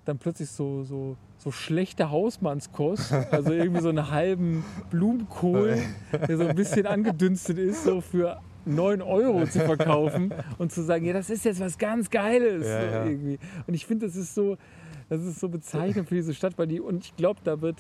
dann 0.04 0.18
plötzlich 0.18 0.50
so, 0.50 0.82
so, 0.82 1.16
so 1.42 1.50
schlechte 1.50 2.10
Hausmannskost, 2.10 3.12
also 3.12 3.52
irgendwie 3.52 3.80
so 3.80 3.88
einen 3.88 4.10
halben 4.10 4.64
Blumenkohl, 4.90 5.76
der 6.28 6.36
so 6.36 6.46
ein 6.46 6.54
bisschen 6.54 6.86
angedünstet 6.86 7.58
ist, 7.58 7.82
so 7.82 8.00
für 8.00 8.40
9 8.64 9.02
Euro 9.02 9.44
zu 9.46 9.58
verkaufen 9.58 10.32
und 10.58 10.70
zu 10.70 10.82
sagen, 10.82 11.04
ja, 11.04 11.12
das 11.12 11.30
ist 11.30 11.44
jetzt 11.44 11.60
was 11.60 11.78
ganz 11.78 12.10
Geiles. 12.10 12.64
Ja, 12.64 12.84
ja. 12.84 13.04
Irgendwie. 13.06 13.40
Und 13.66 13.74
ich 13.74 13.86
finde, 13.86 14.06
das 14.06 14.14
ist 14.14 14.36
so, 14.36 14.56
das 15.08 15.22
ist 15.24 15.40
so 15.40 15.48
bezeichnend 15.48 16.08
für 16.08 16.14
diese 16.14 16.32
Stadt, 16.32 16.56
weil 16.58 16.68
die, 16.68 16.80
und 16.80 17.04
ich 17.04 17.16
glaube, 17.16 17.40
da 17.42 17.60
wird, 17.60 17.76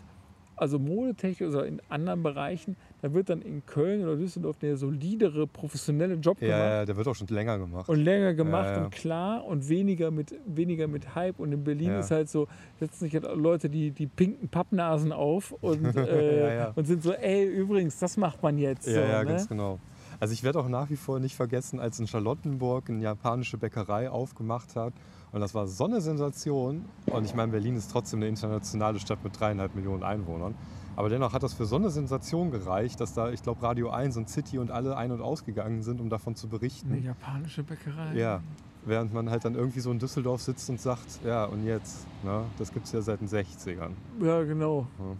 also 0.56 0.78
modetechnisch 0.78 1.48
oder 1.48 1.66
in 1.66 1.80
anderen 1.88 2.22
Bereichen, 2.22 2.76
da 3.00 3.12
wird 3.12 3.30
dann 3.30 3.42
in 3.42 3.64
Köln 3.66 4.02
oder 4.02 4.16
Düsseldorf 4.16 4.58
der 4.58 4.76
solidere, 4.76 5.46
professionelle 5.46 6.14
Job 6.14 6.40
ja, 6.40 6.46
gemacht 6.46 6.62
ja, 6.62 6.84
der 6.86 6.96
wird 6.96 7.08
auch 7.08 7.14
schon 7.14 7.26
länger 7.28 7.58
gemacht. 7.58 7.88
und 7.88 7.98
länger 7.98 8.34
gemacht 8.34 8.66
Ja, 8.66 8.76
ja. 8.76 8.84
und 8.84 8.90
klar 8.90 9.44
und 9.44 9.68
weniger 9.68 10.10
mit, 10.10 10.34
weniger 10.46 10.86
mit 10.86 11.14
Hype. 11.14 11.40
Und 11.40 11.52
in 11.52 11.64
Berlin 11.64 11.92
ist 11.92 12.10
halt 12.10 12.28
so, 12.28 12.46
setzen 12.78 13.04
sich 13.04 13.14
halt 13.14 13.24
Leute 13.34 13.68
die, 13.68 13.90
die 13.90 14.06
pinken 14.06 14.48
Pappnasen 14.48 15.12
auf 15.12 15.52
und, 15.60 15.84
äh, 15.96 16.68
und 16.74 16.86
sind 16.86 17.02
so, 17.02 17.12
ey, 17.12 17.44
übrigens, 17.44 17.98
das 17.98 18.16
macht 18.16 18.42
man 18.42 18.58
jetzt. 18.58 18.86
Ja, 18.86 18.94
so, 18.94 19.00
ja, 19.00 19.18
ne? 19.22 19.30
ganz 19.30 19.48
genau. 19.48 19.78
Also 20.20 20.34
ich 20.34 20.44
werde 20.44 20.60
auch 20.60 20.68
nach 20.68 20.88
wie 20.88 20.96
vor 20.96 21.18
nicht 21.18 21.34
vergessen, 21.34 21.80
als 21.80 21.98
in 21.98 22.06
Charlottenburg 22.06 22.88
eine 22.88 23.02
japanische 23.02 23.58
Bäckerei 23.58 24.08
aufgemacht 24.08 24.76
hat. 24.76 24.92
Und 25.32 25.40
das 25.40 25.54
war 25.54 25.66
so 25.66 25.84
eine 25.86 26.00
Sensation. 26.00 26.84
Und 27.06 27.24
ich 27.24 27.34
meine, 27.34 27.52
Berlin 27.52 27.76
ist 27.76 27.90
trotzdem 27.90 28.18
eine 28.20 28.28
internationale 28.28 28.98
Stadt 29.00 29.24
mit 29.24 29.38
dreieinhalb 29.38 29.74
Millionen 29.74 30.02
Einwohnern. 30.02 30.54
Aber 30.94 31.08
dennoch 31.08 31.32
hat 31.32 31.42
das 31.42 31.54
für 31.54 31.64
so 31.64 31.76
eine 31.76 31.88
Sensation 31.88 32.50
gereicht, 32.50 33.00
dass 33.00 33.14
da, 33.14 33.30
ich 33.30 33.42
glaube, 33.42 33.62
Radio 33.62 33.88
1 33.90 34.18
und 34.18 34.28
City 34.28 34.58
und 34.58 34.70
alle 34.70 34.94
ein- 34.96 35.10
und 35.10 35.22
ausgegangen 35.22 35.82
sind, 35.82 36.02
um 36.02 36.10
davon 36.10 36.34
zu 36.34 36.46
Eine 36.48 36.58
berichten. 36.58 37.02
japanische 37.02 37.62
Bäckerei. 37.62 38.14
Ja, 38.14 38.42
während 38.84 39.14
man 39.14 39.30
halt 39.30 39.46
dann 39.46 39.54
irgendwie 39.54 39.80
so 39.80 39.90
in 39.90 39.98
Düsseldorf 39.98 40.42
sitzt 40.42 40.68
und 40.68 40.78
sagt, 40.80 41.20
ja, 41.24 41.46
und 41.46 41.64
jetzt? 41.64 42.06
Ne? 42.22 42.44
Das 42.58 42.70
gibt 42.74 42.84
es 42.84 42.92
ja 42.92 43.00
seit 43.00 43.22
den 43.22 43.28
60ern. 43.28 43.92
Ja, 44.20 44.42
genau. 44.42 44.86
Ja. 44.98 45.16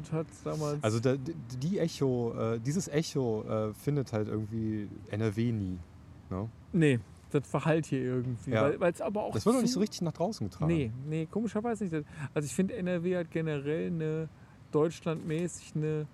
Das 0.00 0.10
hat 0.10 0.26
damals. 0.42 0.82
Also 0.82 0.98
da, 0.98 1.14
die- 1.14 1.34
die 1.62 1.78
Echo, 1.78 2.34
äh, 2.36 2.58
dieses 2.58 2.88
Echo 2.88 3.44
äh, 3.44 3.74
findet 3.74 4.12
halt 4.12 4.26
irgendwie 4.26 4.88
NRW 5.10 5.52
nie. 5.52 5.78
Ne? 6.30 6.48
nee, 6.72 6.98
das 7.30 7.46
verhallt 7.46 7.86
hier 7.86 8.00
irgendwie. 8.02 8.50
Ja. 8.50 8.78
Weil 8.78 8.92
aber 9.00 9.24
auch. 9.24 9.32
Das 9.32 9.44
wird 9.44 9.54
noch 9.54 9.60
zu- 9.60 9.64
nicht 9.64 9.72
so 9.72 9.80
richtig 9.80 10.02
nach 10.02 10.12
draußen 10.12 10.48
getragen. 10.48 10.72
Nee, 10.72 10.92
nee, 11.08 11.26
komischerweise 11.26 11.84
nicht. 11.84 12.04
Also 12.34 12.46
ich 12.46 12.54
finde 12.54 12.74
NRW 12.76 13.16
hat 13.16 13.30
generell 13.30 13.86
eine 13.88 14.28
deutschlandmäßig 14.72 15.74
eine 15.74 16.06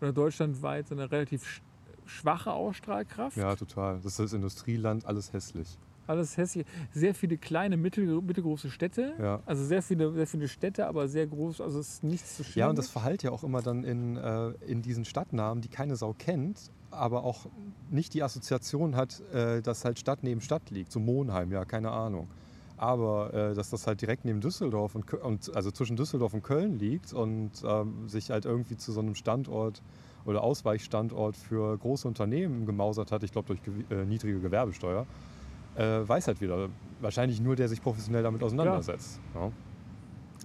oder 0.00 0.12
deutschlandweit 0.12 0.88
so 0.88 0.94
eine 0.94 1.10
relativ 1.10 1.44
sch 1.46 1.62
schwache 2.04 2.52
Ausstrahlkraft. 2.52 3.36
Ja, 3.36 3.54
total. 3.54 3.96
Das 3.96 4.06
ist 4.06 4.18
das 4.18 4.32
Industrieland, 4.32 5.06
alles 5.06 5.32
hässlich. 5.32 5.78
Alles 6.08 6.36
hässlich. 6.36 6.66
Sehr 6.92 7.14
viele 7.14 7.38
kleine, 7.38 7.76
mittel, 7.76 8.20
mittelgroße 8.20 8.70
Städte. 8.70 9.14
Ja. 9.20 9.40
Also 9.46 9.64
sehr 9.64 9.82
viele, 9.82 10.12
sehr 10.12 10.26
viele 10.26 10.48
Städte, 10.48 10.88
aber 10.88 11.06
sehr 11.06 11.28
groß. 11.28 11.60
Also 11.60 11.78
es 11.78 11.94
ist 11.94 12.04
nichts 12.04 12.36
zu 12.36 12.42
schön. 12.44 12.60
Ja, 12.60 12.68
und 12.68 12.76
das 12.76 12.88
verhallt 12.88 13.22
ja 13.22 13.30
auch 13.30 13.44
immer 13.44 13.62
dann 13.62 13.84
in, 13.84 14.16
äh, 14.16 14.48
in 14.66 14.82
diesen 14.82 15.04
Stadtnamen, 15.04 15.62
die 15.62 15.68
keine 15.68 15.94
Sau 15.94 16.12
kennt, 16.12 16.72
aber 16.92 17.24
auch 17.24 17.46
nicht 17.90 18.14
die 18.14 18.22
Assoziation 18.22 18.96
hat, 18.96 19.20
äh, 19.32 19.62
dass 19.62 19.84
halt 19.84 19.98
Stadt 19.98 20.22
neben 20.22 20.40
Stadt 20.40 20.70
liegt. 20.70 20.92
So 20.92 21.00
Monheim, 21.00 21.50
ja, 21.50 21.64
keine 21.64 21.90
Ahnung. 21.90 22.28
Aber 22.76 23.32
äh, 23.32 23.54
dass 23.54 23.70
das 23.70 23.86
halt 23.86 24.00
direkt 24.00 24.24
neben 24.24 24.40
Düsseldorf 24.40 24.94
und, 24.94 25.12
und 25.14 25.54
also 25.54 25.70
zwischen 25.70 25.96
Düsseldorf 25.96 26.34
und 26.34 26.42
Köln 26.42 26.78
liegt 26.78 27.12
und 27.12 27.50
ähm, 27.64 28.08
sich 28.08 28.30
halt 28.30 28.44
irgendwie 28.44 28.76
zu 28.76 28.92
so 28.92 29.00
einem 29.00 29.14
Standort 29.14 29.82
oder 30.24 30.42
Ausweichstandort 30.42 31.36
für 31.36 31.76
große 31.78 32.06
Unternehmen 32.06 32.66
gemausert 32.66 33.12
hat, 33.12 33.22
ich 33.22 33.32
glaube 33.32 33.48
durch 33.48 33.60
äh, 33.90 34.04
niedrige 34.04 34.40
Gewerbesteuer, 34.40 35.06
äh, 35.76 36.00
weiß 36.06 36.26
halt 36.28 36.40
wieder. 36.40 36.68
Wahrscheinlich 37.00 37.40
nur, 37.40 37.56
der 37.56 37.68
sich 37.68 37.82
professionell 37.82 38.22
damit 38.22 38.42
auseinandersetzt. 38.42 39.20
Ja. 39.34 39.50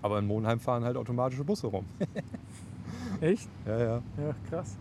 Aber 0.02 0.20
in 0.20 0.28
Monheim 0.28 0.60
fahren 0.60 0.84
halt 0.84 0.98
automatische 0.98 1.44
Busse 1.44 1.68
rum. 1.68 1.86
Echt? 3.22 3.50
Ja, 3.66 3.80
ja. 3.80 4.04
Ja, 4.18 4.36
krass. 4.50 4.78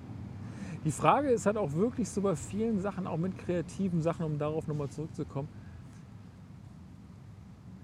Die 0.87 0.93
Frage 0.93 1.31
ist 1.31 1.47
halt 1.47 1.57
auch 1.57 1.73
wirklich 1.73 2.09
so 2.09 2.23
bei 2.23 2.37
vielen 2.37 2.81
Sachen, 2.81 3.09
auch 3.09 3.17
mit 3.17 3.37
kreativen 3.37 4.01
Sachen, 4.01 4.25
um 4.25 4.39
darauf 4.39 4.69
nochmal 4.69 4.89
zurückzukommen. 4.89 5.49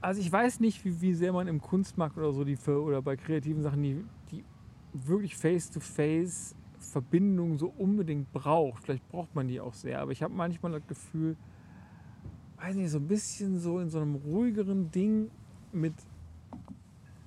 Also 0.00 0.20
ich 0.20 0.30
weiß 0.30 0.60
nicht, 0.60 0.84
wie, 0.84 1.00
wie 1.00 1.12
sehr 1.12 1.32
man 1.32 1.48
im 1.48 1.60
Kunstmarkt 1.60 2.16
oder 2.16 2.32
so 2.32 2.44
die 2.44 2.56
oder 2.70 3.02
bei 3.02 3.16
kreativen 3.16 3.60
Sachen 3.60 3.82
die, 3.82 4.04
die 4.30 4.44
wirklich 4.92 5.36
face-to-face 5.36 6.54
Verbindung 6.78 7.58
so 7.58 7.74
unbedingt 7.76 8.32
braucht. 8.32 8.84
Vielleicht 8.84 9.08
braucht 9.08 9.34
man 9.34 9.48
die 9.48 9.60
auch 9.60 9.74
sehr, 9.74 10.00
aber 10.00 10.12
ich 10.12 10.22
habe 10.22 10.32
manchmal 10.32 10.70
das 10.70 10.86
Gefühl, 10.86 11.36
weiß 12.58 12.76
nicht, 12.76 12.90
so 12.90 12.98
ein 12.98 13.08
bisschen 13.08 13.58
so 13.58 13.80
in 13.80 13.90
so 13.90 13.98
einem 13.98 14.14
ruhigeren 14.14 14.92
Ding 14.92 15.28
mit, 15.72 15.94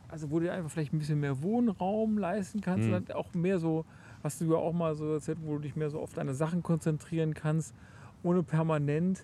also 0.08 0.32
wo 0.32 0.40
du 0.40 0.46
dir 0.46 0.54
einfach 0.54 0.72
vielleicht 0.72 0.94
ein 0.94 1.00
bisschen 1.00 1.20
mehr 1.20 1.42
Wohnraum 1.44 2.18
leisten 2.18 2.62
kannst 2.62 2.88
Mhm. 2.88 2.94
und 2.94 3.10
dann 3.10 3.18
auch 3.18 3.34
mehr 3.34 3.60
so, 3.60 3.84
hast 4.26 4.42
du 4.42 4.46
ja 4.52 4.58
auch 4.58 4.74
mal 4.74 4.96
so 4.96 5.14
erzählt, 5.14 5.38
wo 5.46 5.54
du 5.54 5.60
dich 5.60 5.76
mehr 5.76 5.92
so 5.92 6.00
auf 6.00 6.14
deine 6.14 6.34
Sachen 6.34 6.64
konzentrieren 6.64 7.36
kannst, 7.36 7.76
ohne 8.24 8.42
permanent 8.42 9.24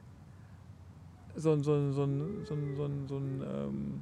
so 1.36 1.52
ein 1.54 1.64
so 1.64 1.74
ein- 1.74 1.91
so 1.91 2.04
ein- 2.04 2.45
so 2.45 2.54
ein- 2.54 2.76
so 2.78 2.84
ein- 2.86 3.08
so 3.08 3.18
ein, 3.18 3.41
ähm, 3.43 4.02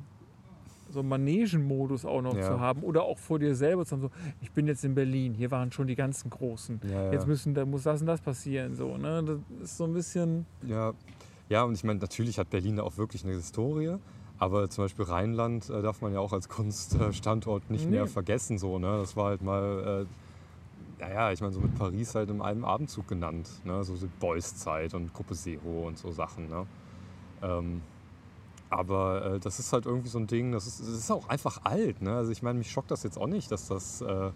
so 0.89 0.99
einen 0.99 1.09
Manegenmodus 1.09 2.03
auch 2.03 2.21
noch 2.21 2.35
Ja. 2.35 2.41
zu 2.47 2.59
haben 2.59 2.81
oder 2.83 3.03
auch 3.03 3.17
vor 3.17 3.39
dir 3.39 3.55
selber 3.55 3.85
zu 3.85 3.93
haben, 3.95 4.01
so, 4.01 4.09
ich 4.41 4.51
bin 4.51 4.67
jetzt 4.67 4.83
in 4.83 4.93
Berlin, 4.93 5.33
hier 5.35 5.51
waren 5.51 5.71
schon 5.71 5.87
die 5.87 5.95
ganzen 5.95 6.29
Großen. 6.31 6.81
Ja, 6.83 7.03
ja. 7.05 7.11
Jetzt 7.13 7.27
müssen, 7.27 7.53
da 7.53 7.65
muss 7.65 7.83
das 7.83 8.01
und 8.01 8.07
das 8.07 8.19
passieren. 8.19 8.75
So, 8.75 8.97
ne? 8.97 9.23
Das 9.23 9.37
ist 9.63 9.77
so 9.77 9.85
ein 9.85 9.93
bisschen. 9.93 10.45
ja. 10.63 10.93
ja, 11.47 11.63
und 11.63 11.73
ich 11.75 11.83
meine, 11.85 11.99
natürlich 11.99 12.37
hat 12.39 12.49
Berlin 12.49 12.75
da 12.75 12.83
auch 12.83 12.97
wirklich 12.97 13.23
eine 13.23 13.33
Historie. 13.35 13.95
Aber 14.37 14.69
zum 14.69 14.85
Beispiel 14.85 15.03
Rheinland 15.05 15.69
äh, 15.69 15.81
darf 15.81 16.01
man 16.01 16.13
ja 16.13 16.19
auch 16.19 16.31
als 16.33 16.47
Kunststandort 16.49 17.69
nicht 17.69 17.85
Nee. 17.85 17.91
mehr 17.97 18.07
vergessen. 18.07 18.57
So, 18.57 18.79
ne? 18.79 18.97
Das 18.99 19.15
war 19.17 19.25
halt 19.25 19.41
mal, 19.41 20.05
äh, 20.07 20.28
naja, 20.99 21.31
ich 21.31 21.41
meine, 21.41 21.53
so 21.53 21.59
mit 21.59 21.75
Paris 21.75 22.15
halt 22.15 22.29
in 22.29 22.41
einem 22.41 22.65
Abendzug 22.65 23.07
genannt. 23.07 23.49
Ne? 23.63 23.83
So 23.83 23.95
die 23.95 24.07
Boys-Zeit 24.19 24.93
und 24.93 25.13
Gruppe 25.13 25.33
Zero 25.33 25.87
und 25.87 25.97
so 25.97 26.11
Sachen. 26.11 26.49
Ne? 26.49 26.65
Ähm, 27.41 27.81
aber 28.69 29.25
äh, 29.25 29.39
das 29.39 29.59
ist 29.59 29.73
halt 29.73 29.85
irgendwie 29.85 30.09
so 30.09 30.19
ein 30.19 30.27
Ding, 30.27 30.51
das 30.51 30.67
ist, 30.67 30.81
das 30.81 30.89
ist 30.89 31.11
auch 31.11 31.27
einfach 31.29 31.61
alt. 31.63 32.01
Ne? 32.01 32.15
Also 32.15 32.31
ich 32.31 32.43
meine, 32.43 32.59
mich 32.59 32.71
schockt 32.71 32.91
das 32.91 33.03
jetzt 33.03 33.17
auch 33.17 33.27
nicht, 33.27 33.51
dass 33.51 33.67
das... 33.67 34.01
Äh, 34.01 34.31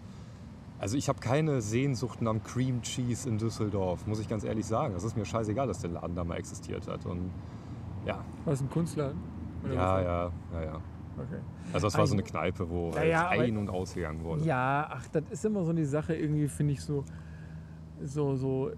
also 0.80 0.96
ich 0.96 1.08
habe 1.08 1.20
keine 1.20 1.60
Sehnsucht 1.62 2.20
nach 2.20 2.34
Cream 2.42 2.82
Cheese 2.82 3.28
in 3.28 3.38
Düsseldorf, 3.38 4.06
muss 4.06 4.18
ich 4.18 4.28
ganz 4.28 4.44
ehrlich 4.44 4.66
sagen. 4.66 4.92
Das 4.92 5.04
ist 5.04 5.16
mir 5.16 5.24
scheißegal, 5.24 5.68
dass 5.68 5.78
der 5.78 5.90
Laden 5.90 6.16
da 6.16 6.24
mal 6.24 6.36
existiert 6.36 6.88
hat. 6.88 7.06
Und 7.06 7.30
ja, 8.04 8.22
Was 8.44 8.60
ein 8.60 8.68
Kunstladen? 8.68 9.18
Ja, 9.72 10.02
ja, 10.02 10.32
ja, 10.52 10.62
ja. 10.62 10.80
Okay. 11.16 11.40
Also 11.72 11.86
das 11.86 11.96
war 11.98 12.06
so 12.06 12.14
Ein- 12.14 12.20
eine 12.20 12.28
Kneipe, 12.28 12.68
wo 12.68 12.90
Ja, 13.04 13.30
halt 13.30 13.40
ein- 13.40 13.56
und 13.56 13.70
ausgegangen 13.70 14.22
wurde. 14.22 14.44
Ja, 14.44 14.88
ach, 14.90 15.06
das 15.08 15.24
ist 15.30 15.44
immer 15.44 15.64
so 15.64 15.72
die 15.72 15.84
Sache, 15.84 16.14
irgendwie 16.14 16.48
finde 16.48 16.72
ich 16.74 16.80
so, 16.80 17.04
so, 18.02 18.34
so. 18.36 18.70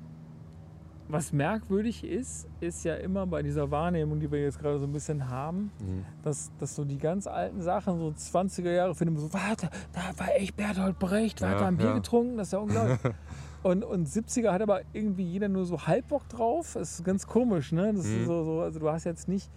Was 1.09 1.33
merkwürdig 1.33 2.03
ist, 2.03 2.49
ist 2.59 2.83
ja 2.85 2.97
immer 2.97 3.29
bei 3.29 3.41
dieser 3.41 3.71
Wahrnehmung, 3.71 4.19
die 4.19 4.29
wir 4.29 4.43
jetzt 4.43 4.59
gerade 4.59 4.81
so 4.81 4.87
ein 4.87 4.93
bisschen 4.93 5.29
haben, 5.31 5.71
Mhm. 5.79 6.05
dass, 6.25 6.51
dass 6.59 6.75
so 6.75 6.85
die 6.85 6.99
ganz 6.99 7.29
alten 7.29 7.63
Sachen, 7.63 7.97
so 8.01 8.09
20er 8.11 8.73
Jahre, 8.73 8.93
finden 8.93 9.15
wir 9.15 9.21
so, 9.21 9.33
warte, 9.33 9.71
da 9.93 10.01
war 10.19 10.35
echt 10.35 10.57
Bertolt 10.57 10.99
Brecht, 10.99 11.41
da 11.43 11.51
hat 11.51 11.55
Ja, 11.59 11.63
er 11.63 11.69
ein 11.69 11.77
Bier 11.77 11.87
ja. 11.91 11.95
getrunken, 11.95 12.37
das 12.39 12.49
ist 12.49 12.53
ja 12.55 12.59
unglaublich. 12.59 12.99
und, 13.63 13.85
und 13.85 14.09
70er 14.09 14.51
hat 14.51 14.63
aber 14.63 14.81
irgendwie 14.93 15.23
jeder 15.23 15.47
nur 15.49 15.65
so 15.65 15.87
halb 15.87 16.09
Bock 16.09 16.29
drauf. 16.29 16.73
Das 16.75 16.95
ist 16.99 17.05
ganz 17.05 17.25
komisch, 17.25 17.71
ne? 17.71 17.93
Das 17.95 18.05
ist 18.05 18.23
Mhm. 18.23 18.27
so, 18.27 18.43
so, 18.43 18.61
also 18.63 18.81
du 18.81 18.91
hast 18.91 19.05
jetzt 19.05 19.29
nicht 19.29 19.49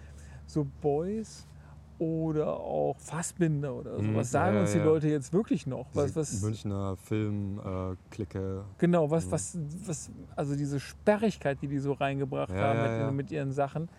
so 0.46 0.68
Boys 0.82 1.48
oder 2.00 2.60
auch 2.60 2.98
Fassbinder 3.00 3.76
oder 3.76 3.98
so. 3.98 4.04
Mhm, 4.04 4.16
Was 4.16 4.32
sagen 4.32 4.56
ja, 4.56 4.62
uns 4.62 4.72
die 4.72 4.78
ja. 4.78 4.86
Leute 4.86 5.10
jetzt 5.10 5.34
wirklich 5.34 5.68
noch? 5.68 5.88
Was, 5.94 6.16
was, 6.16 6.42
Münchner 6.42 6.96
Film-Clique. 6.98 8.64
Genau, 8.78 9.12
was, 9.12 9.26
Mhm. 9.28 9.32
was, 9.32 9.58
was, 9.86 10.12
also 10.36 10.56
diese 10.56 10.80
Sperrigkeit, 10.80 11.62
die 11.62 11.68
die 11.68 11.80
so 11.80 11.94
reingebracht 11.94 12.52
Ja, 12.52 12.58
haben 12.58 13.08
mit, 13.08 13.16
mit 13.16 13.32
ihren 13.32 13.52
Sachen. 13.52 13.90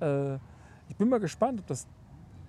Äh, 0.00 0.36
ich 0.88 0.96
bin 0.96 1.08
mal 1.08 1.20
gespannt, 1.20 1.60
ob 1.60 1.66
das 1.66 1.86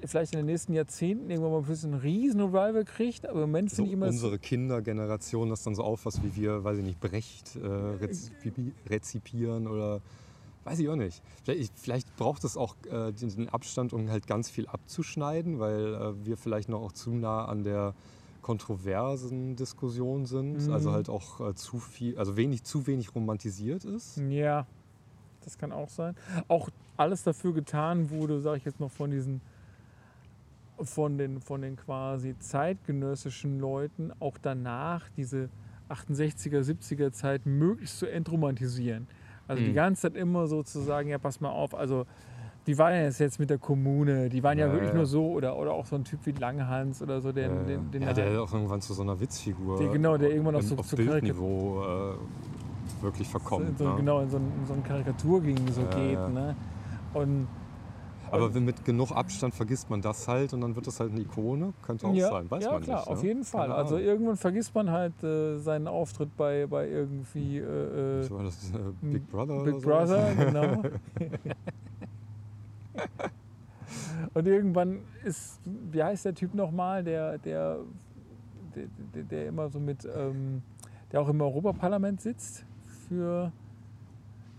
vielleicht 0.04 0.34
in 0.34 0.38
den 0.38 0.46
nächsten 0.46 0.74
Jahrzehnten 0.74 1.30
irgendwann 1.30 1.52
mal 1.52 1.60
ein 1.60 1.66
bisschen 1.66 1.94
ein 1.94 2.00
riesen 2.00 2.40
Revival 2.42 2.86
kriegt. 2.86 3.28
Aber 3.28 3.44
im 3.44 3.50
Moment 3.50 3.72
so 3.72 3.78
finde 3.78 3.90
ich 3.90 3.94
immer, 3.94 4.08
unsere 4.08 4.40
Kindergeneration 4.40 5.50
das 5.50 5.64
dann 5.64 5.76
so 5.76 5.84
auffasst, 5.84 6.24
wie 6.24 6.36
wir, 6.36 6.64
weiß 6.64 6.78
ich 6.78 6.84
nicht, 6.86 7.00
Brecht 7.00 7.56
äh, 7.58 7.66
rezipi 7.68 8.74
rezipieren 8.88 9.68
oder 9.68 10.02
weiß 10.66 10.80
ich 10.80 10.90
auch 10.90 10.96
nicht. 10.98 11.22
Vielleicht, 11.44 11.80
vielleicht 11.80 12.16
braucht 12.18 12.44
es 12.44 12.58
auch 12.58 12.76
äh, 12.92 13.12
den 13.14 13.48
Abstand, 13.50 13.94
um 13.94 14.10
halt 14.10 14.28
ganz 14.28 14.50
viel 14.50 14.68
abzuschneiden, 14.68 15.60
weil 15.60 15.94
äh, 15.94 16.26
wir 16.26 16.36
vielleicht 16.38 16.68
noch 16.70 16.82
auch 16.82 16.92
zu 16.92 17.12
nah 17.12 17.46
an 17.46 17.64
der 17.64 17.94
kontroversen 18.42 19.56
Diskussion 19.56 20.26
sind, 20.26 20.68
Mhm. 20.68 20.74
also 20.74 20.92
halt 20.92 21.10
auch 21.10 21.40
äh, 21.50 21.56
zu 21.56 21.80
viel, 21.80 22.18
also 22.18 22.36
wenig, 22.38 22.64
zu 22.64 22.86
wenig 22.88 23.16
romantisiert 23.16 23.86
ist. 23.86 24.18
ja, 24.30 24.68
das 25.44 25.58
kann 25.58 25.72
auch 25.72 25.90
sein. 25.90 26.16
Auch 26.48 26.70
alles 26.98 27.22
dafür 27.24 27.54
getan 27.54 28.10
wurde, 28.10 28.42
sage 28.42 28.58
ich 28.58 28.66
jetzt 28.66 28.80
noch 28.80 28.92
von 28.92 29.12
diesen 29.12 29.42
von 30.82 31.18
den, 31.18 31.40
von 31.40 31.62
den 31.62 31.76
quasi 31.78 32.36
zeitgenössischen 32.38 33.60
Leuten 33.60 34.12
auch 34.20 34.38
danach 34.42 35.08
diese 35.16 35.50
68er, 35.90 36.62
70er 36.62 37.12
Zeit 37.12 37.46
möglichst 37.46 38.00
zu 38.00 38.08
entromantisieren. 38.12 39.08
Also 39.48 39.62
die 39.64 39.70
Mhm. 39.70 39.76
ganze 39.76 40.02
Zeit 40.04 40.16
immer 40.16 40.48
so 40.48 40.64
zu 40.64 40.80
sagen, 40.82 41.10
ja, 41.10 41.18
pass 41.18 41.40
mal 41.42 41.50
auf, 41.50 41.76
also 41.76 42.06
die 42.68 42.78
waren 42.80 42.94
ja 42.94 43.02
jetzt, 43.04 43.40
mit 43.40 43.50
der 43.52 43.60
Kommune, 43.60 44.28
die 44.30 44.42
waren 44.42 44.58
ja, 44.58 44.66
Ja, 44.68 44.72
wirklich 44.74 44.90
ja. 44.90 44.96
nur 44.96 45.06
so 45.06 45.28
oder, 45.32 45.56
oder 45.58 45.74
auch 45.74 45.86
so 45.86 45.96
ein 45.96 46.04
Typ 46.04 46.20
wie 46.26 46.32
Langhans 46.32 47.02
oder 47.02 47.22
so, 47.22 47.32
den, 47.32 47.52
Äh, 47.52 47.66
den, 47.68 47.92
den 47.92 48.02
ja, 48.02 48.14
der 48.14 48.42
auch 48.42 48.52
irgendwann 48.52 48.82
zu 48.82 48.94
so 48.94 49.04
einer 49.04 49.20
Witzfigur 49.20 49.78
Der- 49.78 49.90
genau, 49.90 50.18
der 50.18 50.32
irgendwann 50.32 50.56
auch 50.56 50.62
so 50.64 50.76
auf 50.78 50.88
zu 50.88 50.96
Bildniveau 50.96 51.84
äh, 51.84 53.04
wirklich 53.04 53.28
verkommt. 53.28 53.78
so, 53.78 53.88
ne? 53.90 53.96
genau 53.98 54.22
in 54.22 54.30
so, 54.32 54.38
in 54.38 54.66
so 54.68 54.74
eine 54.74 54.82
Karikatur 54.82 55.42
ging 55.42 55.58
so 55.72 55.82
Ja, 55.82 55.88
geht. 55.90 56.14
ja. 56.14 56.28
Ne? 56.30 56.56
Und 57.14 57.48
Aber 58.32 58.54
wenn 58.54 58.66
mit 58.66 58.84
genug 58.86 59.12
Abstand 59.12 59.54
vergisst 59.54 59.90
man 59.90 60.02
das 60.02 60.28
halt 60.28 60.54
und 60.54 60.62
dann 60.62 60.76
wird 60.76 60.88
das 60.88 61.00
halt 61.00 61.12
eine 61.12 61.22
Ikone. 61.22 61.74
Könnte 61.82 62.08
auch 62.08 62.14
ja, 62.14 62.30
sein, 62.30 62.50
weiß 62.50 62.64
ja 62.64 62.72
man 62.72 62.82
klar, 62.82 63.00
nicht. 63.00 63.08
auf 63.08 63.22
ne? 63.22 63.28
jeden 63.28 63.44
Fall. 63.44 63.68
Keine 63.68 63.76
Also 63.76 63.96
Ahnung. 63.96 64.08
irgendwann 64.08 64.38
vergisst 64.38 64.76
man 64.76 64.92
halt 64.92 65.24
äh, 65.24 65.58
seinen 65.60 65.88
Auftritt 65.88 66.36
bei, 66.36 66.66
bei 66.68 66.90
irgendwie 66.90 67.58
äh, 67.58 67.62
äh, 67.62 68.20
Was 68.22 68.32
war 68.32 68.44
das? 68.44 68.72
Äh, 68.72 68.78
Big 69.02 69.30
Brother 69.30 69.64
Big 69.64 69.76
oder 69.76 70.08
so? 70.08 70.16
Brother, 70.16 70.36
genau. 70.46 70.84
Und 74.34 74.48
irgendwann 74.48 75.00
ist, 75.24 75.60
wie 75.92 76.04
heißt 76.04 76.26
der 76.26 76.36
Typ 76.36 76.54
nochmal, 76.54 77.04
der, 77.04 77.38
der, 77.38 77.80
der, 78.76 78.88
der, 79.14 79.24
der 79.24 79.48
immer 79.48 79.70
so 79.70 79.80
mit, 79.80 80.06
ähm, 80.06 80.62
der 81.12 81.22
auch 81.22 81.30
im 81.30 81.42
Europaparlament 81.42 82.22
sitzt 82.22 82.66
für, 83.08 83.52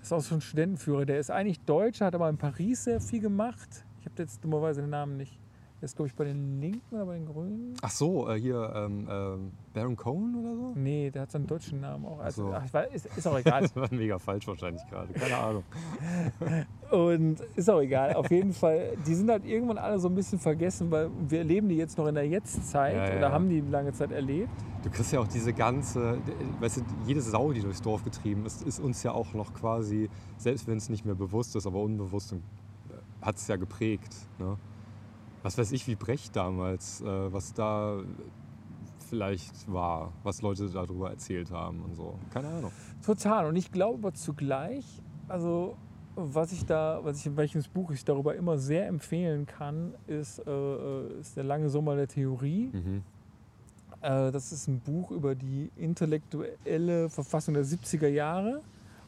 ist 0.06 0.12
auch 0.12 0.20
so 0.20 0.36
ein 0.36 0.40
Studentenführer, 0.40 1.04
der 1.04 1.18
ist 1.18 1.30
eigentlich 1.30 1.60
Deutscher, 1.60 2.06
hat 2.06 2.14
aber 2.14 2.28
in 2.28 2.38
Paris 2.38 2.84
sehr 2.84 3.00
viel 3.00 3.20
gemacht. 3.20 3.84
Ich 4.00 4.06
habe 4.06 4.22
jetzt 4.22 4.42
dummerweise 4.44 4.80
den 4.80 4.90
Namen 4.90 5.16
nicht. 5.16 5.36
Ist, 5.82 5.94
glaube 5.96 6.08
ich, 6.08 6.14
bei 6.14 6.24
den 6.24 6.58
Linken 6.58 6.94
oder 6.94 7.04
bei 7.04 7.14
den 7.14 7.26
Grünen. 7.26 7.74
Ach 7.82 7.90
so, 7.90 8.30
äh, 8.30 8.40
hier 8.40 8.72
ähm, 8.74 9.06
ähm, 9.10 9.52
Baron 9.74 9.94
Cohen 9.94 10.34
oder 10.34 10.56
so? 10.56 10.72
Nee, 10.74 11.10
der 11.10 11.22
hat 11.22 11.30
seinen 11.30 11.46
deutschen 11.46 11.80
Namen 11.82 12.06
auch. 12.06 12.18
Also, 12.18 12.46
so. 12.46 12.54
ach, 12.54 12.64
ich 12.64 12.72
weiß, 12.72 12.94
ist, 12.94 13.06
ist 13.14 13.26
auch 13.26 13.38
egal. 13.38 13.60
Das 13.60 13.76
war 13.76 13.88
mega 13.90 14.18
falsch 14.18 14.48
wahrscheinlich 14.48 14.82
gerade. 14.88 15.12
Keine 15.12 15.36
Ahnung. 15.36 15.64
Und 16.90 17.40
ist 17.56 17.68
auch 17.68 17.80
egal. 17.80 18.14
Auf 18.14 18.30
jeden 18.30 18.54
Fall, 18.54 18.96
die 19.06 19.14
sind 19.14 19.28
halt 19.28 19.44
irgendwann 19.44 19.76
alle 19.76 19.98
so 19.98 20.08
ein 20.08 20.14
bisschen 20.14 20.38
vergessen, 20.38 20.90
weil 20.90 21.10
wir 21.28 21.40
erleben 21.40 21.68
die 21.68 21.76
jetzt 21.76 21.98
noch 21.98 22.06
in 22.06 22.14
der 22.14 22.26
Jetztzeit 22.26 22.94
Ja, 22.96 23.08
ja, 23.08 23.16
oder 23.18 23.20
ja. 23.28 23.32
haben 23.32 23.50
die 23.50 23.60
lange 23.60 23.92
Zeit 23.92 24.12
erlebt. 24.12 24.48
Du 24.82 24.88
kriegst 24.88 25.12
ja 25.12 25.20
auch 25.20 25.28
diese 25.28 25.52
ganze, 25.52 26.18
weißt 26.60 26.78
du, 26.78 26.82
jede 27.06 27.20
Sau, 27.20 27.52
die 27.52 27.60
durchs 27.60 27.82
Dorf 27.82 28.02
getrieben 28.02 28.46
ist, 28.46 28.62
ist 28.62 28.80
uns 28.80 29.02
ja 29.02 29.12
auch 29.12 29.34
noch 29.34 29.52
quasi, 29.52 30.08
selbst 30.38 30.66
wenn 30.68 30.78
es 30.78 30.88
nicht 30.88 31.04
mehr 31.04 31.16
bewusst 31.16 31.54
ist, 31.54 31.66
aber 31.66 31.80
unbewusst 31.80 32.34
hat 33.20 33.36
es 33.36 33.46
ja 33.48 33.56
geprägt. 33.56 34.14
Ne? 34.38 34.56
Was 35.46 35.56
weiß 35.56 35.70
ich, 35.70 35.86
wie 35.86 35.94
Brecht 35.94 36.34
damals, 36.34 37.02
äh, 37.02 37.32
was 37.32 37.54
da 37.54 38.00
vielleicht 39.08 39.72
war, 39.72 40.12
was 40.24 40.42
Leute 40.42 40.68
darüber 40.68 41.10
erzählt 41.10 41.52
haben 41.52 41.84
und 41.84 41.94
so. 41.94 42.18
Keine 42.34 42.48
Ahnung. 42.48 42.72
Total. 43.04 43.46
Und 43.46 43.54
ich 43.54 43.70
glaube 43.70 44.08
aber 44.08 44.12
zugleich, 44.12 44.84
also 45.28 45.76
was 46.16 46.50
ich 46.50 46.66
da, 46.66 46.98
was 47.04 47.20
ich 47.20 47.26
in 47.26 47.36
welches 47.36 47.68
Buch 47.68 47.92
ich 47.92 48.04
darüber 48.04 48.34
immer 48.34 48.58
sehr 48.58 48.88
empfehlen 48.88 49.46
kann, 49.46 49.94
ist, 50.08 50.40
äh, 50.40 50.50
äh, 50.50 51.20
ist 51.20 51.36
der 51.36 51.44
lange 51.44 51.68
Sommer 51.68 51.94
der 51.94 52.08
Theorie. 52.08 52.72
Mhm. 52.72 53.02
Äh, 54.00 54.32
das 54.32 54.50
ist 54.50 54.66
ein 54.66 54.80
Buch 54.80 55.12
über 55.12 55.36
die 55.36 55.70
intellektuelle 55.76 57.08
Verfassung 57.08 57.54
der 57.54 57.64
70er 57.64 58.08
Jahre 58.08 58.62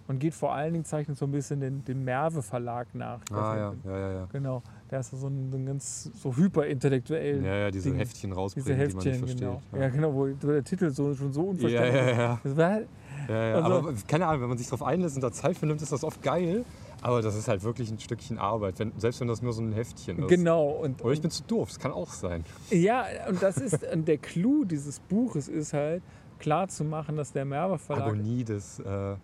und 0.08 0.18
geht 0.18 0.34
vor 0.34 0.52
allen 0.54 0.72
Dingen, 0.72 0.84
zeichnet 0.84 1.16
so 1.16 1.26
ein 1.26 1.30
bisschen 1.30 1.60
den, 1.60 1.84
den 1.84 2.02
Merve 2.02 2.42
Verlag 2.42 2.88
nach. 2.94 3.20
Ah 3.30 3.56
ja, 3.56 3.74
ja, 3.84 3.98
ja, 3.98 4.12
ja. 4.12 4.28
Genau, 4.32 4.62
der 4.90 5.00
ist 5.00 5.10
so 5.10 5.26
ein, 5.28 5.50
so 5.52 5.56
ein 5.58 5.66
ganz 5.66 6.10
so 6.14 6.34
hyperintellektuellen 6.34 7.44
Ja, 7.44 7.54
ja, 7.56 7.70
diese 7.70 7.90
Ding. 7.90 7.98
Heftchen 7.98 8.30
diese 8.30 8.40
rausbringen, 8.40 8.66
die 8.66 8.94
man 8.94 9.04
Heftchen, 9.04 9.20
nicht 9.24 9.38
genau. 9.38 9.60
versteht. 9.70 9.80
Ja. 9.80 9.88
genau, 9.88 10.14
wo 10.14 10.26
der 10.26 10.64
Titel 10.64 10.90
so, 10.90 11.14
schon 11.14 11.32
so 11.32 11.42
ja, 11.42 11.48
unverständlich 11.50 11.94
ja, 11.94 12.10
ist. 12.10 12.18
ja. 12.18 12.40
Das 12.42 12.56
war, 12.56 12.80
Ja, 13.28 13.48
ja. 13.48 13.54
Also- 13.56 13.78
aber 13.78 13.94
keine 14.06 14.26
Ahnung, 14.26 14.42
wenn 14.42 14.48
man 14.48 14.58
sich 14.58 14.66
darauf 14.68 14.82
einlässt 14.82 15.16
und 15.16 15.22
da 15.22 15.30
Zeit 15.30 15.56
für 15.56 15.66
nimmt, 15.66 15.82
ist 15.82 15.92
das 15.92 16.02
oft 16.04 16.22
geil. 16.22 16.64
Aber 17.00 17.22
das 17.22 17.36
ist 17.36 17.46
halt 17.46 17.62
wirklich 17.62 17.90
ein 17.92 18.00
Stückchen 18.00 18.38
Arbeit, 18.38 18.80
wenn, 18.80 18.92
selbst 18.98 19.20
wenn 19.20 19.28
das 19.28 19.40
nur 19.40 19.52
so 19.52 19.62
ein 19.62 19.72
Heftchen 19.72 20.18
ist. 20.18 20.28
genau. 20.28 20.68
Und, 20.70 21.04
Oder 21.04 21.12
ich 21.12 21.20
bin 21.20 21.30
zu 21.30 21.44
doof, 21.44 21.68
das 21.68 21.78
kann 21.78 21.92
auch 21.92 22.10
sein. 22.12 22.44
Ja, 22.70 23.04
und 23.28 23.40
das 23.40 23.56
ist 23.58 23.84
und 23.92 24.08
der 24.08 24.18
Clou 24.18 24.64
dieses 24.64 24.98
Buches 24.98 25.46
ist 25.46 25.74
halt 25.74 26.02
klar 26.40 26.66
zu 26.66 26.82
machen, 26.82 27.16
dass 27.16 27.30
der 27.32 27.44
Merver 27.44 27.78
Verlag, 27.78 28.06
Agonie 28.06 28.42
des. 28.42 28.80
Äh, 28.80 29.14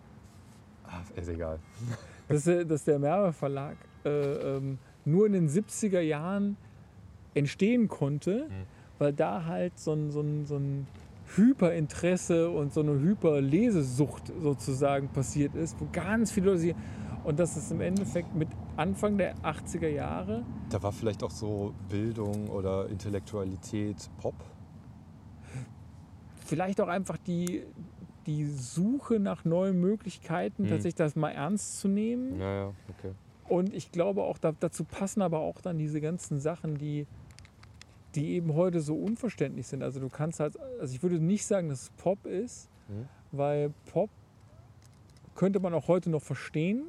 ist 1.15 1.29
egal. 1.29 1.59
dass, 2.27 2.43
der- 2.43 2.65
dass 2.65 2.83
der 2.83 2.99
Merver 2.99 3.33
Verlag 3.33 3.77
äh, 4.05 4.09
ähm, 4.09 4.77
nur 5.05 5.25
in 5.27 5.33
den 5.33 5.49
70er 5.49 5.99
Jahren 6.01 6.57
entstehen 7.33 7.87
konnte, 7.87 8.47
weil 8.97 9.13
da 9.13 9.45
halt 9.45 9.77
so 9.77 9.93
ein, 9.93 10.11
so 10.11 10.21
ein, 10.21 10.45
so 10.45 10.55
ein 10.57 10.87
Hyperinteresse 11.35 12.49
und 12.49 12.73
so 12.73 12.81
eine 12.81 12.99
Hyperlesesucht 12.99 14.31
sozusagen 14.41 15.09
passiert 15.09 15.55
ist, 15.55 15.75
wo 15.81 15.87
ganz 15.91 16.31
viele 16.31 16.47
Leute 16.47 16.59
sie 16.59 16.75
und 17.23 17.39
das 17.39 17.57
ist 17.57 17.71
im 17.71 17.81
Endeffekt 17.81 18.35
mit 18.35 18.47
Anfang 18.77 19.17
der 19.17 19.35
80er 19.39 19.87
Jahre 19.87 20.43
Da 20.69 20.81
war 20.83 20.91
vielleicht 20.91 21.23
auch 21.23 21.31
so 21.31 21.73
Bildung 21.89 22.47
oder 22.49 22.87
Intellektualität 22.89 24.09
Pop. 24.21 24.35
vielleicht 26.45 26.79
auch 26.79 26.87
einfach 26.87 27.17
die, 27.17 27.63
die 28.27 28.45
Suche 28.45 29.19
nach 29.19 29.45
neuen 29.45 29.79
Möglichkeiten, 29.79 30.63
Hm. 30.63 30.69
tatsächlich 30.69 30.95
das 30.95 31.15
mal 31.15 31.29
ernst 31.31 31.79
zu 31.79 31.87
nehmen. 31.87 32.39
Ja, 32.39 32.55
ja, 32.55 32.73
okay. 32.89 33.11
Und 33.47 33.73
ich 33.73 33.91
glaube 33.91 34.23
auch, 34.23 34.37
da, 34.39 34.53
dazu 34.59 34.83
passen 34.83 35.21
aber 35.21 35.39
auch 35.39 35.61
dann 35.61 35.77
diese 35.77 36.01
ganzen 36.01 36.39
Sachen, 36.39 36.77
die, 36.77 37.05
die 38.15 38.31
eben 38.31 38.53
heute 38.55 38.81
so 38.81 38.95
unverständlich 38.95 39.67
sind. 39.67 39.83
Also 39.83 39.99
du 39.99 40.09
kannst 40.09 40.39
halt, 40.39 40.57
also 40.79 40.93
ich 40.95 41.03
würde 41.03 41.19
nicht 41.19 41.45
sagen, 41.45 41.69
dass 41.69 41.83
es 41.83 41.89
Pop 41.91 42.25
ist, 42.25 42.69
Mhm. 42.87 43.07
weil 43.31 43.73
Pop 43.91 44.09
könnte 45.35 45.59
man 45.59 45.73
auch 45.73 45.87
heute 45.87 46.09
noch 46.09 46.21
verstehen. 46.21 46.83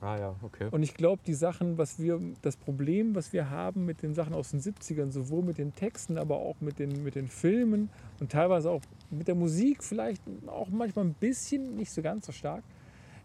Ah 0.00 0.18
ja, 0.18 0.34
okay. 0.42 0.66
Und 0.72 0.82
ich 0.82 0.94
glaube, 0.94 1.22
die 1.26 1.34
Sachen, 1.34 1.78
was 1.78 2.00
wir, 2.00 2.20
das 2.42 2.56
Problem, 2.56 3.14
was 3.14 3.32
wir 3.32 3.50
haben 3.50 3.84
mit 3.86 4.02
den 4.02 4.14
Sachen 4.14 4.34
aus 4.34 4.50
den 4.50 4.60
70ern, 4.60 5.10
sowohl 5.12 5.42
mit 5.44 5.58
den 5.58 5.74
Texten, 5.74 6.18
aber 6.18 6.38
auch 6.38 6.56
mit 6.60 6.78
den, 6.80 7.04
mit 7.04 7.14
den 7.14 7.28
Filmen 7.28 7.88
und 8.18 8.32
teilweise 8.32 8.70
auch 8.70 8.80
mit 9.12 9.28
der 9.28 9.34
Musik, 9.34 9.82
vielleicht 9.82 10.22
auch 10.46 10.68
manchmal 10.68 11.06
ein 11.06 11.14
bisschen, 11.14 11.76
nicht 11.76 11.90
so 11.90 12.02
ganz 12.02 12.26
so 12.26 12.32
stark, 12.32 12.64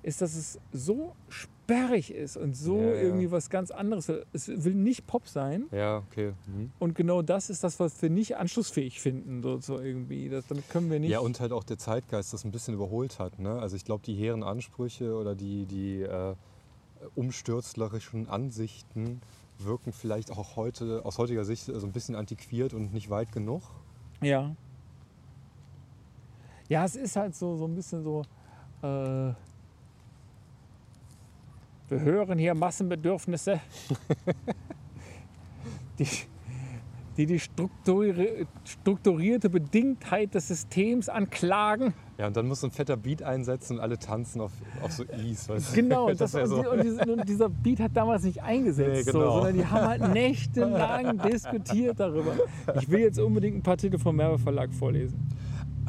ist, 0.04 0.22
dass 0.22 0.36
es 0.36 0.60
so 0.72 1.16
sperrig 1.28 2.14
ist 2.14 2.38
und 2.38 2.56
so 2.56 2.80
Ja, 2.80 2.94
irgendwie 2.94 3.30
was 3.32 3.50
ganz 3.50 3.72
anderes. 3.72 4.10
Es 4.32 4.48
will 4.48 4.74
nicht 4.74 5.06
Pop 5.08 5.28
sein. 5.28 5.66
Ja, 5.72 5.98
okay. 5.98 6.34
Mhm. 6.46 6.72
Und 6.80 6.96
genau 6.96 7.22
das 7.22 7.50
ist 7.50 7.64
das, 7.64 7.80
was 7.80 8.02
wir 8.02 8.10
nicht 8.10 8.38
anschlussfähig 8.38 9.02
finden, 9.02 9.42
so, 9.42 9.60
so 9.60 9.80
irgendwie. 9.80 10.30
Das, 10.30 10.48
damit 10.48 10.70
können 10.70 10.90
wir 10.90 11.00
nicht. 11.00 11.10
Ja, 11.10 11.20
und 11.20 11.40
halt 11.40 11.52
auch 11.52 11.64
der 11.64 11.78
Zeitgeist 11.78 12.32
das 12.32 12.46
ein 12.46 12.52
bisschen 12.52 12.74
überholt 12.74 13.20
hat. 13.20 13.40
Ne? 13.40 13.60
Also 13.60 13.76
ich 13.76 13.84
glaube, 13.84 14.04
die 14.06 14.16
hehren 14.16 14.44
Ansprüche 14.44 15.16
oder 15.16 15.36
die, 15.36 15.66
die 15.66 16.04
äh, 16.04 16.36
umstürzlerischen 17.16 18.30
Ansichten 18.30 19.22
wirken 19.60 19.92
vielleicht 19.92 20.32
auch 20.32 20.56
heute 20.56 21.04
aus 21.04 21.18
heutiger 21.18 21.44
Sicht 21.44 21.66
so 21.66 21.86
ein 21.86 21.92
bisschen 21.92 22.16
antiquiert 22.16 22.74
und 22.74 22.94
nicht 22.94 23.10
weit 23.10 23.32
genug. 23.32 23.64
Ja. 24.22 24.56
Ja, 26.70 26.86
es 26.86 26.95
ist 26.95 27.15
halt 27.15 27.36
so, 27.36 27.55
so 27.55 27.65
ein 27.65 27.76
bisschen 27.76 28.03
so. 28.03 28.22
Äh, 28.82 29.34
wir 31.89 32.01
hören 32.01 32.38
hier 32.38 32.53
Massenbedürfnisse, 32.53 33.61
die 35.99 36.07
die, 37.18 37.26
die 37.26 37.39
strukturi 37.39 38.45
strukturierte 38.63 39.49
Bedingtheit 39.49 40.36
des 40.36 40.47
Systems 40.47 41.09
anklagen. 41.09 41.93
Ja, 42.18 42.28
und 42.28 42.38
dann 42.38 42.47
muss 42.47 42.61
so 42.61 42.68
ein 42.68 42.72
fetter 42.72 42.95
Beat 42.95 43.24
einsetzen 43.24 43.78
und 43.78 43.80
alle 43.80 43.97
tanzen 43.97 44.41
auf, 44.41 44.51
auf 44.82 44.91
so 44.91 45.03
Ease. 45.03 45.49
Weißt 45.49 45.72
du? 45.72 45.82
Genau, 45.82 46.07
das 46.13 46.32
das, 46.32 46.36
und, 46.36 46.63
so. 46.63 46.72
und, 46.72 46.84
diese, 46.84 47.01
und 47.11 47.28
dieser 47.28 47.49
Beat 47.49 47.80
hat 47.80 47.91
damals 47.95 48.24
nicht 48.24 48.41
eingesetzt, 48.41 49.07
Nee, 49.07 49.11
genau. 49.11 49.26
so, 49.26 49.32
sondern 49.38 49.55
die 49.55 49.65
haben 49.65 49.88
halt 49.88 50.13
nächtelang 50.13 51.18
diskutiert 51.32 51.99
darüber. 51.99 52.34
Ich 52.76 52.89
will 52.89 52.99
jetzt 52.99 53.20
unbedingt 53.20 53.57
ein 53.57 53.63
paar 53.63 53.78
Titel 53.78 53.97
vom 53.97 54.15
Merve 54.15 54.38
Verlag 54.38 54.72
vorlesen. 54.74 55.28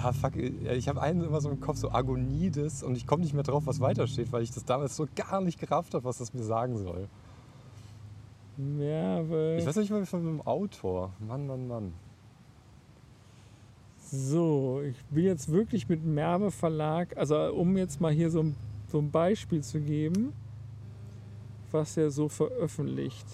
Ah, 0.01 0.13
fuck, 0.13 0.37
ich 0.37 0.89
habe 0.89 1.03
einen 1.03 1.25
immer 1.25 1.41
so 1.41 1.51
im 1.51 1.61
Kopf, 1.61 1.79
so 1.79 1.91
Agonie 1.91 2.51
des, 2.51 2.85
und 2.85 2.97
ich 2.97 3.05
komme 3.05 3.23
nicht 3.23 3.35
mehr 3.35 3.43
drauf, 3.43 3.67
was 3.67 3.81
weitersteht, 3.81 4.31
weil 4.31 4.43
ich 4.43 4.53
das 4.53 4.65
damals 4.65 4.95
so 4.95 5.09
gar 5.17 5.41
nicht 5.41 5.59
gerafft 5.59 5.93
habe, 5.95 6.05
was 6.05 6.19
das 6.19 6.33
mir 6.33 6.45
sagen 6.45 6.79
soll. 6.79 7.09
Merve. 8.57 9.57
Ich 9.59 9.67
weiß 9.67 9.77
nicht 9.77 9.91
mal 9.91 10.07
von 10.07 10.25
dem 10.25 10.41
Autor. 10.43 11.13
Mann, 11.19 11.49
Mann, 11.49 11.67
Mann. 11.67 11.95
So, 14.11 14.83
ich 14.83 15.05
bin 15.07 15.25
jetzt 15.25 15.51
wirklich 15.51 15.89
mit 15.89 16.05
Merve 16.05 16.53
Verlag, 16.53 17.17
also 17.17 17.53
um 17.53 17.77
jetzt 17.77 18.01
mal 18.01 18.13
hier 18.13 18.31
so 18.31 18.41
ein, 18.41 18.57
so 18.87 18.99
ein 18.99 19.11
Beispiel 19.11 19.63
zu 19.63 19.81
geben, 19.81 20.33
was 21.73 21.97
er 21.97 22.11
so 22.11 22.29
veröffentlicht. 22.29 23.27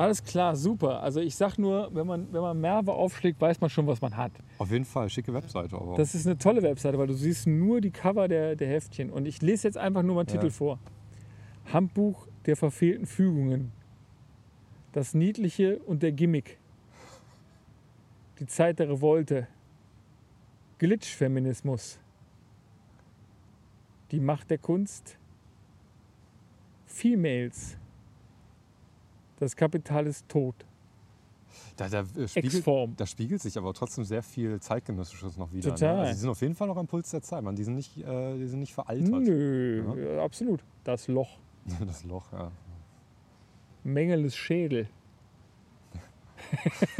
Alles 0.00 0.24
klar, 0.24 0.56
super. 0.56 1.02
Also 1.02 1.20
ich 1.20 1.36
sag 1.36 1.58
nur, 1.58 1.94
wenn 1.94 2.06
man, 2.06 2.32
wenn 2.32 2.40
man 2.40 2.58
Merve 2.58 2.92
aufschlägt, 2.92 3.40
weiß 3.40 3.60
man 3.60 3.68
schon, 3.68 3.86
was 3.86 4.00
man 4.00 4.16
hat. 4.16 4.32
Auf 4.58 4.70
jeden 4.70 4.86
Fall, 4.86 5.10
schicke 5.10 5.34
Webseite 5.34 5.76
aber. 5.76 5.94
Das 5.96 6.14
ist 6.14 6.26
eine 6.26 6.38
tolle 6.38 6.62
Webseite, 6.62 6.98
weil 6.98 7.06
du 7.06 7.12
siehst 7.12 7.46
nur 7.46 7.80
die 7.82 7.90
Cover 7.90 8.26
der, 8.26 8.56
der 8.56 8.68
Heftchen. 8.68 9.10
Und 9.10 9.26
ich 9.26 9.42
lese 9.42 9.68
jetzt 9.68 9.76
einfach 9.76 10.02
nur 10.02 10.14
mal 10.14 10.22
einen 10.22 10.28
Ja. 10.30 10.40
Titel 10.40 10.50
vor. 10.50 10.78
Handbuch 11.70 12.26
der 12.46 12.56
verfehlten 12.56 13.06
Fügungen. 13.06 13.72
Das 14.92 15.12
Niedliche 15.12 15.78
und 15.80 16.02
der 16.02 16.12
Gimmick. 16.12 16.58
Die 18.38 18.46
Zeit 18.46 18.78
der 18.78 18.88
Revolte. 18.88 19.48
Glitch-Feminismus. 20.78 21.98
Die 24.12 24.20
Macht 24.20 24.50
der 24.50 24.58
Kunst. 24.58 25.18
Females. 26.86 27.76
Das 29.40 29.56
Kapital 29.56 30.06
ist 30.06 30.28
tot. 30.28 30.54
da, 31.76 31.88
da, 31.88 32.00
äh, 32.16 32.28
spiegelt, 32.28 32.64
da 32.96 33.06
spiegelt 33.06 33.40
sich 33.42 33.58
aber 33.58 33.74
trotzdem 33.74 34.04
sehr 34.04 34.22
viel 34.22 34.60
Zeitgenössisches 34.60 35.36
noch 35.36 35.52
wieder. 35.52 35.70
Total. 35.70 35.94
Ne? 35.96 36.00
Also 36.02 36.12
die 36.12 36.18
sind 36.20 36.28
auf 36.30 36.40
jeden 36.42 36.54
Fall 36.54 36.68
noch 36.68 36.76
am 36.76 36.86
Puls 36.86 37.10
der 37.10 37.22
Zeit, 37.22 37.42
man. 37.42 37.56
Die 37.56 37.64
sind 37.64 37.74
nicht, 37.74 37.96
äh, 37.98 38.36
die 38.38 38.46
sind 38.46 38.60
nicht 38.60 38.72
veraltert. 38.74 39.08
Nö, 39.10 39.82
Ja. 39.96 40.14
ja, 40.16 40.22
absolut. 40.24 40.62
Das 40.84 41.08
Loch. 41.08 41.38
Das 41.86 42.04
Loch, 42.04 42.30
ja. 42.32 42.52
Mengeles 43.82 44.36
Schädel. 44.36 44.88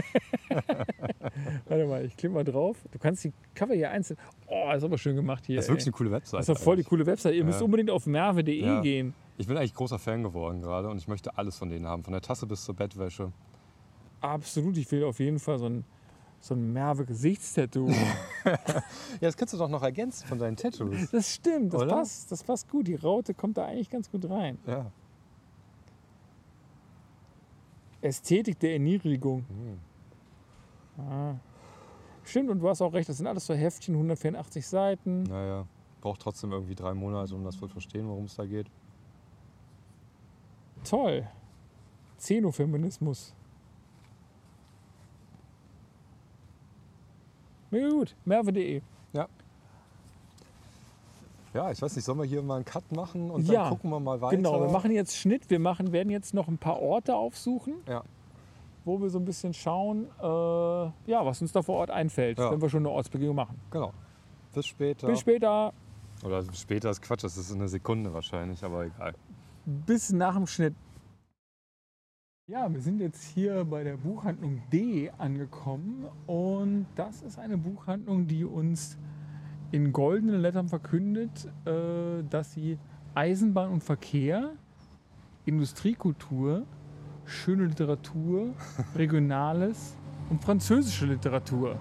Warte 1.68 1.86
mal, 1.86 2.04
ich 2.04 2.16
klicke 2.16 2.34
mal 2.34 2.44
drauf. 2.44 2.76
Du 2.90 2.98
kannst 2.98 3.24
die 3.24 3.32
Cover 3.54 3.74
hier 3.74 3.90
einzeln. 3.90 4.18
Oh, 4.46 4.70
ist 4.74 4.84
aber 4.84 4.98
schön 4.98 5.16
gemacht 5.16 5.44
hier. 5.46 5.56
Das 5.56 5.66
ist 5.66 5.68
wirklich 5.70 5.86
ey. 5.86 5.88
eine 5.90 5.96
coole 5.96 6.10
Webseite. 6.12 6.36
das 6.38 6.48
ist 6.48 6.56
doch 6.56 6.62
voll 6.62 6.76
die 6.76 6.84
coole 6.84 7.06
Website. 7.06 7.32
Ihr 7.34 7.40
Ja. 7.40 7.44
müsst 7.44 7.62
unbedingt 7.62 7.90
auf 7.90 8.06
merve.de 8.06 8.60
Ja. 8.64 8.80
gehen. 8.80 9.14
Ich 9.40 9.46
bin 9.46 9.56
eigentlich 9.56 9.72
großer 9.72 9.98
Fan 9.98 10.22
geworden 10.22 10.60
gerade 10.60 10.90
und 10.90 10.98
ich 10.98 11.08
möchte 11.08 11.38
alles 11.38 11.56
von 11.56 11.70
denen 11.70 11.86
haben. 11.86 12.04
Von 12.04 12.12
der 12.12 12.20
Tasse 12.20 12.46
bis 12.46 12.62
zur 12.62 12.74
Bettwäsche. 12.74 13.32
Absolut, 14.20 14.76
ich 14.76 14.92
will 14.92 15.02
auf 15.04 15.18
jeden 15.18 15.38
Fall 15.38 15.58
so 15.58 15.64
ein, 15.64 15.86
so 16.40 16.54
ein 16.54 16.74
Merve-Gesichtstattoo. 16.74 17.90
Ja, 18.44 19.28
das 19.28 19.36
kannst 19.36 19.54
du 19.54 19.58
doch 19.58 19.68
noch 19.68 19.82
ergänzen 19.82 20.26
von 20.26 20.38
deinen 20.38 20.56
Tattoos. 20.56 21.10
Das 21.10 21.34
stimmt, 21.34 21.72
das 21.74 21.82
Oder? 21.82 21.92
passt, 21.92 22.32
das 22.32 22.42
passt 22.42 22.68
gut. 22.70 22.86
Die 22.86 22.94
Raute 22.94 23.34
kommt 23.34 23.56
da 23.56 23.66
eigentlich 23.66 23.90
ganz 23.90 24.10
gut 24.10 24.28
rein. 24.28 24.58
Ja. 24.66 24.90
Ästhetik 28.00 28.58
der 28.58 28.72
Erniedrigung. 28.72 29.44
Hm. 30.96 31.04
Ah. 31.04 31.34
Stimmt, 32.24 32.50
und 32.50 32.60
du 32.60 32.68
hast 32.68 32.80
auch 32.82 32.92
recht, 32.92 33.08
das 33.08 33.18
sind 33.18 33.26
alles 33.26 33.46
so 33.46 33.54
Heftchen, 33.54 33.94
184 33.94 34.66
Seiten. 34.66 35.22
Naja, 35.24 35.66
braucht 36.00 36.20
trotzdem 36.20 36.52
irgendwie 36.52 36.74
drei 36.74 36.94
Monate, 36.94 37.34
um 37.34 37.44
das 37.44 37.58
zu 37.58 37.68
verstehen, 37.68 38.06
worum 38.06 38.24
es 38.24 38.36
da 38.36 38.44
geht. 38.46 38.66
Toll. 40.84 41.26
Xenofeminismus. 42.18 43.34
Mega 47.70 47.88
gut. 47.88 48.14
Merve.de. 48.24 48.82
Ja, 51.52 51.68
ich 51.72 51.82
weiß 51.82 51.96
nicht, 51.96 52.04
sollen 52.04 52.18
wir 52.20 52.24
hier 52.26 52.42
mal 52.42 52.56
einen 52.56 52.64
Cut 52.64 52.92
machen 52.92 53.28
und 53.28 53.44
Ja, 53.48 53.62
dann 53.62 53.70
gucken 53.70 53.90
wir 53.90 53.98
mal 53.98 54.20
weiter? 54.20 54.36
Genau, 54.36 54.60
wir 54.60 54.70
machen 54.70 54.92
jetzt 54.92 55.16
Schnitt. 55.16 55.50
Wir 55.50 55.58
machen, 55.58 55.90
werden 55.90 56.08
jetzt 56.10 56.32
noch 56.32 56.46
ein 56.46 56.58
paar 56.58 56.80
Orte 56.80 57.16
aufsuchen, 57.16 57.74
Ja. 57.88 58.04
wo 58.84 59.00
wir 59.00 59.10
so 59.10 59.18
ein 59.18 59.24
bisschen 59.24 59.52
schauen, 59.52 60.04
äh, 60.20 61.10
ja, 61.10 61.26
was 61.26 61.42
uns 61.42 61.50
da 61.50 61.60
vor 61.62 61.78
Ort 61.78 61.90
einfällt, 61.90 62.38
Ja. 62.38 62.52
wenn 62.52 62.62
wir 62.62 62.68
schon 62.70 62.82
eine 62.86 62.90
Ortsbegehung 62.90 63.34
machen. 63.34 63.60
Genau. 63.72 63.92
Bis 64.54 64.66
später. 64.66 65.08
Bis 65.08 65.18
später. 65.18 65.72
Oder 66.24 66.44
später 66.52 66.88
ist 66.90 67.02
Quatsch, 67.02 67.24
das 67.24 67.36
ist 67.36 67.52
eine 67.52 67.66
Sekunde 67.66 68.14
wahrscheinlich, 68.14 68.62
aber 68.62 68.84
egal. 68.84 69.14
Bis 69.66 70.10
nach 70.12 70.34
dem 70.36 70.46
Schnitt. 70.46 70.74
Ja, 72.46 72.72
wir 72.72 72.80
sind 72.80 73.00
jetzt 73.00 73.22
hier 73.22 73.64
bei 73.64 73.84
der 73.84 73.96
Buchhandlung 73.96 74.60
D 74.72 75.10
angekommen 75.18 76.06
und 76.26 76.86
das 76.96 77.22
ist 77.22 77.38
eine 77.38 77.56
Buchhandlung, 77.56 78.26
die 78.26 78.44
uns 78.44 78.98
in 79.70 79.92
goldenen 79.92 80.40
Lettern 80.40 80.68
verkündet, 80.68 81.46
äh, 81.64 82.24
dass 82.28 82.52
sie 82.54 82.76
Eisenbahn 83.14 83.70
und 83.70 83.84
Verkehr, 83.84 84.50
Industriekultur, 85.44 86.66
schöne 87.24 87.66
Literatur, 87.66 88.52
Regionales 88.96 89.96
und 90.28 90.42
französische 90.42 91.06
Literatur 91.06 91.78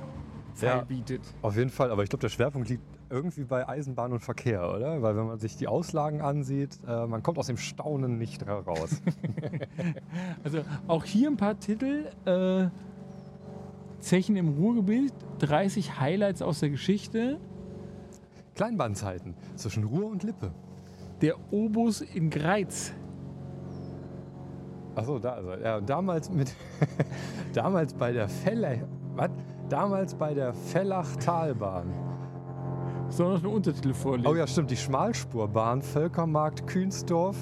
Ja. 0.62 0.82
bietet. 0.82 1.22
Auf 1.42 1.56
jeden 1.56 1.72
Fall, 1.72 1.90
aber 1.90 2.04
ich 2.04 2.10
glaube, 2.10 2.22
der 2.22 2.30
Schwerpunkt 2.30 2.70
liegt 2.70 2.84
irgendwie 3.10 3.44
bei 3.44 3.68
Eisenbahn 3.68 4.14
und 4.14 4.20
Verkehr, 4.20 4.70
oder? 4.74 5.02
Weil 5.02 5.16
wenn 5.16 5.28
man 5.28 5.40
sich 5.40 5.58
die 5.58 5.68
Auslagen 5.68 6.22
ansieht, 6.22 6.78
äh, 6.88 7.08
man 7.08 7.24
kommt 7.24 7.38
aus 7.38 7.48
dem 7.48 7.58
Staunen 7.58 8.18
nicht 8.18 8.48
raus. 8.48 9.02
Also 10.44 10.60
auch 10.88 11.06
hier 11.06 11.30
ein 11.30 11.38
paar 11.38 11.60
Titel. 11.60 12.06
Äh, 12.26 12.70
Zechen 14.00 14.36
im 14.36 14.50
Ruhrgebiet, 14.50 15.14
30 15.40 16.00
Highlights 16.00 16.42
aus 16.42 16.60
der 16.60 16.70
Geschichte. 16.70 17.38
Kleinbahnzeiten 18.56 19.36
zwischen 19.56 19.84
Ruhr 19.84 20.10
und 20.10 20.24
Lippe. 20.24 20.52
Der 21.22 21.36
Obus 21.52 22.02
in 22.02 22.30
Greiz. 22.30 22.94
Achso, 24.96 25.20
da 25.20 25.36
ist 25.36 25.48
er. 25.48 25.62
Ja, 25.62 25.78
und 25.78 25.90
damals 25.90 26.30
mit 26.30 26.54
damals 27.54 27.94
bei 27.94 28.12
der 28.12 28.28
Fellach, 28.30 28.80
was? 29.16 29.30
Damals 29.70 30.16
bei 30.16 30.34
der 30.34 30.54
Fellach-Talbahn. 30.54 31.94
Soll 33.10 33.34
noch 33.34 33.40
eine 33.40 33.50
Untertitel 33.50 33.94
vorlesen? 33.94 34.28
Oh 34.28 34.36
ja, 34.36 34.46
stimmt, 34.46 34.72
die 34.72 34.78
Schmalspurbahn 34.78 35.82
Völkermarkt 35.82 36.68
Kühnsdorf 36.68 37.38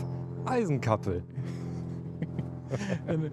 Eisenkappel. 0.45 1.23
Ähm, 3.07 3.31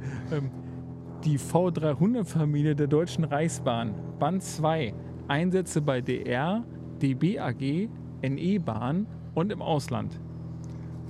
die 1.24 1.41
V300-Familie 1.41 2.76
der 2.76 2.87
Deutschen 2.87 3.24
Reichsbahn. 3.24 3.93
Band 4.20 4.45
2. 4.45 4.95
Einsätze 5.26 5.80
bei 5.80 6.01
DR, 6.01 6.62
DB 7.03 7.41
AG, 7.41 7.89
NE-Bahn 8.22 9.09
und 9.35 9.51
im 9.51 9.61
Ausland. 9.61 10.20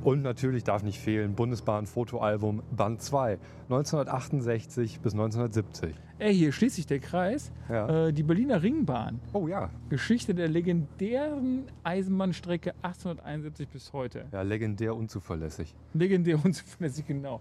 Und 0.04 0.20
natürlich 0.20 0.64
darf 0.64 0.82
nicht 0.82 1.00
fehlen 1.00 1.34
Bundesbahn-Fotoalbum 1.34 2.62
Band 2.70 3.00
2, 3.00 3.38
1968 3.70 5.00
bis 5.00 5.14
1970. 5.14 5.94
Äh, 6.18 6.30
hier 6.30 6.52
schließt 6.52 6.76
sich 6.76 6.86
der 6.86 6.98
Kreis. 7.00 7.50
Ja. 7.70 8.08
Äh, 8.08 8.12
die 8.12 8.22
Berliner 8.22 8.62
Ringbahn. 8.62 9.18
Oh 9.32 9.48
ja. 9.48 9.70
Geschichte 9.88 10.34
der 10.34 10.48
legendären 10.48 11.64
Eisenbahnstrecke 11.84 12.74
1871 12.82 13.68
bis 13.68 13.92
heute. 13.94 14.26
Ja, 14.30 14.42
legendär 14.42 14.94
unzuverlässig. 14.94 15.74
Legendär 15.94 16.38
und 16.44 16.52
zuverlässig, 16.54 17.06
genau. 17.06 17.40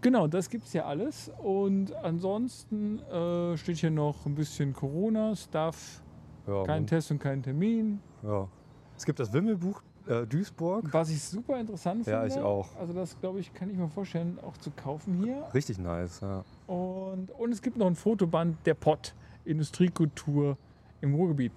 Genau, 0.00 0.26
das 0.26 0.50
gibt 0.50 0.66
es 0.66 0.72
ja 0.72 0.84
alles. 0.86 1.30
Und 1.40 1.94
ansonsten 1.94 2.98
äh, 2.98 3.56
steht 3.56 3.76
hier 3.76 3.90
noch 3.92 4.26
ein 4.26 4.34
bisschen 4.34 4.72
Corona-Stuff. 4.72 6.02
Ja, 6.48 6.64
Kein 6.64 6.84
Test 6.86 7.12
und 7.12 7.20
kein 7.20 7.42
Termin. 7.42 8.00
ja. 8.24 8.48
Es 8.94 9.06
gibt 9.06 9.18
das 9.20 9.32
Wimmelbuch 9.32 9.82
äh, 10.06 10.26
Duisburg. 10.26 10.92
Was 10.92 11.10
ich 11.10 11.22
super 11.22 11.58
interessant 11.58 12.04
finde. 12.04 12.18
Ja, 12.18 12.26
ich 12.26 12.38
auch. 12.38 12.68
Also 12.76 12.92
das, 12.92 13.18
glaube 13.20 13.40
ich, 13.40 13.52
kann 13.54 13.70
ich 13.70 13.76
mir 13.76 13.88
vorstellen, 13.88 14.38
auch 14.42 14.56
zu 14.56 14.70
kaufen 14.70 15.22
hier. 15.22 15.46
Richtig 15.54 15.78
nice, 15.78 16.20
ja. 16.20 16.44
Und, 16.66 17.30
und 17.30 17.52
es 17.52 17.62
gibt 17.62 17.76
noch 17.76 17.86
ein 17.86 17.94
Fotoband 17.94 18.56
der 18.66 18.74
Pott, 18.74 19.14
Industriekultur 19.44 20.56
im 21.00 21.14
Ruhrgebiet. 21.14 21.52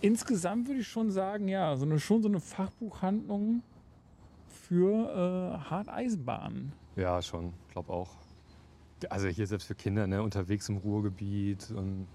Insgesamt 0.00 0.68
würde 0.68 0.80
ich 0.80 0.88
schon 0.88 1.10
sagen, 1.10 1.48
ja, 1.48 1.76
so 1.76 1.84
eine, 1.84 1.98
schon 2.00 2.22
so 2.22 2.28
eine 2.28 2.40
Fachbuchhandlung 2.40 3.62
für 4.48 5.10
äh, 5.10 5.70
Harteisenbahnen. 5.70 6.72
Ja, 6.96 7.20
schon, 7.20 7.52
glaube 7.72 7.92
auch. 7.92 8.10
Also 9.08 9.28
hier 9.28 9.46
selbst 9.46 9.66
für 9.66 9.74
Kinder, 9.74 10.06
ne, 10.06 10.22
unterwegs 10.22 10.68
im 10.68 10.76
Ruhrgebiet 10.78 11.70
und 11.70 12.06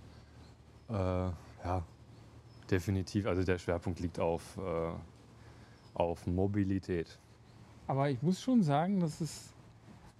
äh, 0.90 0.94
ja, 0.94 1.84
definitiv. 2.70 3.26
Also 3.26 3.44
der 3.44 3.58
Schwerpunkt 3.58 4.00
liegt 4.00 4.20
auf, 4.20 4.58
äh, 4.58 4.92
auf 5.96 6.28
Mobilität. 6.28 7.18
Aber 7.88 8.10
ich 8.10 8.22
muss 8.22 8.42
schon 8.42 8.62
sagen, 8.64 9.00
dass 9.00 9.22
es. 9.22 9.54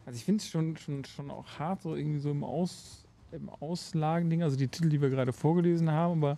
Also 0.06 0.18
ich 0.18 0.26
finde 0.26 0.42
es 0.42 0.48
schon, 0.50 0.78
schon, 0.78 1.04
schon 1.06 1.32
auch 1.32 1.46
hart, 1.60 1.82
so 1.82 1.96
irgendwie 1.96 2.20
so 2.20 2.30
im, 2.32 2.44
Aus, 2.44 3.06
im 3.32 3.50
Auslagending, 3.50 4.44
also 4.44 4.56
die 4.56 4.68
Titel, 4.68 4.90
die 4.90 5.02
wir 5.02 5.10
gerade 5.10 5.34
vorgelesen 5.34 5.90
haben, 5.92 6.24
aber 6.24 6.38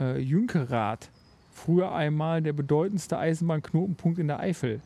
äh, 0.00 0.18
Jünkerath, 0.20 1.10
früher 1.52 1.92
einmal 1.92 2.40
der 2.40 2.54
bedeutendste 2.54 3.18
Eisenbahnknotenpunkt 3.18 4.18
in 4.18 4.28
der 4.28 4.40
Eifel. 4.40 4.80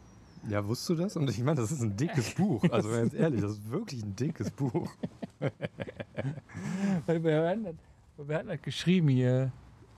Ja, 0.48 0.66
wusstest 0.66 0.90
du 0.90 0.94
das? 0.96 1.16
Und 1.16 1.30
ich 1.30 1.38
meine, 1.44 1.60
das 1.60 1.70
ist 1.70 1.80
ein 1.82 1.96
dickes 1.96 2.34
Buch. 2.36 2.64
Also 2.70 2.88
ganz 2.90 3.14
ehrlich, 3.14 3.40
das 3.40 3.52
ist 3.52 3.70
wirklich 3.70 4.02
ein 4.02 4.16
dickes 4.16 4.50
Buch. 4.50 4.90
Weil 7.06 7.22
wir 7.22 7.48
hatten, 7.48 7.64
das- 7.64 8.28
wir 8.28 8.36
hatten 8.36 8.48
das 8.48 8.62
geschrieben 8.62 9.08
hier. 9.08 9.52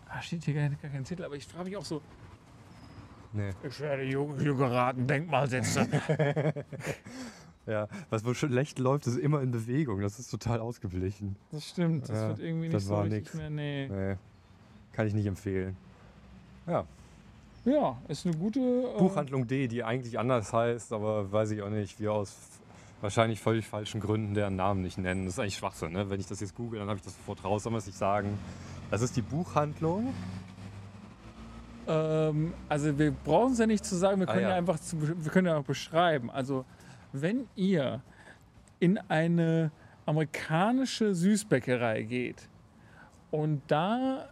Ah, 0.08 0.20
steht 0.20 0.44
hier 0.44 0.54
gar, 0.54 0.68
gar 0.68 0.90
kein 0.90 1.04
Titel, 1.04 1.24
aber 1.24 1.36
ich 1.36 1.46
frage 1.46 1.64
mich 1.70 1.76
auch 1.78 1.84
so, 1.84 2.00
Nee. 3.34 3.50
ich 3.68 3.80
werde 3.80 4.04
Jung- 4.04 4.38
Jünkerath 4.40 4.96
ein 4.96 5.06
Denkmal 5.06 5.48
setzen. 5.48 5.88
Ja, 7.66 7.88
was 8.10 8.22
wohl 8.26 8.34
schlecht 8.34 8.78
läuft, 8.78 9.06
ist 9.06 9.16
immer 9.16 9.40
in 9.40 9.50
Bewegung. 9.50 10.02
Das 10.02 10.18
ist 10.18 10.30
total 10.30 10.60
ausgeblichen. 10.60 11.34
Das 11.50 11.66
stimmt, 11.66 12.10
das 12.10 12.18
Ja, 12.18 12.28
wird 12.28 12.40
irgendwie 12.40 12.64
nicht 12.64 12.74
das 12.74 12.84
so 12.84 12.92
war 12.94 13.04
richtig 13.04 13.22
nix. 13.22 13.34
mehr. 13.34 13.48
Nee. 13.48 13.88
Nee, 13.88 14.16
kann 14.92 15.06
ich 15.06 15.14
nicht 15.14 15.24
empfehlen. 15.24 15.74
Ja, 16.66 16.84
Ja, 17.64 17.96
ist 18.08 18.26
eine 18.26 18.36
gute. 18.36 18.60
äh, 18.60 18.98
Buchhandlung 18.98 19.46
D, 19.46 19.66
die 19.68 19.82
eigentlich 19.82 20.18
anders 20.18 20.52
heißt, 20.52 20.92
aber 20.92 21.32
weiß 21.32 21.52
ich 21.52 21.62
auch 21.62 21.70
nicht, 21.70 21.98
wir 22.00 22.12
aus 22.12 22.36
wahrscheinlich 23.00 23.40
völlig 23.40 23.66
falschen 23.66 23.98
Gründen 23.98 24.34
deren 24.34 24.56
Namen 24.56 24.82
nicht 24.82 24.98
nennen. 24.98 25.24
Das 25.24 25.32
ist 25.32 25.38
eigentlich 25.40 25.56
Schwachsinn. 25.56 25.92
Ne? 25.92 26.10
Wenn 26.10 26.20
ich 26.20 26.26
das 26.26 26.40
jetzt 26.40 26.54
google, 26.54 26.80
dann 26.80 26.88
habe 26.90 26.98
ich 26.98 27.04
das 27.04 27.16
sofort 27.16 27.42
raus. 27.44 27.62
Soll 27.62 27.72
man 27.72 27.78
es 27.78 27.86
nicht 27.86 27.96
sagen? 27.96 28.38
Das 28.90 29.00
ist 29.00 29.16
die 29.16 29.22
Buchhandlung. 29.22 30.12
Ähm, 31.86 32.54
also 32.68 32.98
wir 32.98 33.10
brauchen 33.12 33.52
es 33.52 33.58
ja 33.58 33.66
nicht 33.66 33.84
zu 33.84 33.96
sagen, 33.96 34.20
wir 34.20 34.28
Ah, 34.28 34.32
können 34.32 34.44
ja. 34.44 34.50
ja. 34.50 34.56
einfach 34.56 34.78
zu, 34.78 34.96
wir 35.00 35.30
können 35.32 35.46
ja 35.48 35.56
auch 35.58 35.64
beschreiben. 35.64 36.30
Also 36.30 36.64
wenn 37.12 37.46
ihr 37.56 38.00
in 38.80 38.98
eine 39.08 39.70
amerikanische 40.06 41.14
Süßbäckerei 41.14 42.02
geht 42.02 42.48
und 43.30 43.62
da 43.68 44.28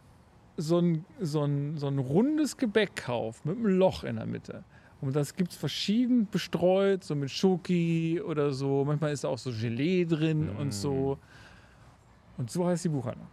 so 0.57 0.78
ein, 0.78 1.05
so 1.20 1.44
ein, 1.44 1.78
so 1.78 1.86
ein 1.88 1.98
rundes 1.98 2.57
Gebäck 2.57 2.96
kauft 2.96 3.46
mit 3.46 3.57
einem 3.57 3.78
Loch 3.78 4.05
in 4.05 4.16
der 4.16 4.26
Mitte. 4.26 4.64
Und 5.00 5.16
das 5.16 5.34
gibt 5.34 5.50
es 5.53 5.57
verschieden 5.57 6.28
bestreut, 6.30 7.03
so 7.03 7.14
mit 7.16 7.30
Schoki 7.30 8.20
oder 8.20 8.53
so. 8.53 8.84
Manchmal 8.84 9.12
ist 9.12 9.24
da 9.24 9.28
auch 9.28 9.38
so 9.38 9.50
Gelee 9.50 10.05
drin 10.05 10.55
Mm. 10.55 10.59
und 10.61 10.74
so. 10.74 11.18
Und 12.38 12.50
so 12.50 12.66
heißt 12.66 12.84
die 12.84 12.88
Buchhandlung. 12.90 13.26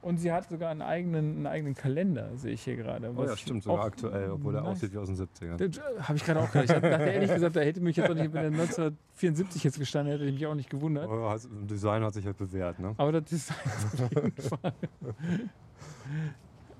Und 0.00 0.18
sie 0.18 0.30
hat 0.32 0.48
sogar 0.48 0.70
einen 0.70 0.80
eigenen, 0.82 1.36
einen 1.38 1.46
eigenen 1.48 1.74
Kalender, 1.74 2.36
sehe 2.36 2.52
ich 2.52 2.62
hier 2.62 2.76
gerade. 2.76 3.10
Oh 3.10 3.16
was 3.16 3.30
ja, 3.30 3.36
stimmt, 3.36 3.64
sogar 3.64 3.84
aktuell, 3.86 4.30
obwohl 4.30 4.54
er 4.54 4.60
nice- 4.62 4.70
aussieht 4.70 4.92
wie 4.92 4.98
aus 4.98 5.08
den 5.08 5.16
70ern. 5.16 5.56
Das 5.56 6.08
Habe 6.08 6.16
ich 6.16 6.24
gerade 6.24 6.40
auch 6.40 6.52
gedacht. 6.52 6.70
Ich 6.70 6.90
dachte 6.90 7.04
ehrlich 7.04 7.32
gesagt, 7.34 7.56
da 7.56 7.60
hätte 7.60 7.80
mich 7.80 7.96
jetzt 7.96 8.08
auch 8.10 8.14
nicht, 8.14 8.32
wenn 8.32 8.44
er 8.44 8.50
1974 8.52 9.64
jetzt 9.64 9.78
gestanden 9.78 10.12
hätte, 10.12 10.22
hätte 10.24 10.32
ich 10.34 10.40
mich 10.40 10.46
auch 10.46 10.54
nicht 10.54 10.70
gewundert. 10.70 11.08
Oh, 11.08 11.28
das 11.32 11.48
Design 11.50 12.04
hat 12.04 12.14
sich 12.14 12.24
halt 12.24 12.36
bewährt, 12.36 12.78
ne? 12.78 12.94
Aber 12.96 13.10
das 13.12 13.24
Design 13.24 13.56
ist 13.66 14.02
auf 14.02 14.10
jeden 14.14 14.32
Fall. 14.60 14.72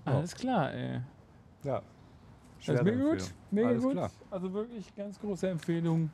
Alles 0.04 0.34
klar, 0.34 0.72
ey. 0.72 1.00
Ja. 1.64 1.82
Das 2.66 2.76
ist 2.76 2.82
mega 2.84 3.02
gut. 3.04 3.34
Mega 3.50 3.68
Alles 3.68 3.82
gut. 3.82 3.92
klar. 3.92 4.10
Also 4.30 4.52
wirklich 4.52 4.94
ganz 4.94 5.18
große 5.20 5.48
Empfehlung. 5.48 6.10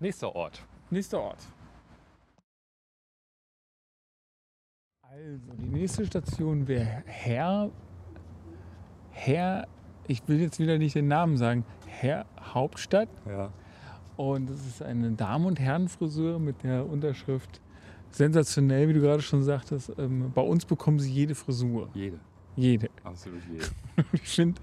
Nächster 0.00 0.34
Ort. 0.34 0.64
Nächster 0.90 1.20
Ort. 1.20 1.38
Also, 5.14 5.52
die 5.58 5.68
nächste 5.68 6.06
Station 6.06 6.66
wäre 6.66 7.02
Herr. 7.04 7.70
Herr. 9.10 9.66
Ich 10.08 10.26
will 10.26 10.40
jetzt 10.40 10.58
wieder 10.58 10.78
nicht 10.78 10.94
den 10.94 11.06
Namen 11.06 11.36
sagen. 11.36 11.66
Herr 11.86 12.24
Hauptstadt. 12.40 13.10
Ja. 13.28 13.52
Und 14.16 14.48
es 14.48 14.66
ist 14.66 14.82
eine 14.82 15.10
Damen- 15.12 15.44
und 15.44 15.60
Herrenfrisur 15.60 16.38
mit 16.38 16.62
der 16.62 16.88
Unterschrift 16.88 17.60
sensationell, 18.10 18.88
wie 18.88 18.94
du 18.94 19.00
gerade 19.00 19.20
schon 19.20 19.42
sagtest. 19.42 19.92
Ähm, 19.98 20.32
bei 20.34 20.40
uns 20.40 20.64
bekommen 20.64 20.98
sie 20.98 21.12
jede 21.12 21.34
Frisur. 21.34 21.90
Jede. 21.92 22.18
Jede. 22.56 22.88
Absolut 23.04 23.42
jede. 23.50 23.66
Ich 24.14 24.30
finde, 24.30 24.62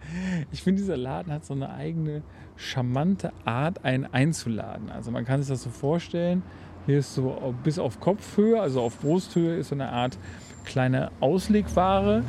ich 0.51 0.63
find, 0.63 0.79
dieser 0.79 0.97
Laden 0.97 1.31
hat 1.31 1.45
so 1.45 1.53
eine 1.53 1.69
eigene 1.71 2.23
charmante 2.55 3.31
Art, 3.45 3.85
einen 3.85 4.05
einzuladen. 4.05 4.89
Also 4.89 5.11
man 5.11 5.25
kann 5.25 5.41
sich 5.41 5.49
das 5.49 5.61
so 5.61 5.69
vorstellen, 5.69 6.41
hier 6.85 6.99
ist 6.99 7.15
so 7.15 7.53
bis 7.63 7.79
auf 7.79 7.99
Kopfhöhe, 7.99 8.59
also 8.61 8.81
auf 8.81 8.99
Brusthöhe, 8.99 9.55
ist 9.57 9.69
so 9.69 9.75
eine 9.75 9.89
Art 9.91 10.17
kleine 10.65 11.11
Auslegware 11.19 12.23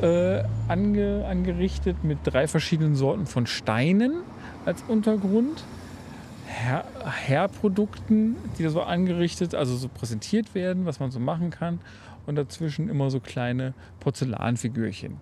äh, 0.00 0.42
ange, 0.68 1.24
angerichtet 1.26 2.04
mit 2.04 2.18
drei 2.24 2.46
verschiedenen 2.46 2.94
Sorten 2.94 3.26
von 3.26 3.46
Steinen 3.46 4.22
als 4.64 4.82
Untergrund. 4.88 5.64
Her 6.46 6.84
Hairprodukten, 7.26 8.36
die 8.58 8.62
da 8.62 8.70
so 8.70 8.82
angerichtet, 8.82 9.54
also 9.54 9.76
so 9.76 9.88
präsentiert 9.88 10.54
werden, 10.54 10.86
was 10.86 10.98
man 11.00 11.10
so 11.10 11.20
machen 11.20 11.50
kann. 11.50 11.80
Und 12.26 12.36
dazwischen 12.36 12.88
immer 12.90 13.10
so 13.10 13.20
kleine 13.20 13.72
Porzellanfigürchen, 14.00 15.16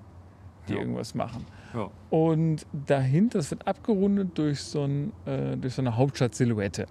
die 0.68 0.72
Ja. 0.72 0.80
irgendwas 0.80 1.14
machen. 1.14 1.46
Ja. 1.72 1.88
Und 2.10 2.66
dahinter, 2.72 3.38
das 3.38 3.50
wird 3.50 3.66
abgerundet 3.66 4.36
durch 4.38 4.60
so, 4.60 4.82
ein, 4.84 5.12
äh, 5.24 5.56
durch 5.56 5.74
so 5.74 5.82
eine 5.82 5.96
Hauptstadt-Silhouette. 5.96 6.86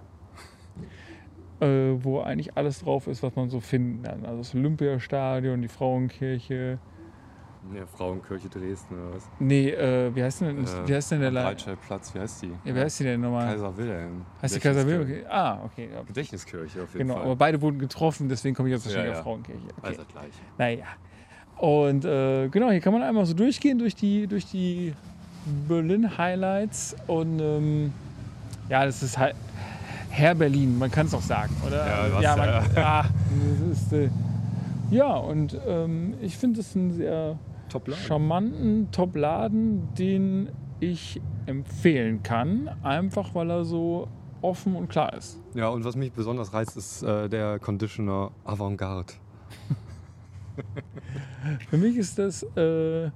Wo 2.02 2.20
eigentlich 2.20 2.56
alles 2.56 2.80
drauf 2.80 3.06
ist, 3.06 3.22
was 3.22 3.34
man 3.36 3.48
so 3.50 3.60
finden 3.60 4.02
kann. 4.02 4.24
Also 4.24 4.38
das 4.38 4.54
Olympiastadion, 4.54 5.62
die 5.62 5.68
Frauenkirche. 5.68 6.78
Ja, 7.74 7.84
Frauenkirche 7.84 8.48
Dresden 8.48 8.94
oder 8.94 9.16
was? 9.16 9.28
Nee, 9.40 9.70
äh, 9.70 10.14
wie 10.14 10.22
heißt 10.22 10.40
denn, 10.42 10.62
Äh, 10.62 10.66
wie 10.86 10.94
heißt 10.94 11.10
denn 11.10 11.18
der 11.20 11.28
am 11.30 11.34
La 11.34 11.42
Breitscheidplatz, 11.46 12.14
wie 12.14 12.20
heißt 12.20 12.42
die? 12.42 12.52
ja, 12.64 12.74
Wie 12.76 12.78
heißt 12.80 13.00
die 13.00 13.04
denn 13.04 13.20
nochmal? 13.20 13.46
Kaiser 13.54 13.76
Wilhelm. 13.76 14.22
heißt 14.40 14.54
die 14.54 14.60
Kaiser 14.60 14.86
Wilhelm? 14.86 15.24
Ah, 15.28 15.58
okay. 15.64 15.88
Ja. 15.92 16.02
Gedächtniskirche 16.02 16.82
auf 16.84 16.94
jeden 16.94 17.08
Genau, 17.08 17.14
aber 17.16 17.24
Fall. 17.26 17.36
beide 17.36 17.60
wurden 17.62 17.80
getroffen, 17.80 18.28
deswegen 18.28 18.54
komme 18.54 18.68
ich 18.68 18.74
jetzt 18.74 18.84
Ja, 18.86 18.90
wahrscheinlich 18.92 19.14
ja. 19.14 19.18
auf 19.18 19.24
Frauenkirche. 19.24 19.60
Okay. 19.78 19.88
Also 19.88 20.02
gleich. 20.12 20.32
Naja. 20.58 20.84
Und 21.58 22.04
äh, 22.04 22.48
genau, 22.50 22.70
hier 22.70 22.80
kann 22.80 22.92
man 22.92 23.02
einmal 23.02 23.26
so 23.26 23.34
durchgehen 23.34 23.78
durch 23.80 23.96
die, 23.96 24.28
durch 24.28 24.46
die 24.46 24.94
Berlin-Highlights. 25.66 26.96
Und 27.06 27.40
ähm, 27.40 27.92
ja, 28.68 28.84
das 28.84 29.02
ist 29.02 29.18
halt 29.18 29.34
Herr 30.16 30.34
Berlin, 30.34 30.78
man 30.78 30.90
kann 30.90 31.04
es 31.04 31.12
auch 31.12 31.20
sagen, 31.20 31.54
oder? 31.66 31.86
Ja, 31.86 32.14
was, 32.14 32.22
ja, 32.22 32.36
man, 32.36 32.48
ja. 32.48 32.64
ah, 32.76 33.04
ist, 33.70 33.92
äh, 33.92 34.08
ja 34.90 35.14
und 35.14 35.58
ähm, 35.66 36.14
ich 36.22 36.38
finde 36.38 36.60
es 36.60 36.74
einen 36.74 36.92
sehr 36.92 37.38
Top 37.68 37.94
charmanten 37.94 38.90
Top-Laden, 38.92 39.94
den 39.94 40.48
ich 40.80 41.20
empfehlen 41.44 42.22
kann, 42.22 42.70
einfach 42.82 43.34
weil 43.34 43.50
er 43.50 43.66
so 43.66 44.08
offen 44.40 44.74
und 44.74 44.88
klar 44.88 45.12
ist. 45.12 45.38
Ja, 45.52 45.68
und 45.68 45.84
was 45.84 45.96
mich 45.96 46.12
besonders 46.12 46.54
reizt, 46.54 46.78
ist 46.78 47.02
äh, 47.02 47.28
der 47.28 47.58
Conditioner 47.58 48.30
Avantgarde. 48.44 49.12
Für 51.68 51.76
mich 51.76 51.94
ist 51.98 52.18
das, 52.18 52.42
äh, 52.56 53.10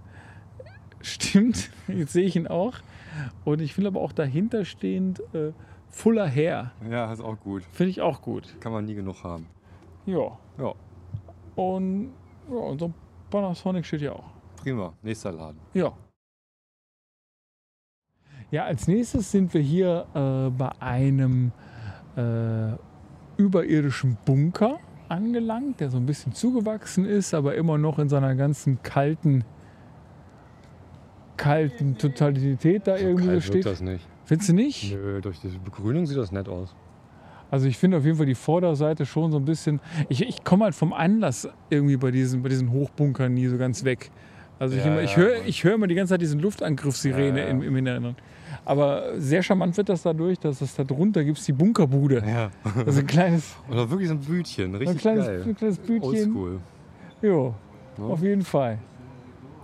stimmt, 1.00 1.70
jetzt 1.88 2.12
sehe 2.12 2.26
ich 2.26 2.36
ihn 2.36 2.46
auch. 2.46 2.74
Und 3.46 3.62
ich 3.62 3.72
finde 3.72 3.88
aber 3.88 4.02
auch 4.02 4.12
dahinterstehend 4.12 5.20
äh, 5.32 5.52
Fuller 5.90 6.28
Hair. 6.28 6.72
Ja, 6.88 7.12
ist 7.12 7.20
auch 7.20 7.38
gut. 7.40 7.62
Finde 7.72 7.90
ich 7.90 8.00
auch 8.00 8.22
gut. 8.22 8.56
Kann 8.60 8.72
man 8.72 8.84
nie 8.84 8.94
genug 8.94 9.22
haben. 9.24 9.46
Ja. 10.06 10.38
Ja, 10.58 10.74
Und 11.56 12.12
ja, 12.50 12.56
unser 12.56 12.90
Panasonic 13.30 13.84
steht 13.84 14.02
ja 14.02 14.12
auch. 14.12 14.24
prima. 14.56 14.92
Nächster 15.02 15.32
Laden. 15.32 15.58
Ja. 15.74 15.92
Ja, 18.50 18.64
als 18.64 18.88
nächstes 18.88 19.30
sind 19.30 19.54
wir 19.54 19.60
hier 19.60 20.06
äh, 20.14 20.50
bei 20.50 20.70
einem 20.80 21.52
äh, 22.16 22.72
überirdischen 23.36 24.16
Bunker 24.24 24.78
angelangt, 25.08 25.80
der 25.80 25.90
so 25.90 25.98
ein 25.98 26.06
bisschen 26.06 26.32
zugewachsen 26.34 27.04
ist, 27.04 27.32
aber 27.34 27.54
immer 27.54 27.78
noch 27.78 27.98
in 27.98 28.08
seiner 28.08 28.34
ganzen 28.34 28.82
kalten, 28.82 29.44
kalten 31.40 31.96
Totalität 31.96 32.86
da 32.86 32.96
irgendwie 32.96 33.26
Kalt 33.28 33.42
steht. 33.44 33.66
das 33.66 33.80
nicht. 33.80 34.06
Findest 34.24 34.50
du 34.50 34.54
nicht? 34.54 34.94
Nö, 34.94 35.20
durch 35.20 35.40
diese 35.40 35.58
Begrünung 35.58 36.06
sieht 36.06 36.18
das 36.18 36.30
nett 36.32 36.48
aus. 36.48 36.74
Also 37.50 37.66
ich 37.66 37.78
finde 37.78 37.96
auf 37.96 38.04
jeden 38.04 38.16
Fall 38.16 38.26
die 38.26 38.34
Vorderseite 38.36 39.04
schon 39.06 39.32
so 39.32 39.38
ein 39.38 39.44
bisschen. 39.44 39.80
Ich, 40.08 40.20
ich 40.22 40.44
komme 40.44 40.64
halt 40.64 40.74
vom 40.74 40.92
Anlass 40.92 41.48
irgendwie 41.68 41.96
bei 41.96 42.10
diesen, 42.12 42.42
bei 42.42 42.48
diesen 42.48 42.70
Hochbunkern 42.70 43.32
nie 43.34 43.46
so 43.48 43.58
ganz 43.58 43.82
weg. 43.84 44.10
Also 44.60 44.76
ich, 44.76 44.84
Ja, 44.84 44.92
immer, 44.92 45.02
ich 45.02 45.10
ja, 45.12 45.16
höre 45.16 45.44
ich 45.46 45.64
hör 45.64 45.74
immer 45.74 45.86
die 45.88 45.94
ganze 45.94 46.12
Zeit 46.14 46.20
diesen 46.20 46.38
Luftangriffssirene 46.40 47.38
Ja, 47.40 47.44
ja. 47.46 47.50
Im, 47.50 47.62
im 47.62 47.76
Inneren. 47.76 48.14
Aber 48.64 49.18
sehr 49.18 49.42
charmant 49.42 49.76
wird 49.76 49.88
das 49.88 50.02
dadurch, 50.02 50.38
dass 50.38 50.60
es 50.60 50.76
da 50.76 50.84
drunter 50.84 51.24
gibt 51.24 51.44
die 51.48 51.52
Bunkerbude. 51.52 52.22
Ja. 52.26 52.50
Also 52.86 53.00
ein 53.00 53.06
kleines, 53.06 53.56
Oder 53.70 53.88
wirklich 53.90 54.08
so 54.08 54.14
ein 54.14 54.20
Bütchen. 54.20 54.72
ein 54.72 54.74
Richtig 54.76 54.98
kleines, 54.98 55.26
geil. 55.26 55.44
ein 55.46 55.56
kleines 55.56 55.78
Bütchen. 55.78 56.02
Oldschool. 56.36 56.58
Jo, 57.22 57.54
Ja. 57.98 58.04
auf 58.04 58.22
jeden 58.22 58.42
Fall. 58.42 58.78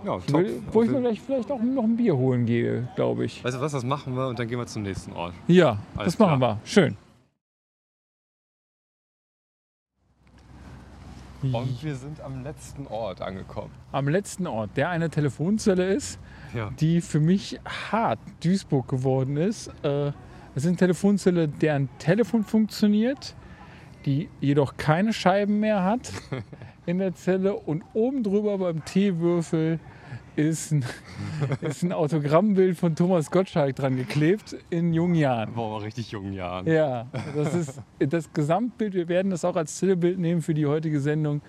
Ja, 0.05 0.17
top. 0.19 0.45
Wo 0.71 0.79
Auf 0.79 0.85
ich 0.85 0.91
mir 0.91 1.01
gleich 1.01 1.19
vielleicht 1.21 1.51
auch 1.51 1.59
noch 1.61 1.83
ein 1.83 1.97
Bier 1.97 2.15
holen 2.15 2.45
gehe, 2.45 2.87
glaube 2.95 3.25
ich. 3.25 3.43
Weißt 3.43 3.57
du 3.57 3.61
was, 3.61 3.71
das 3.71 3.83
machen 3.83 4.15
wir 4.15 4.27
und 4.27 4.37
dann 4.39 4.47
gehen 4.47 4.59
wir 4.59 4.67
zum 4.67 4.83
nächsten 4.83 5.11
Ort. 5.13 5.33
Ja, 5.47 5.79
Alles 5.95 6.13
das 6.13 6.19
machen 6.19 6.39
wir. 6.39 6.59
Schön. 6.65 6.95
Und 11.43 11.83
wir 11.83 11.95
sind 11.95 12.19
am 12.21 12.43
letzten 12.43 12.87
Ort 12.87 13.21
angekommen. 13.21 13.69
Am 13.91 14.07
letzten 14.07 14.47
Ort, 14.47 14.71
der 14.75 14.89
eine 14.89 15.09
Telefonzelle 15.09 15.93
ist, 15.93 16.19
Ja. 16.53 16.71
die 16.79 16.99
für 17.01 17.19
mich 17.19 17.59
hart 17.91 18.19
Duisburg 18.43 18.87
geworden 18.87 19.37
ist. 19.37 19.67
Äh, 19.83 20.07
Es 20.55 20.63
ist 20.63 20.67
eine 20.69 20.77
Telefonzelle, 20.77 21.47
deren 21.47 21.87
Telefon 21.99 22.43
funktioniert, 22.43 23.35
die 24.05 24.27
jedoch 24.41 24.75
keine 24.77 25.13
Scheiben 25.13 25.59
mehr 25.59 25.83
hat 25.83 26.11
in 26.87 26.97
der 26.99 27.13
Zelle 27.13 27.53
und 27.53 27.83
oben 27.93 28.23
drüber 28.23 28.57
beim 28.57 28.83
Teewürfel 28.85 29.79
ist 30.37 30.71
ein, 30.71 30.85
ist 31.61 31.83
ein 31.83 31.91
Autogrammbild 31.91 32.77
von 32.77 32.95
Thomas 32.95 33.29
Gottschalk 33.29 33.75
dran 33.75 33.97
geklebt 33.97 34.55
in 34.69 34.93
jungen 34.93 35.15
Jahren. 35.15 35.55
War 35.55 35.65
aber 35.65 35.83
richtig 35.83 36.11
jungen 36.11 36.31
Jahren. 36.31 36.65
Ja, 36.65 37.07
das 37.35 37.53
ist 37.53 37.81
das 37.99 38.31
Gesamtbild. 38.31 38.93
Wir 38.93 39.09
werden 39.09 39.31
das 39.31 39.43
auch 39.43 39.57
als 39.57 39.75
Stillbild 39.77 40.17
nehmen 40.17 40.41
für 40.41 40.53
die 40.53 40.65
heutige 40.65 41.01
Sendung. 41.01 41.41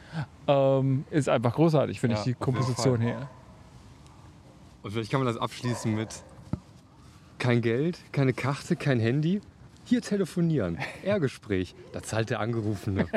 Ähm, 0.49 1.05
ist 1.11 1.29
einfach 1.29 1.55
großartig, 1.55 2.01
finde 2.01 2.17
Ja, 2.17 2.21
ich, 2.21 2.25
die 2.25 2.35
Komposition 2.35 3.01
her. 3.01 3.29
Und 4.83 4.91
vielleicht 4.91 5.11
kann 5.11 5.21
man 5.21 5.33
das 5.33 5.41
abschließen 5.41 5.95
mit 5.95 6.23
kein 7.39 7.61
Geld, 7.61 8.01
keine 8.11 8.33
Karte, 8.33 8.75
kein 8.75 8.99
Handy. 8.99 9.41
Hier 9.89 10.03
telefonieren. 10.03 10.77
R-Gespräch. 11.03 11.75
Da 11.93 12.03
zahlt 12.03 12.29
der 12.31 12.41
Angerufene. 12.41 13.07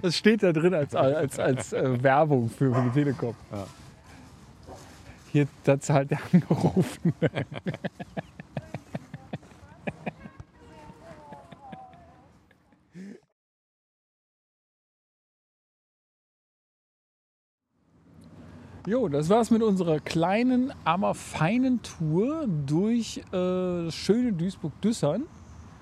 Das 0.00 0.16
steht 0.16 0.42
da 0.42 0.52
drin 0.52 0.72
als, 0.72 0.94
als, 0.94 1.38
als 1.38 1.74
äh, 1.74 2.02
Werbung 2.02 2.48
für, 2.48 2.74
für 2.74 2.80
die 2.80 2.90
Telekom. 2.90 3.34
Ja. 3.52 3.66
Hier, 5.32 5.46
da 5.64 5.78
zahlt 5.78 6.12
der 6.12 6.18
angerufen. 6.32 7.12
Jo, 18.86 19.08
das 19.08 19.28
war's 19.28 19.50
mit 19.50 19.64
unserer 19.64 19.98
kleinen, 19.98 20.72
aber 20.84 21.14
feinen 21.14 21.82
Tour 21.82 22.46
durch 22.66 23.18
äh, 23.18 23.32
das 23.32 23.94
schöne 23.96 24.32
Duisburg-Düssern. 24.32 25.24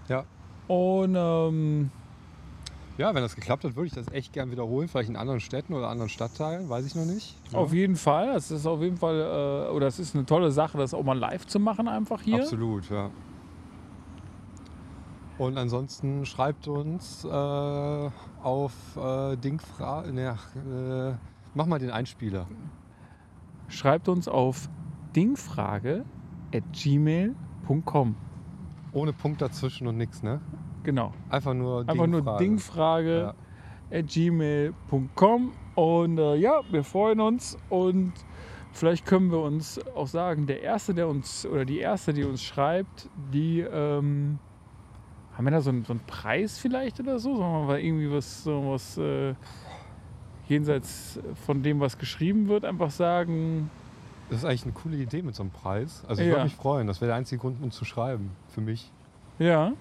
Ja. 0.08 0.24
Und 0.68 1.14
ähm, 1.16 1.90
Ja, 2.96 3.14
wenn 3.14 3.22
das 3.22 3.34
geklappt 3.34 3.64
hat, 3.64 3.76
würde 3.76 3.88
ich 3.88 3.92
das 3.92 4.06
echt 4.12 4.32
gern 4.32 4.50
wiederholen. 4.50 4.88
Vielleicht 4.88 5.10
in 5.10 5.16
anderen 5.16 5.40
Städten 5.40 5.74
oder 5.74 5.88
anderen 5.88 6.08
Stadtteilen, 6.08 6.68
weiß 6.68 6.86
ich 6.86 6.94
noch 6.94 7.06
nicht. 7.06 7.36
Ja. 7.52 7.58
Auf 7.58 7.72
jeden 7.72 7.96
Fall. 7.96 8.28
Es 8.36 8.50
ist 8.50 8.66
auf 8.66 8.80
jeden 8.80 8.96
Fall, 8.96 9.66
äh, 9.68 9.74
oder 9.74 9.86
es 9.88 9.98
ist 9.98 10.14
eine 10.14 10.24
tolle 10.26 10.52
Sache, 10.52 10.78
das 10.78 10.94
auch 10.94 11.02
mal 11.02 11.18
live 11.18 11.46
zu 11.46 11.58
machen, 11.58 11.88
einfach 11.88 12.22
hier. 12.22 12.40
Absolut, 12.40 12.88
ja. 12.90 13.10
Und 15.36 15.58
ansonsten 15.58 16.24
schreibt 16.24 16.68
uns 16.68 17.24
äh, 17.24 17.28
auf 17.28 18.72
äh, 18.96 19.36
Dingfra. 19.36 20.04
Ne, 20.06 20.36
äh, 20.54 21.14
mach 21.54 21.66
mal 21.66 21.80
den 21.80 21.90
Einspieler. 21.90 22.46
Schreibt 23.66 24.08
uns 24.08 24.28
auf 24.28 24.68
dingfrage.gmail.com. 25.16 28.16
Ohne 28.94 29.12
Punkt 29.12 29.42
dazwischen 29.42 29.86
und 29.86 29.96
nichts, 29.98 30.22
ne? 30.22 30.40
Genau. 30.84 31.12
Einfach 31.28 31.52
nur 31.54 31.80
Einfach 31.88 32.06
nur 32.06 32.22
Dingfrage. 32.38 33.34
dingfrage.gmail.com. 33.90 35.52
Und 35.74 36.18
äh, 36.18 36.36
ja, 36.36 36.60
wir 36.70 36.84
freuen 36.84 37.20
uns 37.20 37.58
und 37.68 38.12
vielleicht 38.72 39.04
können 39.06 39.30
wir 39.32 39.40
uns 39.40 39.80
auch 39.96 40.06
sagen, 40.06 40.46
der 40.46 40.62
Erste, 40.62 40.94
der 40.94 41.08
uns, 41.08 41.44
oder 41.44 41.64
die 41.64 41.78
Erste, 41.80 42.12
die 42.12 42.22
uns 42.24 42.42
schreibt, 42.42 43.08
die 43.32 43.60
ähm, 43.60 44.38
haben 45.36 45.44
wir 45.44 45.50
da 45.50 45.60
so 45.60 45.70
einen, 45.70 45.84
so 45.84 45.92
einen 45.92 46.02
Preis 46.06 46.58
vielleicht 46.58 47.00
oder 47.00 47.18
so? 47.18 47.34
Sollen 47.36 47.52
wir 47.52 47.66
mal 47.66 47.80
irgendwie 47.80 48.10
was, 48.10 48.44
so 48.44 48.70
was 48.70 48.96
äh, 48.98 49.34
jenseits 50.46 51.18
von 51.46 51.62
dem, 51.62 51.80
was 51.80 51.98
geschrieben 51.98 52.46
wird, 52.48 52.64
einfach 52.64 52.90
sagen, 52.90 53.70
Das 54.30 54.38
ist 54.38 54.44
eigentlich 54.44 54.64
eine 54.64 54.72
coole 54.72 54.96
Idee 54.96 55.22
mit 55.22 55.34
so 55.34 55.42
einem 55.42 55.50
Preis. 55.52 56.02
Also 56.08 56.22
ich 56.22 56.28
Ja. 56.28 56.34
würde 56.34 56.44
mich 56.44 56.54
freuen. 56.54 56.86
Das 56.86 57.00
wäre 57.00 57.08
der 57.10 57.16
einzige 57.16 57.40
Grund, 57.40 57.62
uns 57.62 57.74
zu 57.76 57.84
schreiben. 57.84 58.30
Für 58.48 58.60
mich. 58.60 58.90
Ja. 59.38 59.72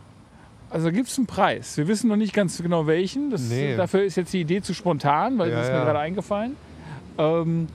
Also 0.69 0.91
gibt 0.91 1.07
es 1.07 1.17
einen 1.17 1.27
Preis. 1.27 1.77
Wir 1.77 1.87
wissen 1.87 2.07
noch 2.09 2.15
nicht 2.15 2.33
ganz 2.33 2.61
genau 2.61 2.87
welchen. 2.87 3.29
Das, 3.29 3.41
Nee. 3.49 3.75
Dafür 3.75 4.03
ist 4.03 4.15
jetzt 4.15 4.33
die 4.33 4.41
Idee 4.41 4.61
zu 4.61 4.73
spontan, 4.73 5.37
weil 5.37 5.49
Ja, 5.51 5.57
das 5.57 5.67
ist 5.67 5.71
mir 5.71 5.77
ja. 5.79 5.83
gerade 5.85 5.99
eingefallen. 5.99 6.55
Ähm, 7.17 7.67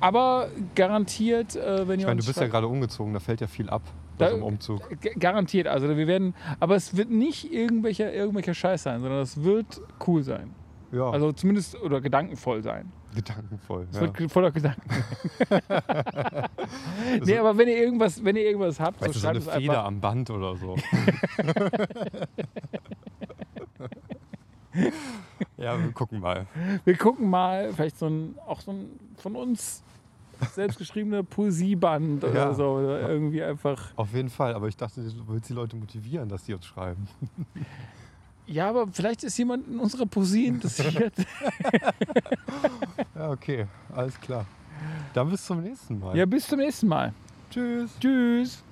aber 0.00 0.48
garantiert, 0.74 1.56
äh, 1.56 1.88
wenn 1.88 1.98
ihr 1.98 2.02
Ich 2.02 2.06
meine, 2.06 2.20
du 2.20 2.26
bist 2.26 2.38
ja 2.40 2.46
gerade 2.48 2.66
umgezogen, 2.68 3.12
da 3.14 3.20
fällt 3.20 3.40
ja 3.40 3.46
viel 3.46 3.70
ab 3.70 3.82
Da- 4.18 4.26
bei 4.30 4.38
so 4.38 4.44
Umzug. 4.44 4.82
Garantiert, 5.18 5.66
also 5.66 5.88
wir 5.96 6.06
werden, 6.06 6.34
aber 6.60 6.76
es 6.76 6.96
wird 6.96 7.10
nicht 7.10 7.50
irgendwelcher, 7.52 8.12
irgendwelcher 8.12 8.54
Scheiß 8.54 8.82
sein, 8.82 9.00
sondern 9.00 9.20
es 9.20 9.42
wird 9.42 9.80
cool 10.06 10.22
sein. 10.22 10.50
Ja, 10.92 11.10
Also 11.10 11.32
zumindest 11.32 11.80
oder 11.82 12.00
gedankenvoll 12.00 12.62
sein. 12.62 12.92
Gedankenvoll. 13.14 13.86
Es 13.90 13.96
Ja. 13.96 14.02
wird 14.02 14.30
voller 14.32 14.50
Gedanken. 14.50 14.82
nee, 17.24 17.38
aber 17.38 17.56
wenn 17.56 17.68
ihr 17.68 17.78
irgendwas, 17.78 18.22
wenn 18.24 18.36
ihr 18.36 18.42
irgendwas 18.44 18.78
habt, 18.80 19.00
Weißt 19.00 19.14
so 19.14 19.14
du, 19.14 19.18
so 19.20 19.28
eine 19.28 19.40
schreibt 19.40 19.56
es 19.56 19.62
Feder 19.62 19.72
einfach. 19.78 19.86
am 19.86 20.00
Band 20.00 20.28
oder 20.30 20.56
so. 20.56 20.76
ja, 25.56 25.78
wir 25.82 25.92
gucken 25.92 26.20
mal. 26.20 26.46
Wir 26.84 26.96
gucken 26.96 27.30
mal, 27.30 27.72
vielleicht 27.72 27.98
so 27.98 28.06
ein, 28.06 28.34
auch 28.46 28.60
so 28.60 28.72
ein 28.72 28.86
von 29.16 29.36
uns 29.36 29.82
selbstgeschriebene 30.52 31.22
Poesieband 31.22 32.24
oder 32.24 32.34
Ja. 32.34 32.54
so. 32.54 32.64
Oder 32.72 33.08
irgendwie 33.08 33.42
einfach. 33.42 33.92
Auf 33.96 34.12
jeden 34.12 34.30
Fall, 34.30 34.54
aber 34.54 34.68
ich 34.68 34.76
dachte, 34.76 35.00
du 35.02 35.28
willst 35.28 35.48
die 35.48 35.52
Leute 35.54 35.76
motivieren, 35.76 36.28
dass 36.28 36.44
die 36.44 36.54
uns 36.54 36.66
schreiben. 36.66 37.08
Ja, 38.46 38.68
aber 38.68 38.86
vielleicht 38.92 39.24
ist 39.24 39.38
jemand 39.38 39.66
in 39.68 39.78
unserer 39.78 40.06
Poesie 40.06 40.46
interessiert. 40.46 41.14
Ja, 43.14 43.30
okay, 43.30 43.66
alles 43.94 44.20
klar. 44.20 44.44
Dann 45.14 45.30
bis 45.30 45.44
zum 45.44 45.62
nächsten 45.62 45.98
Mal. 46.00 46.16
ja, 46.16 46.26
bis 46.26 46.46
zum 46.48 46.58
nächsten 46.58 46.88
Mal. 46.88 47.12
Tschüss. 47.50 47.90
Tschüss. 48.00 48.62